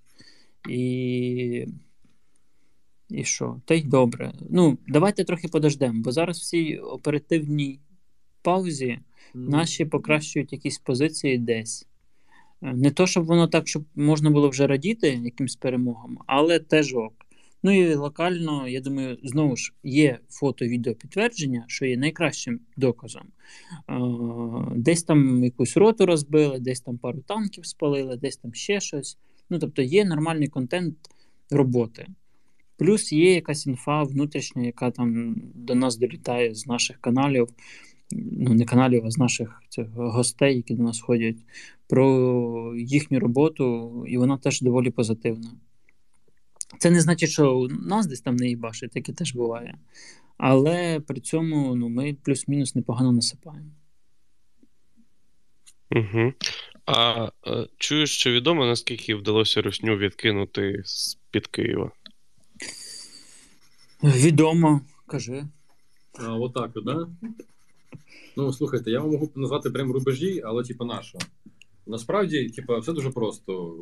І. 0.70 1.68
І 3.10 3.24
що? 3.24 3.62
Та 3.66 3.74
й 3.74 3.84
добре. 3.84 4.34
Ну, 4.50 4.78
давайте 4.88 5.24
трохи 5.24 5.48
подождемо, 5.48 6.02
бо 6.04 6.12
зараз 6.12 6.40
в 6.40 6.44
цій 6.44 6.78
оперативній 6.78 7.80
паузі 8.42 9.00
наші 9.34 9.86
покращують 9.86 10.54
якісь 10.54 10.78
позиції 10.78 11.38
десь. 11.38 11.88
Е, 12.62 12.74
Не 12.74 12.92
то, 12.92 13.08
щоб 13.08 13.26
воно 13.26 13.48
так, 13.48 13.68
щоб 13.68 13.84
можна 13.96 14.30
було 14.30 14.50
вже 14.50 14.68
радіти 14.68 15.22
якимсь 15.24 15.56
перемогам, 15.56 16.18
але 16.26 16.60
теж 16.60 16.94
ок. 16.94 17.14
Ну 17.68 17.74
і 17.74 17.96
локально, 17.96 18.68
я 18.68 18.82
думаю, 18.82 19.18
знову 19.24 19.56
ж 19.56 19.74
є 19.84 20.20
фото-відео 20.30 20.96
підтвердження, 20.96 21.66
що 21.68 21.86
є 21.86 21.98
найкращим 21.98 22.60
доказом. 22.78 23.24
Десь 24.76 25.04
там 25.04 25.44
якусь 25.44 25.78
роту 25.78 26.06
розбили, 26.06 26.60
десь 26.60 26.82
там 26.82 26.98
пару 26.98 27.20
танків 27.20 27.66
спалили, 27.66 28.18
десь 28.18 28.38
там 28.38 28.54
ще 28.54 28.80
щось. 28.80 29.18
Ну, 29.50 29.60
тобто 29.60 29.82
є 29.82 30.06
нормальний 30.06 30.48
контент 30.48 30.96
роботи. 31.52 32.08
Плюс 32.78 33.12
є 33.12 33.34
якась 33.34 33.66
інфа 33.66 34.04
внутрішня, 34.04 34.64
яка 34.64 34.92
там 34.92 35.36
до 35.56 35.76
нас 35.76 35.98
долітає 35.98 36.56
з 36.56 36.68
наших 36.68 36.98
каналів, 36.98 37.48
ну 38.12 38.54
не 38.54 38.66
каналів, 38.66 39.06
а 39.06 39.12
з 39.12 39.18
наших 39.18 39.62
цих 39.70 39.88
гостей, 39.94 40.56
які 40.56 40.74
до 40.74 40.84
нас 40.84 41.02
ходять, 41.02 41.38
про 41.88 42.74
їхню 42.78 43.20
роботу, 43.20 44.06
і 44.08 44.18
вона 44.18 44.38
теж 44.38 44.62
доволі 44.62 44.92
позитивна. 44.92 45.52
Це 46.80 46.90
не 46.90 47.02
значить, 47.02 47.30
що 47.30 47.68
нас 47.70 48.08
десь 48.08 48.22
там 48.22 48.36
не 48.36 48.48
їбашить, 48.48 48.92
таке 48.92 49.14
теж 49.14 49.34
буває. 49.34 49.78
Але 50.38 51.00
при 51.00 51.20
цьому 51.20 51.76
ну, 51.76 51.90
ми 51.90 52.18
плюс-мінус 52.24 52.76
непогано 52.76 53.12
насипаємо. 53.12 53.72
Угу. 55.92 56.34
А 56.86 57.30
е, 57.48 57.68
чуєш, 57.78 58.24
чи 58.24 58.32
відомо, 58.32 58.66
наскільки 58.66 59.16
вдалося 59.16 59.62
русню 59.62 59.98
відкинути 59.98 60.82
з-під 60.86 61.48
Києва? 61.48 61.92
Відомо, 64.04 64.82
кажи. 65.06 65.46
А, 66.20 66.34
отак, 66.34 66.72
от, 66.76 66.86
да? 66.86 67.08
Ну, 68.38 68.54
слухайте, 68.54 68.92
я 68.92 69.00
вам 69.00 69.12
можу 69.12 69.32
назвати 69.36 69.70
прям 69.70 69.92
рубежі, 69.92 70.42
але 70.46 70.64
типа 70.64 70.86
наша. 70.86 71.20
Насправді, 71.88 72.50
типа, 72.50 72.78
все 72.78 72.94
дуже 72.94 73.10
просто. 73.10 73.76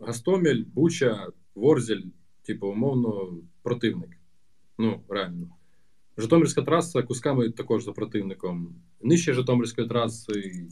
Е, 0.00 0.04
Гастомель, 0.06 0.64
Буча, 0.74 1.28
Ворзель, 1.56 2.02
типу, 2.42 2.66
умовно, 2.68 3.30
противник. 3.62 4.10
Ну, 4.78 5.00
реально. 5.08 5.48
Житомирська 6.18 6.62
траса 6.62 7.02
кусками 7.02 7.50
також 7.50 7.84
за 7.84 7.92
противником. 7.92 8.74
Нижче 9.02 9.32
Житомирської 9.32 9.88
траси, 9.88 10.66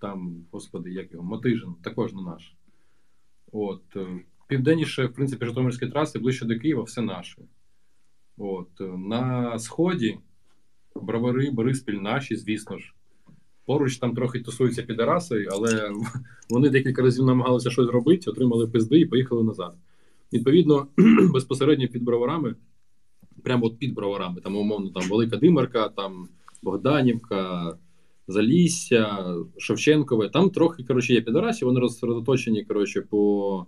там, 0.00 0.44
господи, 0.50 0.90
як 0.90 1.12
його, 1.12 1.24
Мотижин, 1.24 1.74
також 1.82 2.12
не 2.12 2.22
наш. 2.22 2.54
От. 3.52 3.82
е, 3.96 4.06
Південніше, 4.48 5.06
в 5.06 5.12
принципі, 5.12 5.46
Житомирської 5.46 5.90
траси, 5.90 6.18
ближче 6.18 6.44
до 6.44 6.58
Києва, 6.58 6.82
все 6.82 7.02
наше. 7.02 7.42
От. 8.36 8.80
е, 8.80 8.84
На 8.84 9.58
сході 9.58 10.18
Бровари, 10.94 11.50
Бориспіль 11.50 11.94
наші, 12.00 12.36
звісно 12.36 12.78
ж. 12.78 12.94
Поруч 13.66 13.96
там 13.98 14.14
трохи 14.14 14.40
тусуються 14.40 14.82
підараси, 14.82 15.46
але 15.50 15.92
вони 16.50 16.68
декілька 16.70 17.02
разів 17.02 17.24
намагалися 17.24 17.70
щось 17.70 17.88
робити, 17.90 18.30
отримали 18.30 18.66
пизди 18.68 18.98
і 19.00 19.06
поїхали 19.06 19.42
назад. 19.44 19.74
Відповідно, 20.34 20.86
безпосередньо 21.32 21.88
під 21.88 22.02
броварами, 22.02 22.54
прямо 23.42 23.66
от 23.66 23.78
під 23.78 23.94
броварами, 23.94 24.40
там 24.40 24.56
умовно 24.56 24.90
там 24.90 25.08
Велика 25.08 25.36
Димарка, 25.36 25.88
там 25.88 26.28
Богданівка, 26.62 27.72
Залісся, 28.28 29.34
Шевченкове. 29.58 30.28
Там 30.28 30.50
трохи 30.50 30.84
коротше, 30.84 31.14
є 31.14 31.20
підарасі, 31.20 31.64
вони 31.64 31.80
розсередоточені 31.80 32.64
коротше, 32.64 33.00
по 33.00 33.66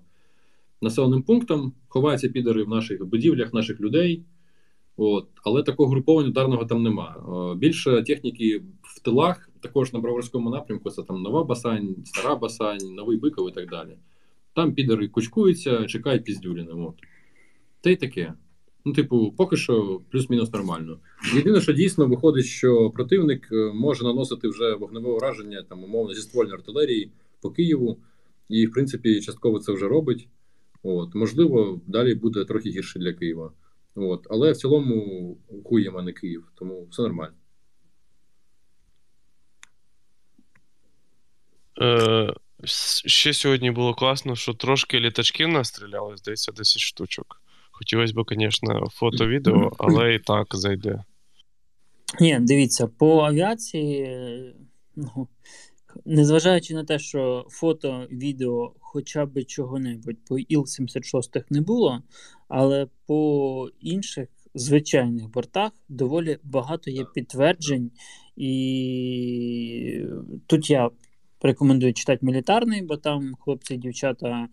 населеним 0.83 1.23
пунктам, 1.23 1.73
ховаються 1.89 2.29
підари 2.29 2.65
в 2.65 2.69
наших 2.69 3.07
будівлях, 3.07 3.55
наших 3.55 3.81
людей. 3.81 4.23
От, 4.97 5.29
але 5.45 5.63
такого 5.63 5.91
груповання 5.91 6.29
ударного 6.29 6.65
там 6.65 6.83
нема. 6.83 7.17
Е, 7.53 7.59
Більше 7.59 8.03
техніки 8.03 8.63
в 8.83 9.01
тилах, 9.01 9.51
також 9.61 9.93
на 9.93 10.01
Броварському 10.01 10.51
напрямку, 10.51 10.91
це 10.91 11.03
там 11.03 11.23
Нова 11.23 11.45
Басань, 11.45 11.97
Стара 12.05 12.37
Басань, 12.37 12.95
Новий 12.95 13.17
Биков 13.19 13.49
і 13.49 13.53
так 13.53 13.71
далі. 13.71 13.97
Там 14.57 14.75
підари 14.75 15.09
кучкуються, 15.09 15.87
чекають 15.87 16.25
піздюліни. 16.25 16.73
От. 16.73 16.95
Та 17.81 17.91
й 17.91 17.97
таке. 17.97 18.35
Ну, 18.85 18.93
типу, 18.93 19.35
поки 19.37 19.57
що 19.57 20.01
плюс-мінус 20.11 20.53
нормально. 20.53 20.99
Єдине, 21.35 21.61
що 21.61 21.73
дійсно 21.73 22.07
виходить, 22.07 22.45
що 22.45 22.91
противник 22.91 23.49
е, 23.53 23.73
може 23.75 24.05
наносити 24.05 24.49
вже 24.49 24.75
вогневе 24.75 25.11
ураження, 25.11 25.63
там, 25.63 25.85
умовно, 25.85 26.15
зі 26.15 26.21
ствольної 26.21 26.55
артилерії 26.55 27.11
по 27.41 27.51
Києву, 27.51 27.99
і, 28.49 28.67
в 28.67 28.73
принципі, 28.73 29.21
частково 29.21 29.59
це 29.59 29.73
вже 29.73 29.89
робить. 29.89 30.29
От. 30.83 31.15
Можливо, 31.15 31.81
далі 31.87 32.15
буде 32.15 32.45
трохи 32.45 32.71
гірше 32.71 32.99
для 32.99 33.13
Києва. 33.13 33.53
От. 33.95 34.27
Але 34.31 34.53
в 34.53 34.57
цілому 34.57 35.39
хуєм, 35.65 35.97
а 35.97 36.03
не 36.03 36.13
Київ, 36.13 36.45
тому 36.55 36.87
все 36.91 37.03
нормально. 37.03 37.35
Е, 41.83 42.35
ще 42.65 43.35
сьогодні 43.35 43.71
було 43.71 43.95
класно, 43.95 44.37
що 44.37 44.55
трошки 44.55 45.01
літачків 45.01 45.49
настріляли, 45.49 46.17
здається, 46.17 46.53
10 46.53 46.79
штучок. 46.79 47.43
Хотілося 47.71 48.15
б, 48.15 48.25
звісно, 48.31 48.89
фото-відео, 48.93 49.73
але 49.79 50.15
і 50.15 50.19
так 50.19 50.47
зайде. 50.51 51.05
Ні, 52.21 52.39
дивіться, 52.41 52.87
по 52.87 53.21
авіації, 53.21 54.55
ну, 54.97 55.29
незважаючи 56.05 56.75
на 56.75 56.85
те, 56.85 56.99
що 56.99 57.47
фото, 57.51 58.07
відео 58.11 58.73
хоча 58.81 59.27
б 59.27 59.45
чого-небудь 59.45 60.17
по 60.29 60.39
Іл-76 60.39 61.45
не 61.51 61.61
було, 61.61 62.03
але 62.49 62.87
по 63.07 63.71
інших 63.81 64.29
звичайних 64.55 65.31
бортах 65.31 65.73
доволі 65.89 66.39
багато 66.43 66.91
є 66.91 67.05
підтверджень, 67.15 67.91
і 68.37 70.05
тут 70.47 70.71
я 70.71 70.91
рекомендую 71.43 71.93
читати 71.93 72.27
мілітарний, 72.27 72.83
бо 72.83 72.97
там 72.97 73.35
хлопці 73.41 73.75
і 73.75 73.77
дівчата 73.77 74.49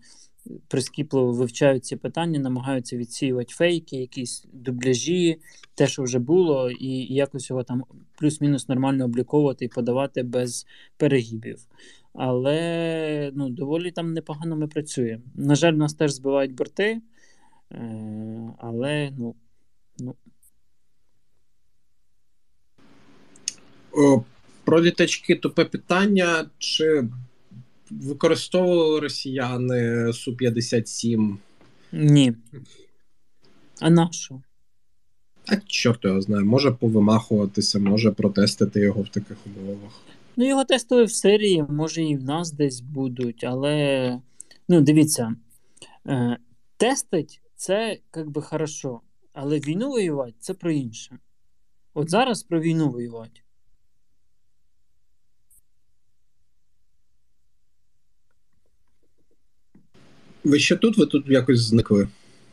прискіпливо 0.68 1.32
вивчають 1.32 1.84
ці 1.84 1.96
питання, 1.96 2.38
намагаються 2.38 2.96
відсіювати 2.96 3.54
фейки, 3.54 3.96
якісь 3.96 4.46
дубляжі, 4.52 5.40
те, 5.74 5.86
що 5.86 6.02
вже 6.02 6.18
було, 6.18 6.70
і, 6.70 6.88
і 6.88 7.14
якось 7.14 7.50
його 7.50 7.62
там 7.62 7.84
плюс-мінус 8.18 8.68
нормально 8.68 9.04
обліковувати 9.04 9.64
і 9.64 9.68
подавати 9.68 10.22
без 10.22 10.66
перегибів. 10.96 11.58
Але 12.12 13.30
ну, 13.34 13.48
доволі 13.50 13.90
там 13.90 14.12
непогано 14.12 14.56
ми 14.56 14.68
працюємо. 14.68 15.22
На 15.34 15.54
жаль, 15.54 15.72
нас 15.72 15.94
теж 15.94 16.12
збивають 16.12 16.54
борти, 16.54 17.00
е, 17.72 18.54
але 18.58 19.12
ну, 19.18 19.34
ну, 19.98 20.14
про 24.64 24.82
літачки 24.82 25.34
тупе 25.34 25.64
питання. 25.64 26.46
Чи 26.58 27.04
використовували 27.90 29.00
росіяни 29.00 30.06
Су-57? 30.12 31.36
ні. 31.92 32.34
А 33.80 33.90
на 33.90 34.12
що? 34.12 34.40
А 35.46 35.56
чорт 35.56 36.04
його 36.04 36.20
знає, 36.20 36.44
може 36.44 36.70
повимахуватися, 36.70 37.78
може 37.78 38.10
протестити 38.10 38.80
його 38.80 39.02
в 39.02 39.08
таких 39.08 39.36
умовах. 39.46 39.92
Ну, 40.36 40.48
його 40.48 40.64
тестили 40.64 41.04
в 41.04 41.12
Сирії, 41.12 41.64
може 41.68 42.02
і 42.02 42.16
в 42.16 42.24
нас 42.24 42.52
десь 42.52 42.80
будуть, 42.80 43.44
але 43.44 44.20
ну, 44.68 44.80
дивіться, 44.80 45.34
е, 46.06 46.36
тестить 46.76 47.40
це 47.56 47.98
як 48.16 48.30
би 48.30 48.42
хорошо, 48.42 49.00
але 49.32 49.58
війну 49.58 49.90
воювати 49.90 50.34
це 50.38 50.54
про 50.54 50.70
інше. 50.70 51.18
От 51.94 52.10
зараз 52.10 52.42
про 52.42 52.60
війну 52.60 52.90
воювати. 52.90 53.40
Ви 60.44 60.58
ще 60.58 60.76
тут, 60.76 60.98
ви 60.98 61.06
тут 61.06 61.28
якось 61.28 61.60
зникли. 61.60 62.08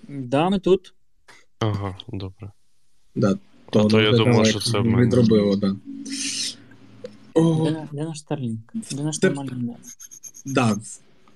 Да, 0.08 0.50
ми 0.50 0.60
тут. 0.60 0.94
Ага, 1.60 1.98
добре. 2.08 2.52
Да, 3.16 3.38
А 3.74 3.84
то 3.84 4.02
я 4.02 4.12
думав, 4.12 4.48
що 4.48 4.60
це 4.60 4.80
в 4.80 4.86
мене. 4.86 5.06
відробило, 5.06 5.56
да. 5.56 5.76
О, 7.34 7.66
Де, 7.66 7.88
де 7.92 8.04
наш 8.04 8.24
Starlink? 8.24 8.58
Де 8.92 9.04
наш 9.04 9.22
нормальний 9.22 9.76
да, 10.46 10.78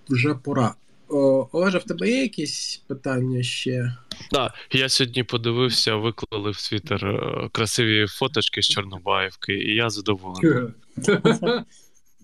вже 0.10 0.36
пора. 0.36 0.76
О, 1.10 1.48
Олеже, 1.52 1.78
в 1.78 1.84
тебе 1.84 2.10
є 2.10 2.22
якісь 2.22 2.84
питання 2.88 3.44
ще? 3.44 3.96
Так, 4.32 4.54
я 4.72 4.90
сьогодні 4.90 5.24
подивився, 5.24 5.96
виклали 5.96 6.52
в 6.52 6.70
Твіттер 6.70 7.06
е, 7.06 7.50
красиві 7.52 8.08
фоточки 8.08 8.62
з 8.62 8.68
Чорнобаївки, 8.68 9.54
і 9.54 9.76
я 9.76 9.90
задоволений. 9.90 10.72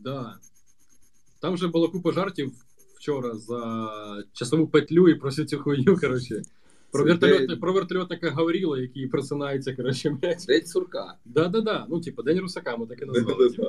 Да. 0.04 0.36
Там 1.42 1.54
вже 1.54 1.68
було 1.68 1.90
купа 1.90 2.12
жартів 2.12 2.52
вчора 3.02 3.36
за 3.36 4.24
часову 4.34 4.68
петлю 4.68 5.10
і 5.10 5.16
про 5.16 5.30
всю 5.30 5.46
цю 5.48 5.60
хуйню, 5.60 5.98
коротше. 5.98 6.42
Про, 6.92 7.04
Це 7.04 7.10
вертольот, 7.10 7.48
день- 7.48 7.60
про 7.60 7.74
вертольотника 7.74 8.30
Гавріла, 8.30 8.80
який 8.80 9.08
просинається, 9.08 9.76
коротше, 9.76 10.10
блядь. 10.10 10.46
День 10.48 10.66
сурка. 10.66 11.14
Да-да-да. 11.26 11.86
Ну, 11.90 12.02
типу, 12.02 12.24
День 12.24 12.40
Русака, 12.40 12.78
ми 12.78 12.86
так 12.86 13.02
і 13.02 13.06
назвали. 13.06 13.50
типу. 13.50 13.68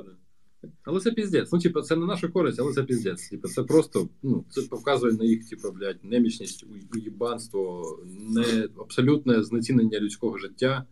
Але 0.85 1.01
це 1.01 1.11
піздець. 1.13 1.53
Ну, 1.53 1.59
типу, 1.59 1.81
це 1.83 1.97
не 1.97 2.07
наша 2.07 2.29
користь, 2.29 2.61
але 2.61 2.73
це 2.73 2.83
піздець. 2.83 3.29
Типу, 3.29 3.49
це 3.49 3.63
просто, 3.63 4.09
ну, 4.23 4.45
це 4.51 4.63
показує 4.63 5.13
на 5.13 5.25
їх, 5.25 5.49
типу, 5.49 5.71
блядь, 5.73 6.05
немічність, 6.05 6.65
уїбанство, 6.95 7.83
не 8.21 8.69
абсолютне 8.81 9.43
знецінення 9.43 10.01
людського 10.01 10.39
життя, 10.39 10.85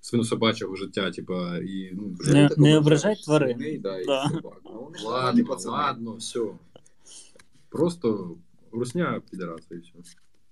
свинособачого 0.00 0.76
життя, 0.76 1.10
типу, 1.10 1.34
і 1.56 1.90
ну, 1.92 2.16
Не- 2.32 2.50
не 2.56 2.78
ображай 2.78 3.16
тварин. 3.24 3.58
свиней, 3.58 3.78
Да, 3.78 3.98
і 4.00 4.04
Да. 4.04 4.28
собак. 4.28 4.60
Ну, 4.64 4.70
вони 4.84 4.98
ж 4.98 5.04
нормальні 5.04 5.26
ладно, 5.26 5.44
пацани. 5.44 5.72
ладно, 5.76 6.14
все. 6.14 6.40
Просто 7.70 8.36
русня 8.72 9.22
підараса 9.30 9.74
і 9.74 9.78
все. 9.78 9.92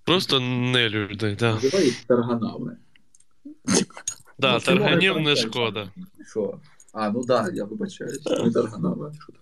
Просто 0.05 0.41
не 0.41 0.89
люди, 0.89 1.37
да. 1.41 1.55
Називай 1.55 1.85
їх 1.85 2.05
тарганами. 2.05 2.77
Да, 4.39 4.53
Ну, 4.55 4.61
тарганів 4.61 5.21
не 5.21 5.37
шкода. 5.37 5.93
Що? 6.31 6.61
А, 6.93 7.11
ну 7.11 7.25
да, 7.25 7.51
я 7.55 7.65
вибачаюсь. 7.65 8.27
Не 8.27 8.51
тарганами. 8.51 9.13
Що? 9.23 9.33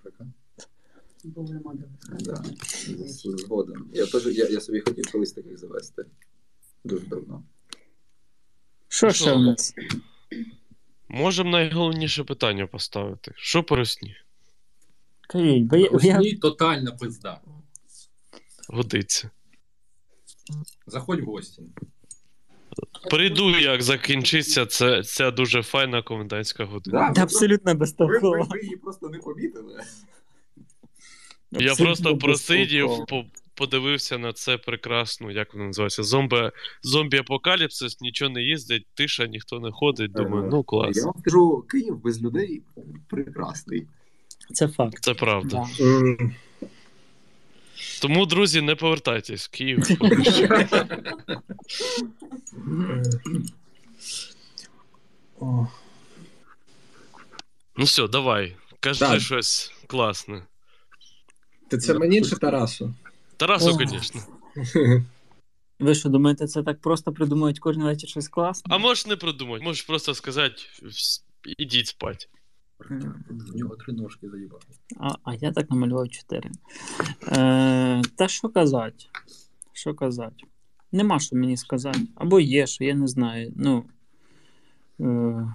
Були. 1.24 1.61
Да. 2.20 2.43
Згоден. 3.24 3.85
Я 3.93 4.07
теж 4.07 4.27
я, 4.27 4.49
я 4.49 4.61
собі 4.61 4.81
хотів 4.81 5.12
колись 5.12 5.33
таких 5.33 5.59
завести. 5.59 6.05
Дуже 6.85 7.07
давно. 7.07 7.43
Що 8.89 9.11
ще 9.11 9.33
у 9.33 9.39
нас? 9.39 9.74
Можемо 11.09 11.51
найголовніше 11.51 12.24
питання 12.24 12.66
поставити. 12.66 13.33
Що 13.37 13.62
по 13.62 13.77
русні? 13.77 14.16
Бо 15.35 15.41
я, 15.77 15.83
я, 15.83 15.89
Русні 15.89 16.35
тотальна 16.37 16.93
пизда. 16.93 17.41
Годиться. 18.68 19.30
Заходь 20.86 21.20
в 21.20 21.24
гості. 21.24 21.62
Прийду, 23.10 23.50
як 23.50 23.82
закінчиться 23.82 24.66
це, 24.66 25.02
ця 25.02 25.30
дуже 25.30 25.62
файна 25.62 26.02
комендантська 26.02 26.64
година. 26.64 27.12
Та 27.12 27.22
абсолютно 27.22 27.72
Ви, 27.72 27.74
ви, 27.74 27.78
безтолково. 27.78 28.46
ви 28.50 28.60
її 28.60 28.76
просто 28.76 29.08
не 29.08 29.18
помітили. 29.18 29.82
Я 31.52 31.70
Абсолютно 31.70 32.04
просто 32.04 32.18
просидів, 32.18 32.88
по- 33.08 33.24
подивився 33.54 34.18
на 34.18 34.32
це 34.32 34.58
прекрасну, 34.58 35.30
як 35.30 35.54
воно 35.54 35.66
називається, 35.66 36.02
зомбі, 36.02 36.50
зомбі-апокаліпсис, 36.84 37.96
нічого 38.00 38.30
не 38.30 38.42
їздить, 38.42 38.86
тиша, 38.94 39.26
ніхто 39.26 39.60
не 39.60 39.70
ходить. 39.72 40.12
Думаю, 40.12 40.48
ну 40.52 40.64
клас. 40.64 40.96
Я 40.96 41.04
вам 41.04 41.14
скажу, 41.20 41.64
Київ 41.68 41.96
без 42.02 42.22
людей 42.22 42.62
прекрасний. 43.08 43.86
Це 44.54 44.68
факт. 44.68 44.98
Це 45.00 45.14
правда. 45.14 45.66
Да. 45.78 45.84
М, 45.84 46.34
Тому, 48.03 48.26
друзі, 48.26 48.61
не 48.61 48.74
повертайтесь 48.74 49.47
в 49.47 49.51
Київ. 49.51 49.82
Ну 57.76 57.84
все, 57.84 58.09
давай. 58.09 58.57
Кажи 58.80 59.01
Так. 59.01 59.20
щось 59.20 59.72
класне. 59.86 60.42
Ти 61.68 61.78
це 61.78 61.94
мені 61.94 62.22
чи 62.22 62.36
Тарасу? 62.36 62.94
Тарасу, 63.36 63.72
звісно. 63.72 64.20
Ви 65.80 65.94
що 65.94 66.09
думаєте, 66.09 66.47
це 66.47 66.62
так 66.62 66.80
просто 66.80 67.12
придумують 67.12 67.59
кожен 67.59 67.82
вечір 67.82 68.09
щось 68.09 68.28
класне? 68.28 68.74
А 68.74 68.78
можеш 68.78 69.07
не 69.07 69.16
придумати, 69.16 69.64
можеш 69.64 69.82
просто 69.82 70.14
сказати, 70.14 70.55
«Вс- 70.82 71.22
ідіть 71.59 71.86
спать. 71.86 72.28
В 72.79 73.57
нього 73.57 73.77
три 73.77 73.93
ножки 73.95 74.29
заїбали. 74.29 74.62
А, 74.97 75.14
а 75.24 75.35
я 75.35 75.53
так 75.53 75.70
намалював 75.70 76.09
чотири. 76.09 76.51
Е, 77.29 78.03
та 78.16 78.29
що 78.29 78.49
казати? 78.49 79.05
Що 79.72 79.95
казати? 79.95 80.37
Нема 80.93 81.18
що 81.18 81.37
мені 81.37 81.57
сказати. 81.57 82.01
Або 82.14 82.41
є, 82.41 82.66
що 82.66 82.85
я 82.85 82.95
не 82.95 83.07
знаю. 83.07 83.53
Ну, 83.57 83.85
е, 85.01 85.53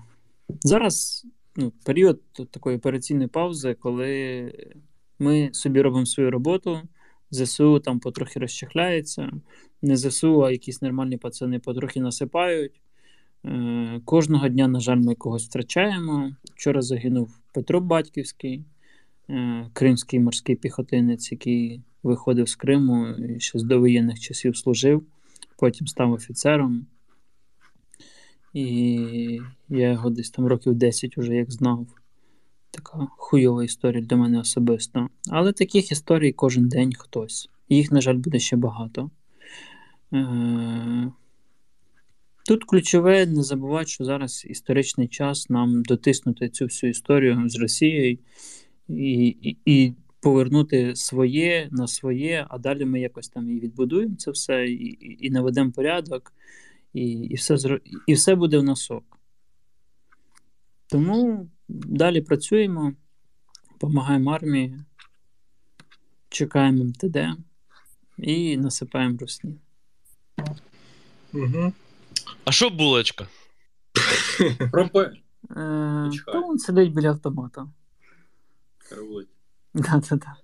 зараз 0.62 1.26
ну, 1.56 1.74
період 1.86 2.22
такої 2.52 2.78
операційної 2.78 3.28
паузи, 3.28 3.74
коли 3.74 4.54
ми 5.20 5.50
собі 5.54 5.82
робимо 5.82 6.06
свою 6.06 6.32
роботу, 6.32 6.82
ЗСУ 7.32 7.80
там 7.80 8.00
потрохи 8.00 8.40
розчехляється, 8.40 9.32
не 9.82 9.98
ЗСУ, 9.98 10.46
а 10.46 10.52
якісь 10.52 10.82
нормальні 10.82 11.18
пацани 11.18 11.60
потрохи 11.60 12.02
насипають. 12.02 12.82
Е, 13.46 14.02
Кожного 14.06 14.50
дня, 14.50 14.68
на 14.68 14.80
жаль, 14.80 14.98
ми 14.98 15.16
когось 15.16 15.46
втрачаємо. 15.46 16.32
Вчора 16.56 16.82
загинув 16.82 17.38
Петро 17.54 17.82
Батьківський, 17.82 18.66
е, 19.30 19.70
кримський 19.74 20.20
морський 20.20 20.56
піхотинець, 20.56 21.32
який 21.32 21.82
виходив 22.04 22.50
з 22.50 22.56
Криму 22.56 23.08
і 23.08 23.40
ще 23.40 23.60
з 23.60 23.64
довоєнних 23.64 24.20
часів 24.20 24.58
служив, 24.58 25.04
потім 25.58 25.88
став 25.88 26.12
офіцером. 26.12 26.86
І 28.54 29.40
я 29.70 29.92
його 29.92 30.10
десь 30.10 30.30
там 30.30 30.46
років 30.46 30.76
10 30.76 31.18
уже 31.18 31.36
як 31.36 31.52
знав. 31.52 31.88
Така 32.72 33.08
хуйова 33.18 33.64
історія 33.64 34.02
для 34.02 34.18
мене 34.18 34.40
особисто. 34.40 35.08
Але 35.30 35.54
таких 35.54 35.92
історій 35.92 36.32
кожен 36.32 36.68
день 36.68 36.94
хтось. 36.94 37.50
Їх, 37.70 37.92
на 37.92 38.02
жаль, 38.02 38.16
буде 38.16 38.40
ще 38.40 38.56
багато. 38.56 39.10
Тут 42.46 42.64
ключове 42.64 43.26
не 43.26 43.44
забувати, 43.44 43.88
що 43.88 44.06
зараз 44.06 44.46
історичний 44.50 45.08
час 45.08 45.50
нам 45.50 45.84
дотиснути 45.84 46.50
цю 46.50 46.66
всю 46.66 46.90
історію 46.90 47.50
з 47.50 47.56
Росією 47.56 48.18
і, 48.88 49.28
і, 49.28 49.58
і 49.66 49.94
повернути 50.22 50.96
своє 50.96 51.70
на 51.72 51.88
своє, 51.88 52.48
а 52.50 52.58
далі 52.58 52.86
ми 52.86 53.00
якось 53.00 53.30
там 53.30 53.50
і 53.50 53.60
відбудуємо 53.60 54.16
це 54.16 54.32
все, 54.32 54.66
і, 54.66 54.98
і, 55.28 55.30
наведемо 55.30 55.72
порядок, 55.72 56.34
і, 56.94 57.04
і, 57.10 57.36
все, 57.36 57.80
і 58.08 58.14
все 58.14 58.36
буде 58.36 58.58
в 58.58 58.64
носок. 58.64 59.20
Тому 60.88 61.50
далі 61.70 62.22
працюємо, 62.22 62.94
допомагаємо 63.72 64.32
армії, 64.32 64.76
чекаємо 66.30 66.84
МТД 66.84 67.18
і 68.18 68.58
насипаємо 68.58 69.18
русні. 69.18 69.56
Угу. 71.34 71.74
А 72.46 72.52
що 72.52 72.70
булочка? 72.70 73.28
Пропе. 74.72 75.00
Е, 75.00 75.14
та 76.26 76.40
він 76.50 76.60
сидить 76.60 76.94
біля 76.94 77.10
автомата. 77.10 77.68
Караулить. 78.90 79.28
Да-да-да. 79.74 80.36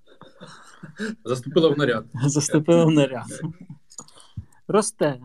Заступила 1.26 1.70
в 1.70 1.78
наряд. 1.78 2.06
Заступила 2.26 2.86
в 2.86 2.92
наряд. 2.92 3.42
Росте. 4.68 5.20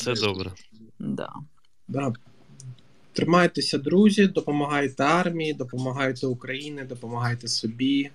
Це 0.00 0.14
добре. 0.14 0.52
Да. 0.98 1.32
Да. 1.88 2.12
Тримайтеся, 3.12 3.78
друзі, 3.78 4.26
допомагайте 4.26 5.02
армії, 5.02 5.54
допомагайте 5.54 6.26
Україні, 6.26 6.84
допомагайте 6.84 7.48
собі. 7.48 8.10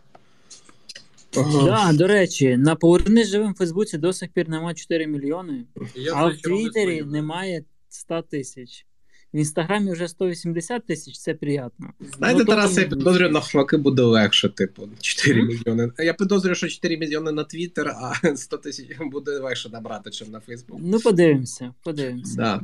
Ага. 1.38 1.66
Да, 1.66 1.98
до 1.98 2.08
речі, 2.08 2.58
на 2.58 2.76
поверни 2.76 3.24
живим 3.24 3.54
в 3.54 3.56
Фейсбуці 3.58 3.98
до 3.98 4.14
сих 4.14 4.30
пір 4.30 4.50
немає 4.50 4.76
4 4.76 5.08
мільйони, 5.08 5.66
я 5.96 6.14
а 6.16 6.28
в 6.28 6.38
Твіттері 6.38 7.02
немає 7.04 7.64
100 7.90 8.22
тисяч. 8.22 8.86
В 9.34 9.38
інстаграмі 9.38 9.92
вже 9.92 10.08
180 10.08 10.86
тисяч, 10.86 11.20
це 11.20 11.34
приємно. 11.34 11.94
Знаєте, 12.18 12.40
Ну, 12.40 12.46
Тарас, 12.46 12.78
я 12.78 12.86
підозрюю, 12.88 13.32
навпаки 13.32 13.78
буде 13.78 14.02
легше, 14.02 14.50
типу, 14.50 14.90
4 15.02 15.42
М? 15.42 15.48
мільйони. 15.48 15.92
Я 15.98 16.14
підозрюю, 16.14 16.56
що 16.56 16.68
4 16.68 16.98
мільйони 16.98 17.32
на 17.32 17.44
Твіттер, 17.44 17.88
а 17.88 18.14
100 18.38 18.58
тисяч 18.58 18.86
буде 19.00 19.32
легше 19.40 19.70
набрати, 19.70 20.10
ніж 20.10 20.28
на 20.30 20.40
Фейсбук. 20.40 20.80
Ну, 20.84 21.00
подивимося, 21.00 21.74
подивимося. 21.84 22.36
Да. 22.36 22.62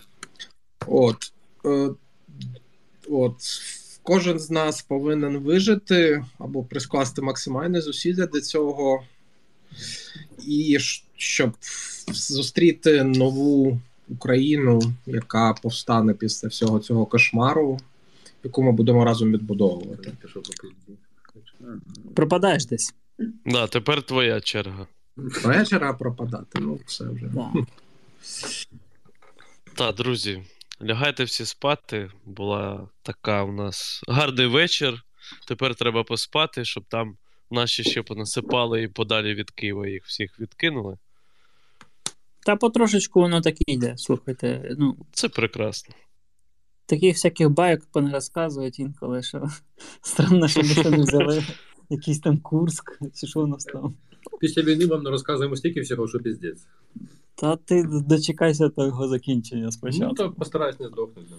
От, 0.87 1.17
е, 1.65 1.89
от, 3.09 3.35
кожен 4.05 4.39
з 4.39 4.51
нас 4.51 4.81
повинен 4.81 5.37
вижити 5.37 6.25
або 6.37 6.63
прискласти 6.63 7.21
максимальне 7.21 7.81
зусилля 7.81 8.25
для 8.25 8.41
цього, 8.41 9.03
і 10.47 10.77
щоб 11.15 11.51
зустріти 12.11 13.03
нову 13.03 13.79
Україну, 14.09 14.81
яка 15.05 15.53
повстане 15.53 16.13
після 16.13 16.47
всього 16.47 16.79
цього 16.79 17.05
кошмару, 17.05 17.79
яку 18.43 18.63
ми 18.63 18.71
будемо 18.71 19.05
разом 19.05 19.31
відбудовувати. 19.31 20.11
Пропадаєш 22.13 22.65
десь. 22.65 22.93
Да, 23.45 23.67
тепер 23.67 24.03
твоя 24.03 24.41
черга. 24.41 24.87
Вечора 25.17 25.93
пропадати, 25.93 26.59
ну 26.59 26.79
все 26.85 27.03
вже. 27.03 27.25
Да. 27.25 27.51
Так, 29.75 29.95
друзі, 29.95 30.43
лягайте 30.81 31.23
всі 31.23 31.45
спати. 31.45 32.11
Була 32.25 32.89
така 33.01 33.43
у 33.43 33.51
нас 33.51 34.01
гарний 34.07 34.47
вечір. 34.47 35.03
Тепер 35.47 35.75
треба 35.75 36.03
поспати, 36.03 36.65
щоб 36.65 36.83
там 36.85 37.17
наші 37.51 37.83
ще 37.83 38.01
понасипали 38.03 38.83
і 38.83 38.87
подалі 38.87 39.33
від 39.33 39.51
Києва 39.51 39.87
їх 39.87 40.05
всіх 40.05 40.39
відкинули. 40.39 40.97
Та 42.45 42.55
потрошечку 42.55 43.19
воно 43.19 43.41
так 43.41 43.55
і 43.61 43.73
йде. 43.73 43.93
Слухайте, 43.97 44.75
ну, 44.77 44.97
Це 45.11 45.29
прекрасно. 45.29 45.95
таких 46.85 47.15
всяких 47.15 47.49
байок 47.49 47.81
понерозказують 47.91 48.79
інколи, 48.79 49.23
що 49.23 49.47
странно, 50.01 50.47
що 50.47 50.61
ми 50.61 50.67
ще 50.67 50.89
не 50.89 50.97
взяли 50.97 51.43
якийсь 51.89 52.19
там 52.19 52.37
Курск, 52.37 52.99
чи 53.15 53.27
що 53.27 53.41
у 53.41 53.47
нас 53.47 53.63
там. 53.65 53.95
Після 54.39 54.61
війни 54.61 54.85
вам 54.85 55.03
не 55.03 55.09
розказуємо 55.09 55.55
стільки 55.55 55.81
всього, 55.81 56.07
що 56.07 56.19
піздець. 56.19 56.67
Та 57.35 57.55
ти 57.55 57.83
дочекайся 57.83 58.69
того 58.69 59.07
закінчення 59.07 59.71
спочатку. 59.71 60.05
Ну, 60.07 60.13
то 60.13 60.31
постараюсь 60.31 60.79
не 60.79 60.87
здохнути. 60.87 61.35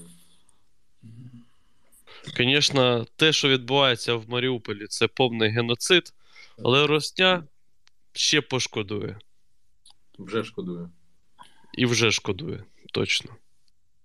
Звісно, 2.37 3.07
те, 3.17 3.33
що 3.33 3.49
відбувається 3.49 4.15
в 4.15 4.31
Маріуполі, 4.31 4.87
це 4.87 5.09
повний 5.09 5.51
геноцид, 5.51 6.13
але 6.65 6.87
Росня 6.87 7.45
ще 8.13 8.41
пошкодує. 8.41 9.19
Вже 10.19 10.45
шкодую. 10.45 10.91
І 11.75 11.87
вже 11.87 12.11
шкодує, 12.11 12.65
точно. 12.93 13.31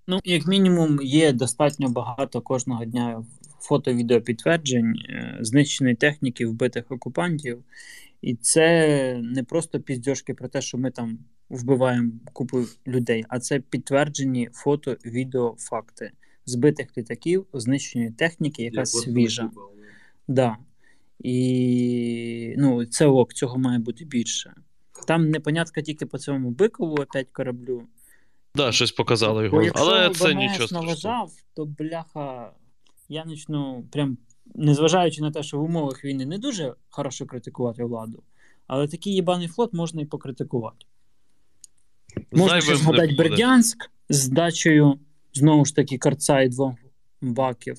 Ну, 0.07 0.19
як 0.23 0.47
мінімум, 0.47 0.99
є 1.01 1.33
достатньо 1.33 1.89
багато 1.89 2.41
кожного 2.41 2.85
дня 2.85 3.25
фото-відео 3.59 4.21
підтверджень 4.21 4.95
е, 5.09 5.37
знищеної 5.41 5.95
техніки 5.95 6.45
вбитих 6.45 6.91
окупантів. 6.91 7.63
І 8.21 8.35
це 8.35 9.19
не 9.23 9.43
просто 9.43 9.79
піздьошки 9.79 10.33
про 10.33 10.47
те, 10.47 10.61
що 10.61 10.77
ми 10.77 10.91
там 10.91 11.19
вбиваємо 11.49 12.11
купу 12.33 12.65
людей, 12.87 13.25
а 13.29 13.39
це 13.39 13.59
підтверджені 13.59 14.49
фото, 14.53 14.97
відео, 15.05 15.55
факти 15.59 16.11
збитих 16.45 16.97
літаків, 16.97 17.45
знищеної 17.53 18.11
техніки, 18.11 18.63
яка 18.63 18.79
Я 18.79 18.85
свіжа. 18.85 19.51
Да. 20.27 20.57
І 21.19 22.55
ну, 22.57 22.85
це 22.85 23.05
ок, 23.05 23.33
цього 23.33 23.57
має 23.57 23.79
бути 23.79 24.05
більше. 24.05 24.53
Там 25.07 25.29
непонятка 25.29 25.81
тільки 25.81 26.05
по 26.05 26.17
цьому 26.17 26.51
бикову 26.51 26.95
опять 26.95 27.31
кораблю. 27.31 27.87
Да, 28.55 28.71
щось 28.71 28.91
показали 28.91 29.39
Бо 29.39 29.45
його. 29.45 29.63
якщо 29.63 29.85
Але 29.85 30.09
це 30.09 30.33
ВМС 30.33 30.35
нічого 30.35 30.81
налажав, 30.81 31.31
то 31.53 31.65
бляха, 31.65 32.51
я 33.09 33.23
почну 33.23 33.85
прям, 33.91 34.17
незважаючи 34.55 35.21
на 35.21 35.31
те, 35.31 35.43
що 35.43 35.59
в 35.59 35.63
умовах 35.63 36.05
війни 36.05 36.25
не 36.25 36.37
дуже 36.37 36.73
хорошо 36.89 37.25
критикувати 37.25 37.83
владу, 37.83 38.23
але 38.67 38.87
такий 38.87 39.13
єбаний 39.13 39.47
флот 39.47 39.73
можна 39.73 40.01
і 40.01 40.05
покритикувати. 40.05 40.85
Можна 42.31 42.61
ще 42.61 42.75
згадати. 42.75 43.15
Бердянськ 43.17 43.91
з 44.09 44.17
здачею 44.17 44.99
знову 45.33 45.65
ж 45.65 45.75
таки 45.75 45.97
карца 45.97 46.41
і 46.41 46.49
двох 46.49 46.73
баків. 47.21 47.77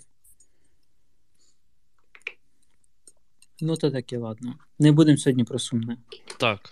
Ну, 3.60 3.76
то 3.76 3.90
таке, 3.90 4.18
ладно. 4.18 4.54
Не 4.78 4.92
будемо 4.92 5.18
сьогодні 5.18 5.44
про 5.44 5.58
сумне. 5.58 5.96
Так. 6.38 6.70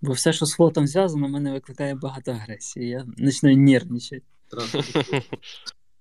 Бо 0.00 0.12
все, 0.12 0.32
що 0.32 0.46
з 0.46 0.52
флотом 0.52 0.86
зв'язано, 0.86 1.28
мене 1.28 1.52
викликає 1.52 1.94
багато 1.94 2.30
агресії. 2.30 2.88
Я 2.88 3.06
починаю 3.18 3.58
нервничати. 3.58 4.22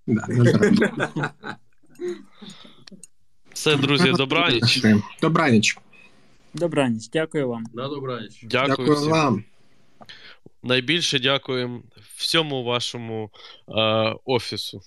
Все, 3.53 3.75
друзі, 3.75 4.11
добраніч. 4.11 4.81
Добраніч. 5.21 5.77
Добраніч, 6.53 7.09
дякую 7.09 7.47
вам. 7.49 7.63
На 7.73 7.87
добраніч. 7.87 8.39
Дякую, 8.43 8.75
Дякую 8.77 8.95
всім. 8.95 9.09
вам. 9.11 9.43
Найбільше 10.63 11.19
дякуємо 11.19 11.83
всьому 12.15 12.63
вашому 12.63 13.31
е, 13.69 14.15
офісу. 14.25 14.81